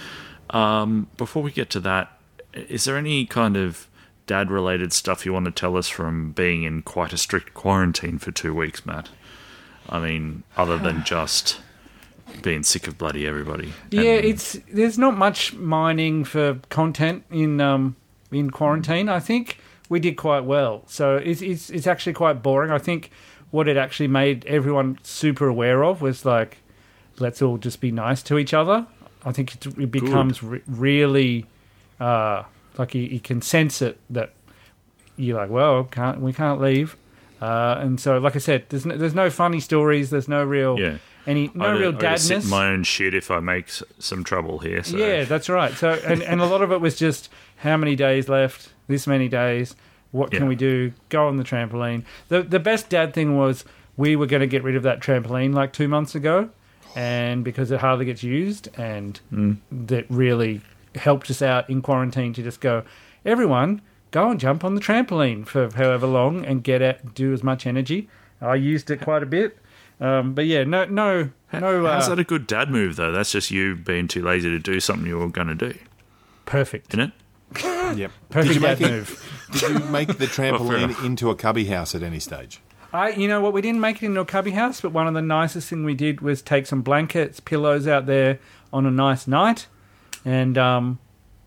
um, 0.50 1.08
before 1.16 1.42
we 1.42 1.50
get 1.52 1.70
to 1.70 1.80
that, 1.80 2.12
is 2.54 2.84
there 2.84 2.96
any 2.96 3.26
kind 3.26 3.56
of 3.56 3.86
dad 4.26 4.50
related 4.50 4.92
stuff 4.92 5.24
you 5.24 5.32
want 5.32 5.46
to 5.46 5.50
tell 5.52 5.76
us 5.76 5.88
from 5.88 6.32
being 6.32 6.62
in 6.64 6.82
quite 6.82 7.12
a 7.12 7.18
strict 7.18 7.54
quarantine 7.54 8.18
for 8.18 8.30
two 8.32 8.54
weeks, 8.54 8.84
Matt? 8.84 9.08
I 9.88 9.98
mean, 10.00 10.42
other 10.56 10.76
than 10.78 11.02
just 11.04 11.60
being 12.42 12.62
sick 12.62 12.86
of 12.86 12.98
bloody 12.98 13.26
everybody. 13.26 13.72
Yeah, 13.90 14.02
And- 14.16 14.24
it's 14.26 14.58
there's 14.70 14.98
not 14.98 15.16
much 15.16 15.54
mining 15.54 16.24
for 16.24 16.60
content 16.68 17.24
in 17.30 17.60
um 17.60 17.96
in 18.30 18.50
quarantine. 18.50 19.08
I 19.08 19.20
think 19.20 19.58
we 19.88 19.98
did 20.00 20.16
quite 20.16 20.44
well, 20.44 20.82
so 20.86 21.16
it's 21.16 21.40
it's 21.40 21.70
it's 21.70 21.86
actually 21.86 22.12
quite 22.12 22.42
boring. 22.42 22.70
I 22.70 22.78
think 22.78 23.10
what 23.50 23.68
it 23.68 23.76
actually 23.76 24.08
made 24.08 24.44
everyone 24.46 24.98
super 25.02 25.46
aware 25.48 25.82
of 25.84 26.00
was 26.02 26.24
like, 26.24 26.58
let's 27.18 27.40
all 27.42 27.58
just 27.58 27.80
be 27.80 27.90
nice 27.90 28.22
to 28.24 28.38
each 28.38 28.52
other. 28.54 28.86
I 29.24 29.32
think 29.32 29.54
it, 29.54 29.66
it 29.78 29.90
becomes 29.90 30.42
re- 30.42 30.62
really 30.66 31.46
uh, 32.00 32.44
like 32.76 32.94
you, 32.94 33.02
you 33.02 33.20
can 33.20 33.42
sense 33.42 33.82
it 33.82 33.98
that 34.10 34.32
you're 35.16 35.36
like, 35.36 35.50
well, 35.50 35.84
can't 35.84 36.20
we 36.20 36.32
can't 36.32 36.60
leave. 36.60 36.96
Uh, 37.40 37.76
and 37.80 38.00
so, 38.00 38.18
like 38.18 38.34
I 38.36 38.40
said, 38.40 38.66
there's 38.68 38.84
no, 38.84 38.96
there's 38.96 39.14
no 39.14 39.30
funny 39.30 39.60
stories. 39.60 40.10
There's 40.10 40.28
no 40.28 40.44
real 40.44 40.78
Yeah. 40.78 40.98
any 41.26 41.50
no 41.54 41.66
I 41.66 41.70
real 41.72 41.96
I 42.04 42.16
sit 42.16 42.38
dadness. 42.38 42.44
in 42.44 42.50
my 42.50 42.68
own 42.68 42.82
shit 42.84 43.14
if 43.14 43.30
I 43.30 43.40
make 43.40 43.68
some 43.98 44.24
trouble 44.24 44.58
here. 44.58 44.82
So. 44.82 44.96
Yeah, 44.96 45.24
that's 45.24 45.48
right. 45.48 45.72
So, 45.74 45.90
and, 46.04 46.22
and 46.22 46.40
a 46.40 46.46
lot 46.46 46.62
of 46.62 46.72
it 46.72 46.80
was 46.80 46.96
just 46.96 47.28
how 47.58 47.76
many 47.76 47.94
days 47.96 48.28
left, 48.28 48.70
this 48.88 49.06
many 49.06 49.28
days, 49.28 49.74
what 50.12 50.30
can 50.30 50.42
Yeah. 50.44 50.48
we 50.48 50.54
do? 50.56 50.92
Go 51.08 51.26
on 51.28 51.36
the 51.36 51.44
trampoline. 51.44 52.04
The 52.28 52.42
the 52.42 52.58
best 52.60 52.88
dad 52.88 53.12
thing 53.14 53.36
was 53.36 53.64
we 53.96 54.16
were 54.16 54.26
going 54.26 54.40
to 54.40 54.46
get 54.46 54.62
rid 54.62 54.76
of 54.76 54.82
that 54.84 55.00
trampoline 55.00 55.54
like 55.54 55.72
two 55.72 55.88
months 55.88 56.14
ago, 56.14 56.50
and 56.96 57.44
because 57.44 57.70
it 57.70 57.80
hardly 57.80 58.04
gets 58.04 58.22
used, 58.22 58.68
and 58.78 59.20
that 59.72 60.06
really 60.08 60.60
helped 60.94 61.30
us 61.30 61.42
out 61.42 61.68
in 61.68 61.82
quarantine 61.82 62.32
to 62.32 62.42
just 62.42 62.60
go, 62.60 62.82
everyone, 63.24 63.80
go 64.10 64.30
and 64.30 64.40
jump 64.40 64.64
on 64.64 64.74
the 64.74 64.80
trampoline 64.80 65.46
for 65.46 65.68
however 65.74 66.06
long 66.06 66.44
and 66.44 66.64
get 66.64 66.80
out, 66.82 67.14
do 67.14 67.32
as 67.32 67.42
much 67.44 67.66
energy. 67.66 68.08
I 68.40 68.54
used 68.54 68.90
it 68.90 69.00
quite 69.00 69.22
a 69.22 69.26
bit. 69.26 69.58
Um, 70.00 70.32
but 70.32 70.46
yeah, 70.46 70.62
no, 70.62 70.84
no, 70.84 71.30
no. 71.52 71.86
How's 71.86 72.06
uh, 72.06 72.10
that 72.10 72.18
a 72.20 72.24
good 72.24 72.46
dad 72.46 72.70
move 72.70 72.94
though? 72.96 73.10
That's 73.10 73.32
just 73.32 73.50
you 73.50 73.74
being 73.74 74.06
too 74.06 74.22
lazy 74.22 74.48
to 74.48 74.58
do 74.60 74.78
something 74.78 75.06
you 75.06 75.18
were 75.18 75.28
going 75.28 75.48
to 75.48 75.54
do, 75.56 75.76
perfect, 76.46 76.94
isn't 76.94 77.12
it? 77.54 77.64
Yep. 77.96 78.10
perfect 78.30 78.54
Did 78.54 78.54
you 78.54 78.60
dad 78.68 78.80
make 78.80 78.88
it? 78.88 78.92
move. 78.92 79.48
Did 79.52 79.62
you 79.62 79.78
make 79.90 80.08
the 80.18 80.26
trampoline 80.26 80.84
enough. 80.84 81.04
into 81.04 81.30
a 81.30 81.34
cubby 81.34 81.66
house 81.66 81.94
at 81.94 82.02
any 82.02 82.20
stage? 82.20 82.60
I, 82.92 83.10
you 83.10 83.28
know 83.28 83.40
what, 83.40 83.52
we 83.52 83.60
didn't 83.60 83.80
make 83.80 84.02
it 84.02 84.06
into 84.06 84.20
a 84.20 84.24
cubby 84.24 84.52
house, 84.52 84.80
but 84.80 84.92
one 84.92 85.06
of 85.06 85.14
the 85.14 85.22
nicest 85.22 85.68
thing 85.68 85.84
we 85.84 85.94
did 85.94 86.20
was 86.22 86.40
take 86.40 86.66
some 86.66 86.80
blankets, 86.82 87.38
pillows 87.40 87.86
out 87.86 88.06
there 88.06 88.38
on 88.72 88.86
a 88.86 88.90
nice 88.90 89.26
night, 89.26 89.66
and 90.24 90.56
um, 90.56 90.98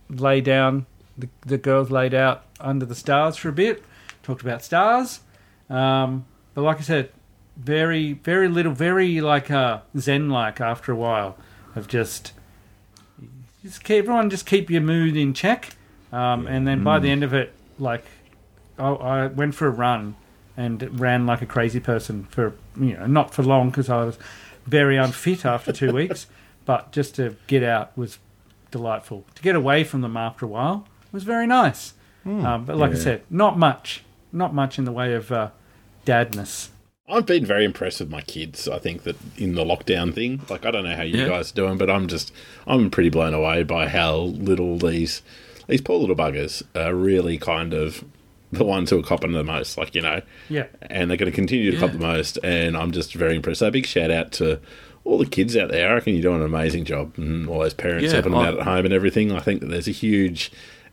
lay 0.10 0.40
down. 0.42 0.86
The, 1.18 1.30
the 1.46 1.58
girls 1.58 1.90
laid 1.92 2.14
out 2.14 2.46
under 2.60 2.86
the 2.86 2.96
stars 2.96 3.38
for 3.38 3.50
a 3.50 3.54
bit, 3.54 3.84
talked 4.24 4.42
about 4.42 4.64
stars. 4.64 5.22
Um, 5.70 6.26
but 6.54 6.62
like 6.62 6.78
I 6.78 6.82
said, 6.82 7.12
very, 7.58 8.14
very 8.14 8.48
little, 8.48 8.72
very 8.74 9.20
like 9.22 9.50
uh, 9.52 9.82
zen-like 9.98 10.62
after 10.62 10.92
a 10.92 10.96
while 10.96 11.38
of 11.76 11.88
just, 11.88 12.34
just 13.64 13.84
keep, 13.84 14.00
everyone 14.00 14.30
just 14.30 14.46
keep 14.46 14.70
your 14.70 14.82
mood 14.82 15.16
in 15.18 15.34
check, 15.34 15.70
um, 16.12 16.48
and 16.48 16.68
then 16.68 16.84
by 16.84 17.00
the 17.00 17.10
end 17.10 17.24
of 17.24 17.34
it, 17.34 17.54
like 17.80 18.04
I, 18.78 18.90
I 18.90 19.28
went 19.28 19.56
for 19.56 19.68
a 19.68 19.72
run 19.72 20.16
and 20.58 21.00
ran 21.00 21.26
like 21.26 21.42
a 21.42 21.46
crazy 21.46 21.80
person 21.80 22.26
for 22.26 22.54
you 22.80 22.98
know 22.98 23.08
not 23.08 23.34
for 23.34 23.44
long 23.44 23.70
because 23.70 23.90
I 23.90 24.04
was 24.04 24.18
very 24.66 24.98
unfit 24.98 25.46
after 25.46 25.72
two 25.72 25.92
weeks, 25.94 26.28
but 26.66 26.92
just 26.92 27.16
to 27.16 27.36
get 27.48 27.64
out 27.64 27.98
was 27.98 28.20
delightful. 28.72 29.26
To 29.36 29.42
get 29.42 29.56
away 29.56 29.84
from 29.84 30.02
them 30.02 30.16
after 30.18 30.46
a 30.46 30.50
while 30.50 30.88
was 31.12 31.24
very 31.24 31.48
nice. 31.48 31.94
um, 32.26 32.66
but 32.66 32.78
like 32.78 32.92
I 32.92 32.94
Yeah. 32.96 33.00
said, 33.00 33.22
not 33.30 33.58
much, 33.58 34.04
not 34.32 34.54
much 34.54 34.78
in 34.78 34.86
the 34.86 34.92
way 34.92 35.14
of 35.14 35.32
uh, 35.32 35.50
dadness. 36.06 36.70
I've 37.10 37.26
been 37.26 37.46
very 37.46 37.66
impressed 37.66 38.00
with 38.00 38.10
my 38.10 38.22
kids. 38.22 38.70
I 38.70 38.80
think 38.80 39.04
that 39.04 39.18
in 39.38 39.56
the 39.56 39.66
lockdown 39.66 40.14
thing, 40.14 40.42
like 40.50 40.66
I 40.66 40.72
don't 40.72 40.84
know 40.86 40.96
how 40.96 41.02
you 41.04 41.18
Yeah. 41.20 41.28
guys 41.28 41.52
are 41.52 41.56
doing, 41.56 41.78
but 41.78 41.90
I'm 41.90 42.08
just 42.08 42.32
I'm 42.68 42.90
pretty 42.90 43.10
blown 43.10 43.34
away 43.34 43.64
by 43.64 43.88
how 43.90 44.16
little 44.16 44.78
these 44.78 45.22
these 45.68 45.82
poor 45.82 46.00
little 46.00 46.16
buggers 46.16 46.64
are 46.76 46.94
really 46.94 47.38
kind 47.38 47.74
of 47.74 48.04
the 48.52 48.66
ones 48.66 48.90
who 48.90 49.00
are 49.00 49.04
copping 49.04 49.32
the 49.32 49.44
most. 49.44 49.78
Like 49.78 49.96
you 49.96 50.02
know, 50.02 50.22
Yeah, 50.50 50.68
and 50.82 51.10
they're 51.10 51.18
going 51.18 51.32
to 51.32 51.36
continue 51.36 51.72
to 51.72 51.78
cop 51.78 51.92
the 51.92 52.00
most. 52.00 52.38
And 52.44 52.76
I'm 52.76 52.92
just 52.92 53.14
very 53.14 53.36
impressed. 53.36 53.60
So 53.60 53.68
a 53.68 53.72
big 53.72 53.86
shout 53.86 54.12
out 54.12 54.32
to 54.34 54.60
all 55.04 55.18
the 55.18 55.26
kids 55.26 55.56
out 55.58 55.70
there. 55.72 55.90
I 55.90 55.94
reckon 55.96 56.14
you're 56.14 56.22
doing 56.22 56.42
an 56.42 56.46
amazing 56.46 56.86
job, 56.86 57.14
and 57.18 57.48
all 57.48 57.60
those 57.60 57.74
parents 57.74 58.06
Yeah, 58.06 58.14
helping 58.14 58.34
them 58.34 58.42
out 58.42 58.58
at 58.58 58.64
home 58.66 58.86
and 58.86 58.94
everything. 58.94 59.32
I 59.32 59.40
think 59.40 59.62
that 59.62 59.68
there's 59.68 59.88
a 59.88 59.92
huge. 59.92 60.52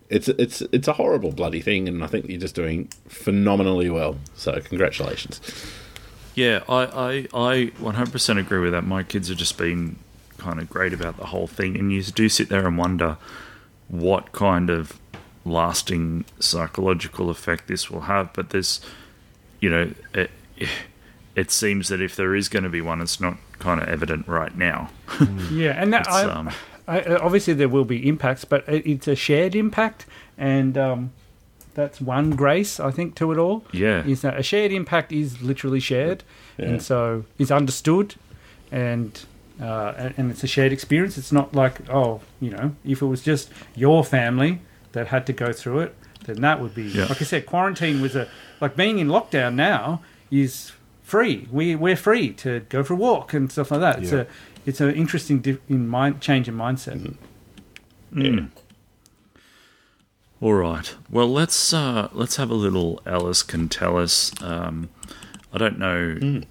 It's 0.08 0.28
it's 0.28 0.62
it's 0.72 0.88
a 0.88 0.94
horrible 0.94 1.32
bloody 1.32 1.60
thing, 1.60 1.86
and 1.88 2.02
I 2.02 2.06
think 2.06 2.28
you're 2.28 2.40
just 2.40 2.54
doing 2.54 2.88
phenomenally 3.08 3.90
well. 3.90 4.16
So 4.34 4.58
congratulations. 4.60 5.40
Yeah, 6.34 6.62
I, 6.68 7.26
I, 7.34 7.50
I 7.52 7.72
100% 7.80 8.38
agree 8.38 8.60
with 8.60 8.70
that. 8.70 8.84
My 8.84 9.02
kids 9.02 9.28
have 9.28 9.36
just 9.38 9.58
been 9.58 9.96
kind 10.36 10.60
of 10.60 10.70
great 10.70 10.92
about 10.92 11.16
the 11.16 11.26
whole 11.26 11.48
thing, 11.48 11.76
and 11.76 11.92
you 11.92 12.00
do 12.04 12.28
sit 12.28 12.48
there 12.48 12.64
and 12.66 12.78
wonder 12.78 13.16
what 13.88 14.32
kind 14.32 14.70
of 14.70 14.98
lasting 15.44 16.24
psychological 16.38 17.30
effect 17.30 17.68
this 17.68 17.90
will 17.90 18.02
have. 18.02 18.32
But 18.32 18.50
there's, 18.50 18.80
you 19.60 19.70
know, 19.70 19.92
it, 20.14 20.30
it 21.34 21.50
seems 21.50 21.88
that 21.88 22.00
if 22.00 22.16
there 22.16 22.34
is 22.34 22.48
going 22.48 22.64
to 22.64 22.68
be 22.68 22.80
one, 22.80 23.00
it's 23.00 23.20
not 23.20 23.36
kind 23.58 23.80
of 23.80 23.88
evident 23.88 24.26
right 24.28 24.56
now. 24.56 24.90
yeah, 25.50 25.80
and 25.80 25.92
that 25.92 26.08
I, 26.08 26.22
um, 26.24 26.50
I, 26.86 27.02
obviously 27.16 27.54
there 27.54 27.68
will 27.68 27.84
be 27.84 28.06
impacts, 28.08 28.44
but 28.44 28.68
it, 28.68 28.86
it's 28.86 29.08
a 29.08 29.14
shared 29.16 29.54
impact, 29.54 30.06
and 30.36 30.76
um, 30.76 31.12
that's 31.74 32.00
one 32.00 32.30
grace 32.30 32.78
I 32.80 32.90
think 32.90 33.14
to 33.16 33.32
it 33.32 33.38
all. 33.38 33.64
Yeah. 33.72 34.04
is 34.04 34.22
that 34.22 34.38
a 34.38 34.42
shared 34.42 34.72
impact 34.72 35.12
is 35.12 35.40
literally 35.42 35.80
shared, 35.80 36.24
Yeah. 36.58 36.66
and 36.66 36.82
so 36.82 37.24
is 37.38 37.50
understood, 37.50 38.16
and 38.70 39.18
uh, 39.60 39.94
and, 39.96 40.14
and 40.16 40.30
it's 40.30 40.44
a 40.44 40.46
shared 40.46 40.72
experience. 40.72 41.18
It's 41.18 41.32
not 41.32 41.54
like 41.54 41.88
oh, 41.90 42.20
you 42.40 42.50
know, 42.50 42.74
if 42.84 43.02
it 43.02 43.06
was 43.06 43.22
just 43.22 43.50
your 43.74 44.04
family 44.04 44.60
that 44.92 45.08
had 45.08 45.26
to 45.26 45.32
go 45.32 45.52
through 45.52 45.80
it, 45.80 45.94
then 46.24 46.40
that 46.42 46.60
would 46.60 46.74
be 46.74 46.84
Yeah. 46.84 47.06
like 47.06 47.20
I 47.20 47.24
said. 47.24 47.46
Quarantine 47.46 48.00
was 48.00 48.14
a 48.16 48.28
like 48.60 48.76
being 48.76 48.98
in 48.98 49.08
lockdown 49.08 49.54
now 49.54 50.02
is 50.30 50.72
free. 51.02 51.48
We 51.50 51.74
we're 51.74 51.96
free 51.96 52.32
to 52.34 52.60
go 52.68 52.82
for 52.82 52.92
a 52.94 52.96
walk 52.96 53.32
and 53.34 53.50
stuff 53.50 53.70
like 53.70 53.80
that. 53.80 54.02
It's 54.02 54.12
Yeah. 54.12 54.20
a 54.20 54.26
it's 54.66 54.80
an 54.80 54.90
interesting 54.94 55.40
di- 55.40 55.58
in 55.68 55.88
mind 55.88 56.20
change 56.20 56.48
in 56.48 56.54
mindset. 56.56 57.14
Mm. 58.14 58.48
All 60.40 60.54
right. 60.54 60.94
Well, 61.10 61.28
let's 61.32 61.72
uh, 61.74 62.08
let's 62.12 62.36
have 62.36 62.50
a 62.50 62.54
little 62.54 63.00
Ellis 63.04 63.42
can 63.42 63.68
tell 63.68 63.96
us. 63.98 64.32
Um, 64.42 64.88
I 65.52 65.58
don't 65.58 65.78
know 65.78 66.42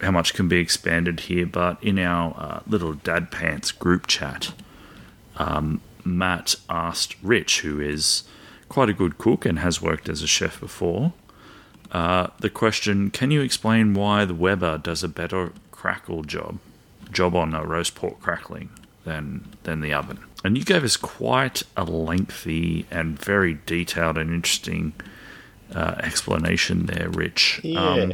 how 0.00 0.10
much 0.10 0.34
can 0.34 0.48
be 0.48 0.58
expanded 0.58 1.20
here, 1.20 1.46
but 1.46 1.82
in 1.82 1.98
our 1.98 2.34
uh, 2.36 2.60
little 2.66 2.94
Dad 2.94 3.30
Pants 3.30 3.72
group 3.72 4.06
chat, 4.06 4.52
um, 5.36 5.80
Matt 6.04 6.56
asked 6.68 7.16
Rich, 7.22 7.60
who 7.60 7.80
is 7.80 8.24
quite 8.68 8.88
a 8.88 8.94
good 8.94 9.18
cook 9.18 9.44
and 9.44 9.58
has 9.58 9.82
worked 9.82 10.08
as 10.08 10.22
a 10.22 10.26
chef 10.26 10.60
before. 10.60 11.12
Uh, 11.92 12.28
the 12.38 12.50
question: 12.50 13.10
Can 13.10 13.30
you 13.30 13.40
explain 13.40 13.94
why 13.94 14.24
the 14.24 14.34
Weber 14.34 14.78
does 14.78 15.02
a 15.02 15.08
better 15.08 15.52
crackle 15.70 16.22
job 16.22 16.58
job 17.10 17.34
on 17.34 17.52
a 17.54 17.64
roast 17.64 17.94
pork 17.94 18.20
crackling 18.20 18.70
than 19.04 19.48
than 19.64 19.80
the 19.80 19.92
oven? 19.92 20.18
And 20.44 20.56
you 20.56 20.64
gave 20.64 20.84
us 20.84 20.96
quite 20.96 21.62
a 21.76 21.84
lengthy 21.84 22.86
and 22.90 23.18
very 23.18 23.58
detailed 23.66 24.16
and 24.16 24.32
interesting 24.32 24.94
uh, 25.74 25.96
explanation 26.02 26.86
there, 26.86 27.10
Rich. 27.10 27.60
Yeah. 27.62 27.80
Um, 27.80 28.12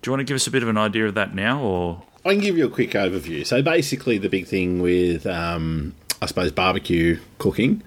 do 0.00 0.08
you 0.08 0.12
want 0.12 0.20
to 0.20 0.24
give 0.24 0.36
us 0.36 0.46
a 0.46 0.50
bit 0.50 0.62
of 0.62 0.68
an 0.68 0.78
idea 0.78 1.06
of 1.06 1.14
that 1.14 1.34
now, 1.34 1.60
or 1.60 2.02
I 2.24 2.32
can 2.32 2.40
give 2.40 2.58
you 2.58 2.66
a 2.66 2.70
quick 2.70 2.90
overview. 2.90 3.46
So 3.46 3.62
basically, 3.62 4.18
the 4.18 4.28
big 4.28 4.46
thing 4.46 4.80
with, 4.80 5.26
um, 5.26 5.94
I 6.20 6.26
suppose, 6.26 6.52
barbecue 6.52 7.18
cooking 7.38 7.82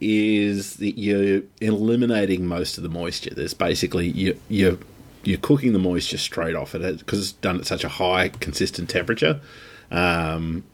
is 0.00 0.76
that 0.76 0.98
you're 0.98 1.42
eliminating 1.60 2.46
most 2.46 2.76
of 2.76 2.82
the 2.82 2.88
moisture. 2.88 3.32
There's 3.34 3.54
basically 3.54 4.08
you 4.08 4.38
you 4.48 4.78
you're 5.22 5.38
cooking 5.38 5.72
the 5.72 5.78
moisture 5.78 6.18
straight 6.18 6.54
off 6.54 6.74
it 6.74 6.98
because 6.98 7.20
it's 7.20 7.32
done 7.32 7.58
at 7.58 7.66
such 7.66 7.84
a 7.84 7.88
high 7.88 8.28
consistent 8.28 8.90
temperature. 8.90 9.40
Um, 9.90 10.64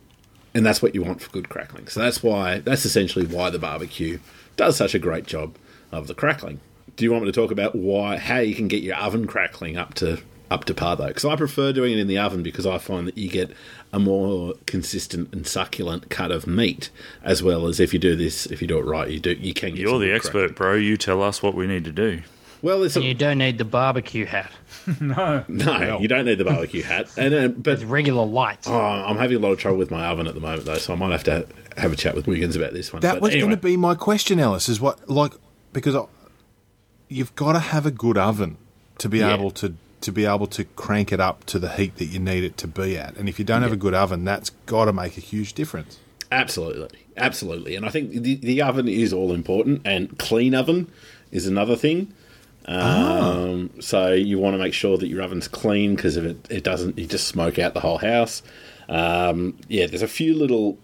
and 0.54 0.66
that's 0.66 0.82
what 0.82 0.94
you 0.94 1.02
want 1.02 1.20
for 1.20 1.30
good 1.30 1.48
crackling. 1.48 1.88
So 1.88 2.00
that's 2.00 2.22
why 2.22 2.58
that's 2.58 2.84
essentially 2.84 3.26
why 3.26 3.50
the 3.50 3.58
barbecue 3.58 4.18
does 4.56 4.76
such 4.76 4.94
a 4.94 4.98
great 4.98 5.26
job 5.26 5.56
of 5.92 6.06
the 6.06 6.14
crackling. 6.14 6.60
Do 6.96 7.04
you 7.04 7.12
want 7.12 7.24
me 7.24 7.30
to 7.30 7.40
talk 7.40 7.50
about 7.50 7.74
why 7.74 8.16
how 8.16 8.38
you 8.38 8.54
can 8.54 8.68
get 8.68 8.82
your 8.82 8.96
oven 8.96 9.26
crackling 9.26 9.76
up 9.76 9.94
to 9.94 10.20
up 10.50 10.64
to 10.66 10.74
par 10.74 10.96
though? 10.96 11.08
Because 11.08 11.24
I 11.24 11.36
prefer 11.36 11.72
doing 11.72 11.92
it 11.92 11.98
in 11.98 12.06
the 12.08 12.18
oven 12.18 12.42
because 12.42 12.66
I 12.66 12.78
find 12.78 13.06
that 13.06 13.16
you 13.16 13.28
get 13.28 13.50
a 13.92 13.98
more 13.98 14.54
consistent 14.66 15.32
and 15.32 15.46
succulent 15.46 16.10
cut 16.10 16.30
of 16.30 16.46
meat, 16.46 16.90
as 17.22 17.42
well 17.42 17.66
as 17.66 17.80
if 17.80 17.92
you 17.92 17.98
do 18.00 18.16
this, 18.16 18.46
if 18.46 18.60
you 18.60 18.68
do 18.68 18.78
it 18.78 18.84
right, 18.84 19.08
you 19.08 19.20
do 19.20 19.32
you 19.32 19.54
can. 19.54 19.70
Get 19.70 19.78
you're 19.80 19.98
the 19.98 20.12
expert, 20.12 20.48
crackling. 20.48 20.54
bro? 20.54 20.74
You 20.74 20.96
tell 20.96 21.22
us 21.22 21.42
what 21.42 21.54
we 21.54 21.66
need 21.66 21.84
to 21.84 21.92
do. 21.92 22.22
Well, 22.62 22.82
it's 22.82 22.94
a, 22.94 23.00
you 23.02 23.14
don't 23.14 23.38
need 23.38 23.56
the 23.56 23.64
barbecue 23.64 24.26
hat. 24.26 24.50
No. 25.00 25.44
no, 25.48 25.98
you 25.98 26.08
don't 26.08 26.24
need 26.26 26.36
the 26.38 26.44
barbecue 26.44 26.82
hat, 26.82 27.08
and 27.16 27.34
uh, 27.34 27.48
but 27.48 27.74
It's 27.74 27.82
regular 27.84 28.24
lights. 28.26 28.66
Oh, 28.68 28.74
I'm 28.78 29.16
having 29.16 29.36
a 29.36 29.40
lot 29.40 29.52
of 29.52 29.58
trouble 29.58 29.78
with 29.78 29.90
my 29.90 30.04
oven 30.06 30.26
at 30.26 30.34
the 30.34 30.40
moment, 30.40 30.64
though, 30.64 30.76
so 30.78 30.92
I 30.92 30.96
might 30.96 31.12
have 31.12 31.24
to 31.24 31.46
have 31.76 31.92
a 31.92 31.96
chat 31.96 32.14
with 32.14 32.26
Wiggins 32.26 32.56
about 32.56 32.72
this 32.72 32.92
one. 32.92 33.00
That 33.02 33.14
But 33.14 33.22
was 33.22 33.30
anyway, 33.32 33.40
going 33.48 33.56
to 33.56 33.62
be 33.62 33.76
my 33.76 33.94
question, 33.94 34.38
Ellis. 34.40 34.68
Is 34.68 34.80
what 34.80 35.08
like 35.08 35.32
because 35.72 35.94
I, 35.94 36.04
you've 37.08 37.34
got 37.34 37.52
to 37.52 37.58
have 37.60 37.86
a 37.86 37.90
good 37.90 38.18
oven 38.18 38.56
to 38.98 39.08
be 39.08 39.18
Yeah. 39.18 39.34
able 39.34 39.50
to 39.52 39.74
to 40.00 40.12
be 40.12 40.24
able 40.24 40.46
to 40.48 40.64
crank 40.64 41.12
it 41.12 41.20
up 41.20 41.44
to 41.44 41.58
the 41.58 41.68
heat 41.70 41.96
that 41.96 42.06
you 42.06 42.18
need 42.18 42.44
it 42.44 42.56
to 42.58 42.66
be 42.66 42.96
at. 42.96 43.16
And 43.16 43.28
if 43.28 43.38
you 43.38 43.44
don't 43.44 43.62
have 43.62 43.72
a 43.72 43.76
good 43.76 43.94
oven, 43.94 44.24
that's 44.24 44.50
got 44.66 44.86
to 44.86 44.92
make 44.92 45.16
a 45.16 45.20
huge 45.20 45.52
difference. 45.52 45.98
absolutely, 46.32 47.00
absolutely, 47.16 47.74
and 47.76 47.84
I 47.84 47.90
think 47.90 48.12
the, 48.12 48.36
the 48.36 48.62
oven 48.62 48.88
is 48.88 49.12
all 49.12 49.32
important, 49.32 49.82
and 49.84 50.16
clean 50.18 50.54
oven 50.54 50.90
is 51.30 51.46
another 51.46 51.76
thing. 51.76 52.12
Um, 52.66 53.70
So 53.80 54.12
you 54.12 54.38
want 54.38 54.54
to 54.54 54.58
make 54.58 54.74
sure 54.74 54.96
that 54.98 55.08
your 55.08 55.22
oven's 55.22 55.48
clean 55.48 55.96
because 55.96 56.16
if 56.16 56.24
it, 56.24 56.46
it 56.50 56.64
doesn't, 56.64 56.98
you 56.98 57.06
just 57.06 57.26
smoke 57.26 57.58
out 57.58 57.74
the 57.74 57.80
whole 57.80 57.98
house. 57.98 58.42
Um, 58.88 59.56
yeah, 59.68 59.86
there's 59.86 60.02
a 60.02 60.08
few 60.08 60.34
little 60.34 60.78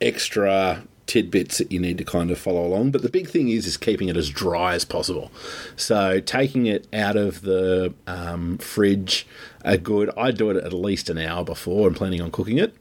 extra 0.00 0.82
tidbits 1.12 1.58
that 1.58 1.70
you 1.70 1.78
need 1.78 1.98
to 1.98 2.04
kind 2.04 2.30
of 2.30 2.38
follow 2.38 2.64
along. 2.64 2.90
But 2.90 3.02
the 3.02 3.10
big 3.10 3.28
thing 3.28 3.50
is 3.50 3.66
is 3.66 3.76
keeping 3.76 4.08
it 4.08 4.16
as 4.16 4.30
dry 4.30 4.72
as 4.74 4.86
possible. 4.86 5.30
So 5.76 6.20
taking 6.20 6.64
it 6.64 6.86
out 6.90 7.16
of 7.16 7.42
the 7.42 7.92
um, 8.06 8.56
fridge, 8.56 9.26
a 9.62 9.76
good. 9.76 10.08
I 10.16 10.30
do 10.30 10.48
it 10.48 10.56
at 10.56 10.72
least 10.72 11.10
an 11.10 11.18
hour 11.18 11.44
before 11.44 11.86
I'm 11.86 11.94
planning 11.94 12.22
on 12.22 12.30
cooking 12.30 12.56
it. 12.56 12.74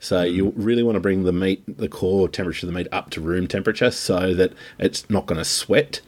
So 0.00 0.22
you 0.22 0.52
really 0.56 0.82
want 0.82 0.96
to 0.96 1.00
bring 1.00 1.22
the 1.22 1.32
meat, 1.32 1.62
the 1.78 1.88
core 1.88 2.28
temperature 2.28 2.66
of 2.66 2.72
the 2.72 2.76
meat, 2.78 2.88
up 2.90 3.10
to 3.10 3.20
room 3.20 3.46
temperature 3.46 3.92
so 3.92 4.34
that 4.34 4.52
it's 4.80 5.08
not 5.08 5.26
going 5.26 5.38
to 5.38 5.44
sweat 5.44 6.00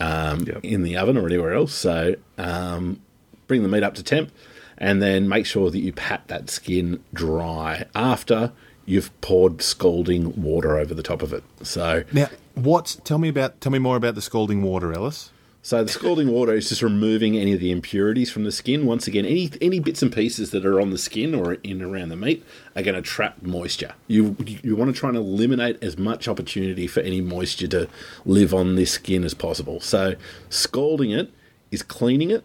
um, 0.00 0.40
Yep. 0.46 0.60
in 0.62 0.82
the 0.82 0.96
oven 0.98 1.16
or 1.16 1.24
anywhere 1.26 1.54
else. 1.54 1.72
So 1.72 2.16
um, 2.36 3.00
bring 3.46 3.62
the 3.62 3.68
meat 3.68 3.82
up 3.82 3.94
to 3.94 4.02
temp, 4.02 4.30
and 4.76 5.00
then 5.02 5.26
make 5.28 5.46
sure 5.46 5.70
that 5.70 5.78
you 5.78 5.92
pat 5.92 6.28
that 6.28 6.50
skin 6.50 7.02
dry 7.14 7.86
after 7.94 8.52
you've 8.86 9.18
poured 9.20 9.62
scalding 9.62 10.40
water 10.42 10.78
over 10.78 10.94
the 10.94 11.02
top 11.02 11.22
of 11.22 11.32
it. 11.32 11.42
So, 11.62 12.04
Now, 12.12 12.28
what's 12.54 12.96
tell 12.96 13.18
me 13.18 13.28
about 13.28 13.60
tell 13.60 13.72
me 13.72 13.78
more 13.78 13.96
about 13.96 14.14
the 14.14 14.22
scalding 14.22 14.62
water, 14.62 14.92
Ellis. 14.92 15.30
so 15.62 15.82
the 15.82 15.90
scalding 15.90 16.28
water 16.28 16.52
is 16.52 16.68
just 16.68 16.82
removing 16.82 17.36
any 17.36 17.52
of 17.52 17.60
the 17.60 17.70
impurities 17.70 18.30
from 18.30 18.44
the 18.44 18.52
skin. 18.52 18.86
Once 18.86 19.06
again, 19.06 19.24
any 19.24 19.50
any 19.60 19.80
bits 19.80 20.02
and 20.02 20.12
pieces 20.12 20.50
that 20.50 20.64
are 20.66 20.80
on 20.80 20.90
the 20.90 20.98
skin 20.98 21.34
or 21.34 21.54
in 21.54 21.82
around 21.82 22.10
the 22.10 22.16
meat 22.16 22.44
are 22.76 22.82
going 22.82 22.94
to 22.94 23.02
trap 23.02 23.42
moisture. 23.42 23.94
You 24.06 24.36
you 24.46 24.76
want 24.76 24.94
to 24.94 24.98
try 24.98 25.08
and 25.08 25.18
eliminate 25.18 25.82
as 25.82 25.96
much 25.96 26.28
opportunity 26.28 26.86
for 26.86 27.00
any 27.00 27.20
moisture 27.20 27.68
to 27.68 27.88
live 28.24 28.52
on 28.54 28.74
this 28.74 28.92
skin 28.92 29.24
as 29.24 29.34
possible. 29.34 29.80
So, 29.80 30.14
scalding 30.50 31.10
it 31.10 31.32
is 31.70 31.82
cleaning 31.82 32.30
it 32.30 32.44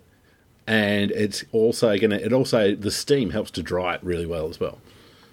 and 0.66 1.10
it's 1.12 1.44
also 1.52 1.98
going 1.98 2.12
to 2.12 2.24
it 2.24 2.32
also 2.32 2.76
the 2.76 2.92
steam 2.92 3.32
helps 3.32 3.50
to 3.52 3.64
dry 3.64 3.96
it 3.96 4.04
really 4.04 4.26
well 4.26 4.48
as 4.50 4.60
well 4.60 4.80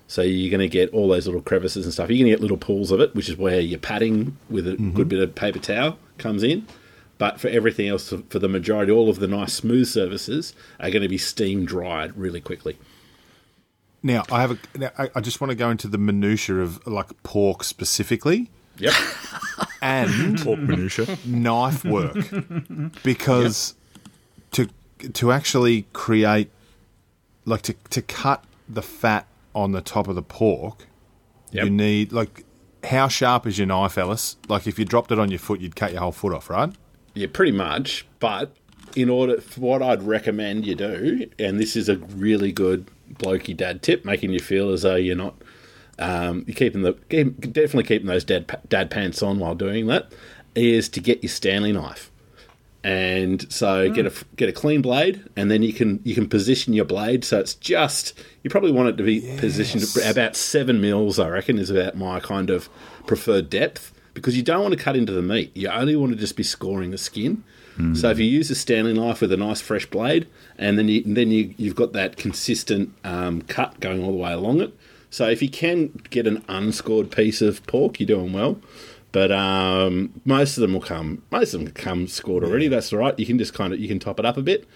so 0.09 0.23
you're 0.23 0.51
going 0.51 0.61
to 0.61 0.69
get 0.69 0.93
all 0.93 1.09
those 1.09 1.27
little 1.27 1.43
crevices 1.43 1.85
and 1.85 1.93
stuff. 1.93 2.09
You're 2.09 2.19
going 2.19 2.27
to 2.27 2.31
get 2.31 2.41
little 2.41 2.57
pools 2.57 2.91
of 2.91 3.01
it 3.01 3.15
which 3.15 3.29
is 3.29 3.37
where 3.37 3.61
your 3.61 3.79
padding 3.79 4.37
with 4.49 4.67
a 4.67 4.73
mm-hmm. 4.73 4.93
good 4.93 5.09
bit 5.09 5.21
of 5.21 5.35
paper 5.35 5.59
towel 5.59 5.99
comes 6.19 6.43
in. 6.43 6.67
But 7.19 7.41
for 7.41 7.49
everything 7.49 7.89
else 7.89 8.13
for 8.29 8.39
the 8.39 8.49
majority 8.49 8.93
all 8.93 9.09
of 9.09 9.21
the 9.21 9.29
nice 9.29 9.55
smooth 9.55 9.87
surfaces 9.87 10.55
are 10.79 10.91
going 10.91 11.03
to 11.03 11.09
be 11.09 11.19
steam 11.19 11.65
dried 11.65 12.17
really 12.17 12.41
quickly. 12.41 12.79
Now, 14.03 14.23
I 14.31 14.41
have 14.41 14.53
a. 14.53 14.79
Now, 14.79 14.91
I, 14.97 15.11
I 15.17 15.21
just 15.21 15.41
want 15.41 15.51
to 15.51 15.57
go 15.57 15.69
into 15.69 15.89
the 15.89 15.99
minutiae 15.99 16.59
of 16.59 16.87
like 16.87 17.23
pork 17.25 17.65
specifically. 17.65 18.51
Yep. 18.79 18.95
And 19.83 20.41
Pork 20.43 20.59
minutia. 20.59 21.19
knife 21.25 21.85
work. 21.85 22.17
Because 23.03 23.75
to 24.53 24.69
to 25.13 25.33
actually 25.33 25.87
create 25.93 26.51
like 27.45 27.63
to 27.63 27.75
to 27.91 28.03
cut 28.03 28.45
the 28.69 28.83
fat 28.83 29.27
on 29.57 29.73
the 29.73 29.81
top 29.81 30.07
of 30.07 30.15
the 30.15 30.23
pork, 30.23 30.87
Yep. 31.53 31.65
you 31.65 31.71
need 31.71 32.13
like 32.13 32.45
how 32.85 33.09
sharp 33.09 33.47
is 33.47 33.59
your 33.59 33.67
knife, 33.67 33.97
Ellis? 33.99 34.37
Like 34.49 34.67
if 34.67 34.79
you 34.79 34.85
dropped 34.85 35.11
it 35.11 35.19
on 35.19 35.31
your 35.31 35.41
foot, 35.41 35.61
you'd 35.61 35.75
cut 35.75 35.91
your 35.93 36.03
whole 36.03 36.13
foot 36.13 36.33
off, 36.33 36.49
right? 36.51 36.73
Yeah, 37.15 37.27
pretty 37.33 37.53
much. 37.53 38.07
But 38.21 38.55
in 38.95 39.09
order, 39.09 39.41
for 39.41 39.61
what 39.61 39.83
I'd 39.83 40.03
recommend 40.03 40.67
you 40.67 40.75
do, 40.75 41.29
and 41.39 41.59
this 41.59 41.75
is 41.75 41.89
a 41.89 41.97
really 41.97 42.53
good 42.53 42.89
blokey 43.15 43.57
dad 43.57 43.83
tip, 43.83 44.05
making 44.05 44.33
you 44.33 44.39
feel 44.41 44.71
as 44.71 44.83
though 44.83 44.97
you're 44.97 45.17
not, 45.17 45.35
um, 45.99 46.45
you're 46.47 46.55
keeping 46.55 46.83
the 46.83 46.93
keep, 47.09 47.41
definitely 47.53 47.85
keeping 47.85 48.07
those 48.07 48.25
dad 48.25 48.59
dad 48.69 48.91
pants 48.91 49.23
on 49.23 49.39
while 49.39 49.55
doing 49.55 49.87
that, 49.87 50.13
is 50.55 50.89
to 50.91 51.01
get 51.01 51.23
your 51.23 51.31
Stanley 51.31 51.73
knife. 51.73 52.11
And 52.87 53.53
so 53.53 53.91
get 53.91 54.07
a 54.07 54.13
get 54.37 54.49
a 54.49 54.53
clean 54.53 54.81
blade, 54.81 55.29
and 55.35 55.51
then 55.51 55.65
you 55.65 55.73
can 55.73 55.99
you 56.05 56.15
can 56.15 56.29
position 56.29 56.73
your 56.73 56.85
blade 56.85 57.25
so 57.25 57.41
it's 57.41 57.55
just 57.57 58.17
you 58.45 58.49
probably 58.49 58.71
want 58.71 58.89
it 58.89 58.97
to 58.99 59.03
be 59.03 59.23
positioned 59.39 59.83
about 60.05 60.37
seven 60.37 60.81
mils. 60.81 61.19
I 61.19 61.29
reckon 61.29 61.59
is 61.59 61.69
about 61.69 61.97
my 61.97 62.21
kind 62.21 62.49
of 62.49 62.69
preferred 63.05 63.51
depth 63.51 63.93
because 64.15 64.37
you 64.37 64.45
don't 64.45 64.63
want 64.63 64.73
to 64.73 64.79
cut 64.79 64.95
into 64.95 65.13
the 65.13 65.21
meat. 65.21 65.51
You 65.57 65.69
only 65.69 65.97
want 65.97 66.13
to 66.13 66.17
just 66.17 66.37
be 66.37 66.45
scoring 66.45 66.93
the 66.93 66.99
skin. 66.99 67.43
So 67.95 68.09
if 68.09 68.21
you 68.21 68.25
use 68.25 68.51
a 68.51 68.55
Stanley 68.55 68.95
knife 68.95 69.21
with 69.21 69.33
a 69.33 69.37
nice 69.37 69.61
fresh 69.61 69.85
blade, 69.87 70.29
and 70.57 70.79
then 70.79 70.87
you 70.87 71.03
then 71.03 71.33
you 71.33 71.55
you've 71.57 71.75
got 71.75 71.93
that 71.95 72.17
consistent 72.17 72.95
um, 73.03 73.43
cut 73.43 73.81
going 73.81 74.05
all 74.05 74.13
the 74.13 74.17
way 74.17 74.33
along 74.33 74.61
it. 74.61 74.73
So 75.11 75.29
if 75.29 75.43
you 75.43 75.49
can 75.49 75.89
get 76.09 76.29
an 76.29 76.45
unscored 76.49 77.11
piece 77.11 77.43
of 77.43 77.67
pork, 77.67 77.99
you're 77.99 78.07
doing 78.07 78.33
well. 78.33 78.61
But 79.17 79.33
um, 79.33 80.21
most 80.27 80.59
of 80.59 80.61
them 80.61 80.75
will 80.75 80.83
come. 80.83 81.23
Most 81.31 81.55
of 81.55 81.65
them 81.65 81.73
come 81.73 82.07
scored 82.07 82.45
already. 82.45 82.69
That's 82.69 82.93
all 82.93 82.99
right. 82.99 83.19
You 83.19 83.25
can 83.25 83.39
just 83.39 83.55
kind 83.55 83.73
of 83.73 83.81
you 83.81 83.89
can 83.89 83.99
top 83.99 84.19
it 84.19 84.27
up 84.27 84.37
a 84.37 84.43
bit. 84.43 84.69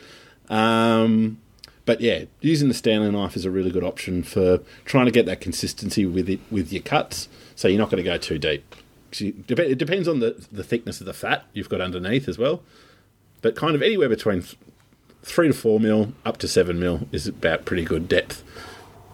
Um, 0.49 1.37
but 1.85 2.01
yeah, 2.01 2.25
using 2.41 2.69
the 2.69 2.73
Stanley 2.73 3.11
knife 3.11 3.37
is 3.37 3.45
a 3.45 3.51
really 3.51 3.71
good 3.71 3.85
option 3.85 4.23
for 4.23 4.61
trying 4.87 5.05
to 5.05 5.11
get 5.13 5.27
that 5.27 5.43
consistency 5.43 6.07
with 6.07 6.31
it 6.31 6.41
with 6.51 6.73
your 6.73 6.81
cuts. 6.81 7.29
So 7.55 7.69
you're 7.69 7.79
not 7.79 7.91
going 7.91 8.03
to 8.03 8.11
go 8.11 8.17
too 8.17 8.39
deep. 8.39 8.75
It 9.21 9.77
depends 9.77 10.09
on 10.09 10.21
the 10.21 10.43
the 10.51 10.65
thickness 10.65 11.01
of 11.01 11.07
the 11.07 11.13
fat 11.13 11.45
you've 11.53 11.69
got 11.69 11.83
underneath 11.83 12.27
as 12.27 12.39
well. 12.39 12.63
But 13.43 13.57
kind 13.57 13.75
of 13.75 13.83
anywhere 13.83 14.09
between 14.09 14.43
three 15.23 15.49
to 15.49 15.53
four 15.53 15.79
mil 15.79 16.15
up 16.25 16.39
to 16.39 16.49
seven 16.49 16.81
mil 16.81 17.07
is 17.13 17.27
about 17.27 17.67
pretty 17.67 17.85
good 17.85 18.09
depth 18.09 18.43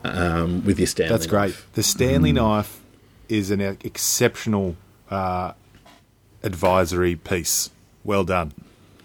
um, 0.05 0.65
with 0.65 0.79
your 0.79 0.87
Stanley. 0.87 1.11
That's 1.11 1.27
great. 1.27 1.57
The 1.73 1.83
Stanley 1.83 2.31
knife 2.31 2.81
is 3.29 3.51
an 3.51 3.61
exceptional 3.61 4.77
uh, 5.11 5.53
advisory 6.43 7.17
piece. 7.17 7.71
Well 8.05 8.25
done. 8.25 8.53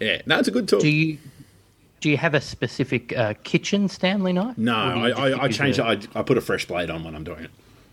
Yeah, 0.00 0.22
no, 0.26 0.38
it's 0.38 0.48
a 0.48 0.50
good 0.52 0.68
tool. 0.68 0.80
Do 0.80 0.88
you 0.88 1.18
do 2.00 2.10
you 2.10 2.16
have 2.16 2.34
a 2.34 2.40
specific 2.40 3.16
uh, 3.16 3.34
kitchen 3.44 3.88
Stanley 3.88 4.32
knife? 4.32 4.58
no, 4.58 4.90
Or 4.90 4.92
do 4.94 4.98
you 5.00 5.04
I, 5.04 5.08
just 5.08 5.20
I, 5.20 5.42
I 5.42 5.46
use 5.46 5.56
changed 5.56 5.78
a- 5.78 5.84
I, 5.86 6.20
I 6.20 6.22
put 6.22 6.36
a 6.38 6.40
fresh 6.40 6.66
blade 6.66 6.90
on 6.90 7.04
when 7.04 7.14
I'm 7.14 7.24
doing 7.24 7.44
it. 7.44 7.50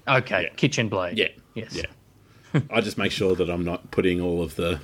Okay, 0.08 0.44
Yeah. 0.44 0.50
kitchen 0.56 0.90
blade. 0.90 1.18
Yeah. 1.18 1.28
Yes. 1.54 1.76
Yeah. 1.76 2.62
I 2.72 2.82
just 2.82 2.98
make 2.98 3.12
sure 3.12 3.36
that 3.36 3.50
I'm 3.50 3.64
not 3.64 3.92
putting 3.92 4.20
all 4.22 4.42
of 4.42 4.56
the 4.56 4.80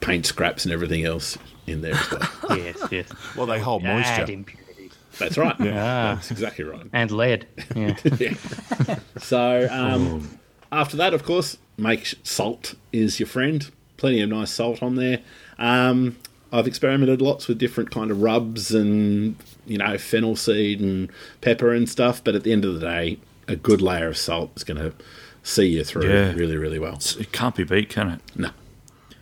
paint 0.00 0.26
scraps 0.26 0.64
and 0.64 0.72
everything 0.72 1.04
else 1.04 1.36
in 1.66 1.80
there 1.82 1.94
as 1.94 2.10
well. 2.12 2.28
Yes. 2.58 2.78
Yes. 2.92 3.08
Well, 3.36 3.46
they 3.46 3.58
hold 3.60 3.84
Add 3.84 3.96
moisture. 4.18 4.32
impurities 4.32 4.92
That's 5.18 5.36
right. 5.36 5.56
yeah, 5.58 5.74
That's 6.14 6.30
exactly 6.30 6.64
right. 6.64 6.86
and 6.92 7.10
lead. 7.10 7.46
Yeah. 7.74 7.96
Yeah. 8.18 8.34
So 9.18 9.66
um, 9.70 10.38
after 10.70 10.96
that, 10.98 11.12
of 11.14 11.24
course, 11.24 11.58
make 11.80 12.14
salt 12.22 12.74
is 12.92 13.18
your 13.18 13.26
friend. 13.26 13.70
plenty 13.96 14.20
of 14.20 14.30
nice 14.30 14.50
salt 14.50 14.82
on 14.82 14.96
there. 14.96 15.20
Um, 15.58 16.16
I've 16.52 16.66
experimented 16.66 17.20
lots 17.22 17.46
with 17.48 17.58
different 17.58 17.90
kind 17.90 18.10
of 18.10 18.22
rubs 18.22 18.74
and 18.74 19.36
you 19.66 19.78
know 19.78 19.96
fennel 19.98 20.36
seed 20.36 20.80
and 20.80 21.10
pepper 21.40 21.72
and 21.72 21.88
stuff, 21.88 22.22
but 22.24 22.34
at 22.34 22.42
the 22.44 22.52
end 22.52 22.64
of 22.64 22.74
the 22.74 22.80
day, 22.80 23.18
a 23.46 23.56
good 23.56 23.80
layer 23.82 24.08
of 24.08 24.16
salt 24.16 24.50
is 24.56 24.64
going 24.64 24.78
to 24.78 24.92
see 25.42 25.66
you 25.68 25.84
through 25.84 26.08
Yeah. 26.08 26.32
really, 26.34 26.56
really 26.56 26.78
well. 26.78 26.98
It 27.18 27.32
can't 27.32 27.54
be 27.54 27.64
beat, 27.64 27.88
can 27.88 28.08
it? 28.08 28.20
No. 28.36 28.50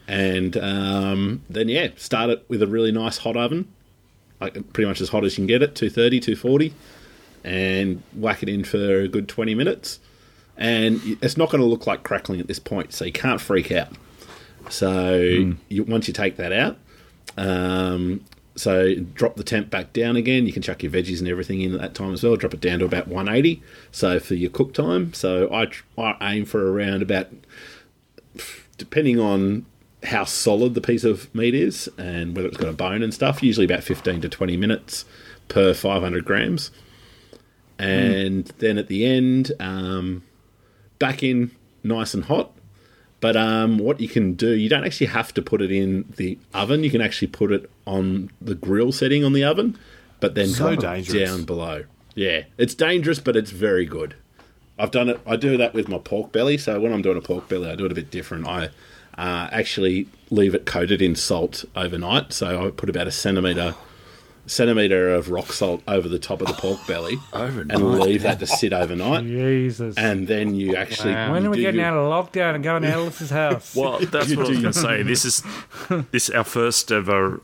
And 0.07 0.57
um, 0.57 1.43
then, 1.51 1.69
yeah, 1.69 1.89
start 1.97 2.31
it 2.31 2.45
with 2.49 2.63
a 2.63 2.67
really 2.67 2.93
nice 2.93 3.19
hot 3.19 3.37
oven, 3.37 3.69
like 4.41 4.55
pretty 4.73 4.89
much 4.89 5.01
as 5.03 5.11
hot 5.11 5.25
as 5.25 5.33
you 5.35 5.43
can 5.43 5.47
get 5.47 5.63
it, 5.63 5.75
230, 5.75 6.21
240, 6.21 6.75
and 7.45 8.03
whack 8.15 8.43
it 8.43 8.49
in 8.49 8.65
for 8.65 9.01
a 9.03 9.09
good 9.09 9.29
20 9.29 9.55
minutes. 9.55 10.01
And 10.59 11.01
it's 11.23 11.37
not 11.37 11.51
going 11.51 11.61
to 11.63 11.67
look 11.67 11.87
like 11.87 12.03
crackling 12.03 12.41
at 12.41 12.49
this 12.49 12.59
point, 12.59 12.93
so 12.93 13.05
you 13.05 13.13
can't 13.13 13.41
freak 13.41 13.71
out. 13.71 13.93
So 14.69 15.55
you, 15.69 15.85
once 15.85 16.09
you 16.09 16.13
take 16.13 16.37
that 16.37 16.53
out, 16.53 16.77
um, 17.37 18.25
so 18.57 18.97
drop 18.97 19.37
the 19.37 19.45
temp 19.45 19.71
back 19.71 19.93
down 19.93 20.17
again. 20.17 20.47
You 20.47 20.53
can 20.53 20.63
chuck 20.63 20.83
your 20.83 20.91
veggies 20.91 21.21
and 21.21 21.29
everything 21.29 21.61
in 21.61 21.75
at 21.75 21.81
that 21.81 21.95
time 21.95 22.13
as 22.13 22.25
well. 22.25 22.35
Drop 22.35 22.55
it 22.55 22.61
down 22.61 22.81
to 22.81 22.85
about 22.85 23.07
180. 23.07 23.63
So 23.93 24.19
for 24.19 24.35
your 24.35 24.51
cook 24.51 24.75
time, 24.75 25.15
so 25.15 25.49
I, 25.53 25.71
I 25.97 26.35
aim 26.35 26.45
for 26.45 26.73
around 26.73 27.03
about 27.03 27.29
depending 28.77 29.21
on 29.21 29.65
how 30.03 30.25
solid 30.25 30.75
the 30.75 30.81
piece 30.81 31.05
of 31.05 31.33
meat 31.35 31.55
is 31.55 31.89
and 31.99 32.37
whether 32.37 32.49
it's 32.49 32.57
got 32.57 32.69
a 32.69 32.73
bone 32.73 33.03
and 33.03 33.15
stuff, 33.15 33.43
usually 33.43 33.65
about 33.65 33.85
15 33.85 34.21
to 34.23 34.29
20 34.29 34.57
minutes 34.57 35.05
per 35.49 35.73
500 35.73 36.25
grams. 36.25 36.71
And 37.79 38.47
then 38.59 38.77
at 38.77 38.89
the 38.89 39.05
end, 39.05 39.53
um, 39.61 40.25
back 40.99 41.23
in 41.23 41.51
nice 41.83 42.15
and 42.15 42.25
hot. 42.25 42.53
But 43.21 43.37
um, 43.37 43.79
what 43.79 44.01
you 44.01 44.09
can 44.09 44.35
do, 44.35 44.51
you 44.53 44.69
don't 44.69 44.85
actually 44.85 45.09
have 45.09 45.35
to 45.35 45.43
put 45.43 45.61
it 45.61 45.73
in 45.73 46.05
the 46.17 46.39
oven. 46.55 46.85
You 46.85 46.91
can 46.91 47.01
actually 47.01 47.29
put 47.29 47.51
it 47.51 47.69
on 47.85 48.31
the 48.41 48.55
grill 48.55 48.93
setting 48.93 49.25
on 49.25 49.33
the 49.33 49.43
oven, 49.43 49.77
but 50.21 50.35
then 50.37 50.49
So 50.49 50.77
dangerous. 50.77 51.29
down 51.29 51.45
below. 51.45 51.85
Yeah, 52.15 52.45
it's 52.57 52.75
dangerous, 52.75 53.19
but 53.19 53.35
it's 53.37 53.51
very 53.51 53.87
good. 53.87 54.15
I've 54.79 54.93
done 54.93 55.09
it. 55.09 55.21
I 55.27 55.35
do 55.35 55.57
that 55.57 55.75
with 55.75 55.89
my 55.89 55.99
pork 55.99 56.31
belly. 56.31 56.59
So 56.59 56.79
when 56.81 56.93
I'm 56.93 57.03
doing 57.03 57.17
a 57.17 57.21
pork 57.21 57.49
belly, 57.49 57.69
I 57.69 57.75
do 57.75 57.85
it 57.87 57.93
a 57.93 57.95
bit 57.97 58.13
different. 58.13 58.47
I 58.47 58.67
uh, 59.17 59.49
actually 59.51 60.07
leave 60.31 60.55
it 60.55 60.65
coated 60.65 61.03
in 61.03 61.17
salt 61.17 61.65
overnight. 61.75 62.33
So 62.33 62.67
I 62.67 62.71
put 62.71 62.89
about 62.89 63.09
a 63.09 63.11
centimeter 63.11 63.75
centimeter 64.49 65.15
of 65.15 65.31
rock 65.31 65.53
salt 65.53 65.83
over 65.87 66.09
the 66.09 66.19
top 66.19 66.41
of 66.41 66.47
the 66.49 66.55
pork 66.55 66.79
belly 66.87 67.17
Overnight? 67.33 67.79
and 67.79 68.01
leave 68.01 68.23
that 68.23 68.39
to 68.41 68.47
sit 68.47 68.73
overnight. 68.73 69.25
Jesus. 69.25 69.97
And 69.97 70.27
then 70.27 70.55
you 70.55 70.75
actually 70.77 71.13
Wow. 71.15 71.33
when 71.33 71.43
you 71.43 71.49
are 71.49 71.53
we 71.53 71.61
getting 71.61 71.81
your- 71.81 71.89
out 71.91 71.97
of 71.97 72.33
lockdown 72.33 72.55
and 72.55 72.65
going 72.65 72.83
to 72.83 72.89
Ellis's 72.91 73.31
house? 73.31 73.75
Well, 73.77 73.99
that's 74.01 74.35
what 74.35 74.47
I 74.47 74.49
was 74.51 74.61
going 74.61 74.63
to 74.63 74.73
say. 74.73 75.03
This 75.03 75.25
is 75.25 75.43
this 76.13 76.31
our 76.31 76.45
first 76.45 76.91
ever 76.91 77.41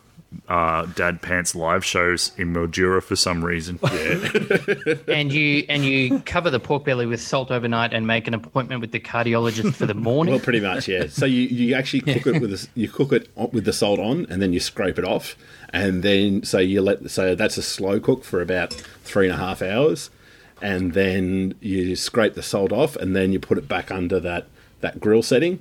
uh, 0.49 0.87
Dad 0.87 1.23
Pants 1.23 1.55
live 1.55 1.85
shows 1.85 2.33
in 2.37 2.53
Mildura 2.53 3.03
for 3.03 3.17
some 3.17 3.45
reason. 3.45 3.79
Yeah. 3.95 4.95
and 5.09 5.33
you 5.33 5.65
and 5.69 5.85
you 5.85 6.19
cover 6.21 6.51
the 6.51 6.59
pork 6.61 6.85
belly 6.85 7.07
with 7.07 7.21
salt 7.21 7.51
overnight 7.51 7.93
and 7.95 8.07
make 8.07 8.27
an 8.27 8.35
appointment 8.35 8.81
with 8.81 8.91
the 8.93 9.01
cardiologist 9.01 9.75
for 9.75 9.87
the 9.87 9.95
morning. 9.95 10.35
Well, 10.35 10.43
pretty 10.43 10.61
much, 10.61 10.89
yeah. 10.89 11.07
So 11.07 11.27
you, 11.27 11.43
you 11.43 11.75
actually 11.75 12.01
cook 12.01 12.27
it 12.27 12.41
with 12.41 12.51
the, 12.51 12.69
you 12.75 12.89
cook 12.89 13.13
it 13.13 13.31
with 13.53 13.65
the 13.65 13.73
salt 13.73 14.01
on, 14.01 14.27
and 14.29 14.43
then 14.43 14.53
you 14.53 14.61
scrape 14.61 14.99
it 14.99 15.05
off, 15.05 15.37
and 15.73 16.03
then 16.03 16.43
so 16.43 16.59
you 16.59 16.83
let 16.83 17.11
so 17.11 17.35
that's 17.35 17.57
a 17.57 17.63
slow 17.63 18.01
cook 18.01 18.25
for 18.25 18.41
about 18.43 18.73
three 19.05 19.27
and 19.29 19.35
a 19.35 19.39
half 19.39 19.63
hours, 19.63 20.11
and 20.61 20.93
then 20.93 21.55
you 21.61 21.95
scrape 21.97 22.35
the 22.35 22.43
salt 22.43 22.73
off, 22.73 22.97
and 22.97 23.15
then 23.15 23.33
you 23.33 23.39
put 23.39 23.59
it 23.59 23.69
back 23.69 23.91
under 23.91 24.19
that 24.21 24.47
that 24.81 25.01
grill 25.01 25.23
setting, 25.23 25.61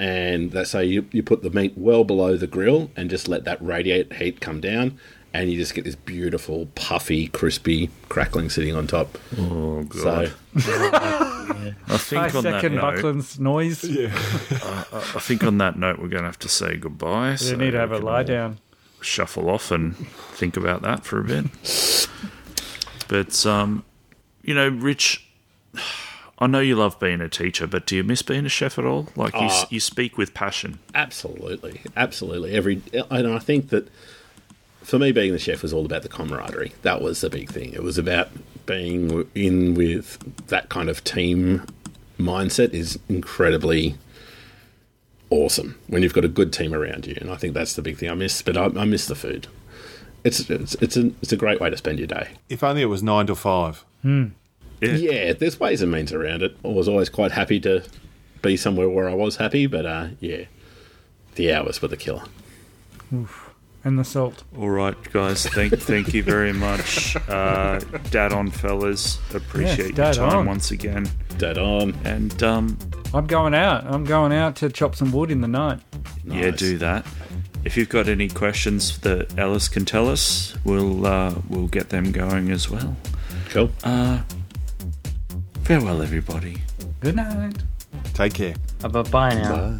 and 0.00 0.50
that's 0.52 0.70
so 0.70 0.80
you 0.80 1.06
you 1.12 1.22
put 1.22 1.42
the 1.42 1.50
meat 1.50 1.74
well 1.76 2.04
below 2.04 2.36
the 2.38 2.46
grill, 2.46 2.90
and 2.96 3.10
just 3.10 3.28
let 3.28 3.44
that 3.44 3.62
radiate 3.62 4.14
heat 4.14 4.40
come 4.40 4.60
down. 4.60 4.98
And 5.32 5.48
you 5.48 5.56
just 5.56 5.74
get 5.74 5.84
this 5.84 5.94
beautiful, 5.94 6.66
puffy, 6.74 7.28
crispy, 7.28 7.88
crackling 8.08 8.50
sitting 8.50 8.74
on 8.74 8.88
top. 8.88 9.16
Oh 9.38 9.84
god. 9.84 10.32
So 10.58 10.90
I 10.92 11.74
I 11.86 11.96
think 11.98 12.34
on 12.34 12.44
that 12.44 12.54
second 12.54 12.74
note, 12.74 12.80
Buckland's 12.80 13.38
noise. 13.38 13.84
I 13.84 15.20
think 15.20 15.44
on 15.44 15.58
that 15.58 15.78
note, 15.78 15.98
we're 15.98 16.08
going 16.08 16.22
to 16.22 16.28
have 16.28 16.38
to 16.40 16.48
say 16.48 16.76
goodbye. 16.76 17.32
You 17.32 17.36
so 17.36 17.56
need 17.56 17.72
to 17.72 17.78
have 17.78 17.92
a 17.92 17.98
lie 17.98 18.24
down. 18.24 18.58
Shuffle 19.02 19.48
off 19.50 19.70
and 19.70 19.96
think 19.96 20.56
about 20.56 20.82
that 20.82 21.04
for 21.04 21.20
a 21.20 21.24
bit. 21.24 21.44
But 23.06 23.46
um, 23.46 23.84
you 24.42 24.54
know, 24.54 24.68
Rich, 24.68 25.28
I 26.40 26.46
know 26.46 26.60
you 26.60 26.74
love 26.76 26.98
being 26.98 27.20
a 27.20 27.28
teacher, 27.28 27.66
but 27.66 27.86
do 27.86 27.94
you 27.96 28.02
miss 28.02 28.22
being 28.22 28.46
a 28.46 28.48
chef 28.48 28.78
at 28.78 28.86
all? 28.86 29.08
Like 29.14 29.34
you, 29.34 29.40
s- 29.42 29.64
uh, 29.64 29.66
you 29.70 29.78
speak 29.80 30.16
with 30.16 30.32
passion. 30.32 30.78
Absolutely, 30.94 31.82
absolutely. 31.96 32.52
Every 32.52 32.80
and 33.10 33.26
I 33.28 33.38
think 33.38 33.68
that 33.68 33.88
for 34.82 34.98
me, 34.98 35.12
being 35.12 35.32
the 35.32 35.38
chef 35.38 35.62
was 35.62 35.72
all 35.74 35.84
about 35.84 36.02
the 36.02 36.08
camaraderie. 36.08 36.72
That 36.82 37.02
was 37.02 37.20
the 37.20 37.28
big 37.28 37.50
thing. 37.50 37.72
It 37.74 37.82
was 37.82 37.98
about 37.98 38.28
being 38.64 39.28
in 39.34 39.74
with 39.74 40.46
that 40.48 40.68
kind 40.70 40.88
of 40.88 41.04
team 41.04 41.66
mindset 42.18 42.72
is 42.72 42.98
incredibly 43.08 43.96
awesome 45.30 45.78
when 45.86 46.02
you've 46.02 46.12
got 46.14 46.24
a 46.24 46.28
good 46.28 46.52
team 46.52 46.74
around 46.74 47.06
you. 47.06 47.16
And 47.20 47.30
I 47.30 47.36
think 47.36 47.54
that's 47.54 47.74
the 47.74 47.82
big 47.82 47.98
thing 47.98 48.10
I 48.10 48.14
miss. 48.14 48.42
But 48.42 48.56
I, 48.56 48.64
I 48.64 48.84
miss 48.84 49.06
the 49.06 49.14
food. 49.14 49.46
It's 50.24 50.48
it's 50.50 50.74
it's 50.76 50.96
a 50.96 51.06
it's 51.22 51.32
a 51.32 51.36
great 51.36 51.60
way 51.60 51.70
to 51.70 51.76
spend 51.76 51.98
your 51.98 52.06
day. 52.08 52.30
If 52.48 52.62
only 52.62 52.82
it 52.82 52.86
was 52.86 53.02
nine 53.02 53.26
to 53.26 53.34
five. 53.34 53.84
Hmm. 54.02 54.28
Yeah. 54.80 54.92
Yeah, 54.94 55.32
there's 55.32 55.58
ways 55.60 55.82
and 55.82 55.92
means 55.92 56.12
around 56.12 56.42
it. 56.42 56.56
I 56.64 56.68
was 56.68 56.88
always 56.88 57.08
quite 57.08 57.32
happy 57.32 57.60
to 57.60 57.82
be 58.42 58.56
somewhere 58.56 58.88
where 58.88 59.08
I 59.08 59.14
was 59.14 59.36
happy, 59.36 59.66
but 59.66 59.84
uh, 59.86 60.08
yeah, 60.20 60.44
the 61.34 61.52
hours 61.52 61.82
were 61.82 61.88
the 61.88 61.96
killer. 61.96 62.22
And 63.82 63.98
the 63.98 64.04
salt. 64.04 64.44
All 64.58 64.68
right, 64.70 64.94
guys. 65.12 65.46
Thank 65.46 65.78
thank 65.78 66.12
you 66.12 66.22
very 66.22 66.52
much. 66.52 67.16
Uh, 67.28 67.80
dad 68.10 68.32
on, 68.32 68.50
fellas. 68.50 69.18
Appreciate 69.34 69.96
Yes, 69.96 70.16
your 70.16 70.28
time 70.28 70.38
on. 70.40 70.46
once 70.46 70.70
again. 70.70 71.08
Dad 71.38 71.56
on. 71.58 71.94
And 72.04 72.42
um, 72.42 72.76
I'm 73.14 73.26
going 73.26 73.54
out. 73.54 73.84
I'm 73.86 74.04
going 74.04 74.32
out 74.32 74.56
to 74.56 74.68
chop 74.68 74.94
some 74.96 75.12
wood 75.12 75.30
in 75.30 75.40
the 75.40 75.48
night. 75.48 75.80
Yeah, 76.24 76.50
do 76.50 76.76
that. 76.78 77.06
If 77.64 77.76
you've 77.76 77.88
got 77.88 78.06
any 78.08 78.28
questions 78.28 78.98
that 79.00 79.38
Ellis 79.38 79.68
can 79.68 79.84
tell 79.86 80.08
us, 80.08 80.56
we'll 80.64 81.06
uh, 81.06 81.34
we'll 81.48 81.68
get 81.68 81.88
them 81.88 82.12
going 82.12 82.50
as 82.50 82.68
well. 82.70 82.96
Cool. 83.48 83.70
Uh, 83.82 84.20
farewell, 85.70 86.02
everybody. 86.02 86.56
Good 86.98 87.14
night. 87.14 87.54
Take 88.12 88.34
care. 88.34 88.54
Bye 88.80 89.02
bye 89.02 89.34
now. 89.34 89.78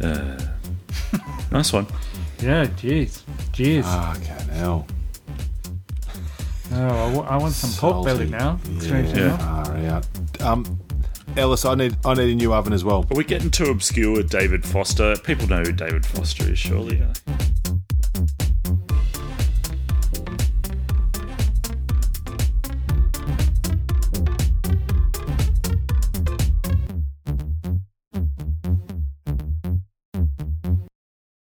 Nice 1.52 1.72
one. 1.74 1.86
Yeah, 2.42 2.64
jeez. 2.80 3.22
Jeez. 3.52 3.82
Ah, 3.84 4.16
okay, 4.16 4.46
now. 4.48 4.86
oh, 6.72 7.20
I 7.28 7.36
want 7.36 7.52
some 7.52 7.70
pork 7.72 8.06
belly 8.06 8.28
now. 8.30 8.58
Strangely 8.80 9.20
Yeah. 9.20 9.34
enough. 9.34 9.66
Far 9.66 9.76
out. 9.76 10.06
Um, 10.40 10.80
Ellis, 11.36 11.66
I 11.66 11.74
need 11.74 11.96
I 12.06 12.14
need 12.14 12.32
a 12.32 12.34
new 12.34 12.54
oven 12.54 12.72
as 12.72 12.82
well. 12.82 13.06
Are 13.10 13.16
we 13.16 13.24
getting 13.24 13.50
too 13.50 13.66
obscure 13.66 14.12
with 14.16 14.30
David 14.30 14.64
Foster? 14.64 15.16
People 15.18 15.46
know 15.46 15.60
who 15.62 15.72
David 15.72 16.06
Foster 16.06 16.50
is, 16.50 16.58
surely. 16.58 17.02
Uh, 17.02 17.12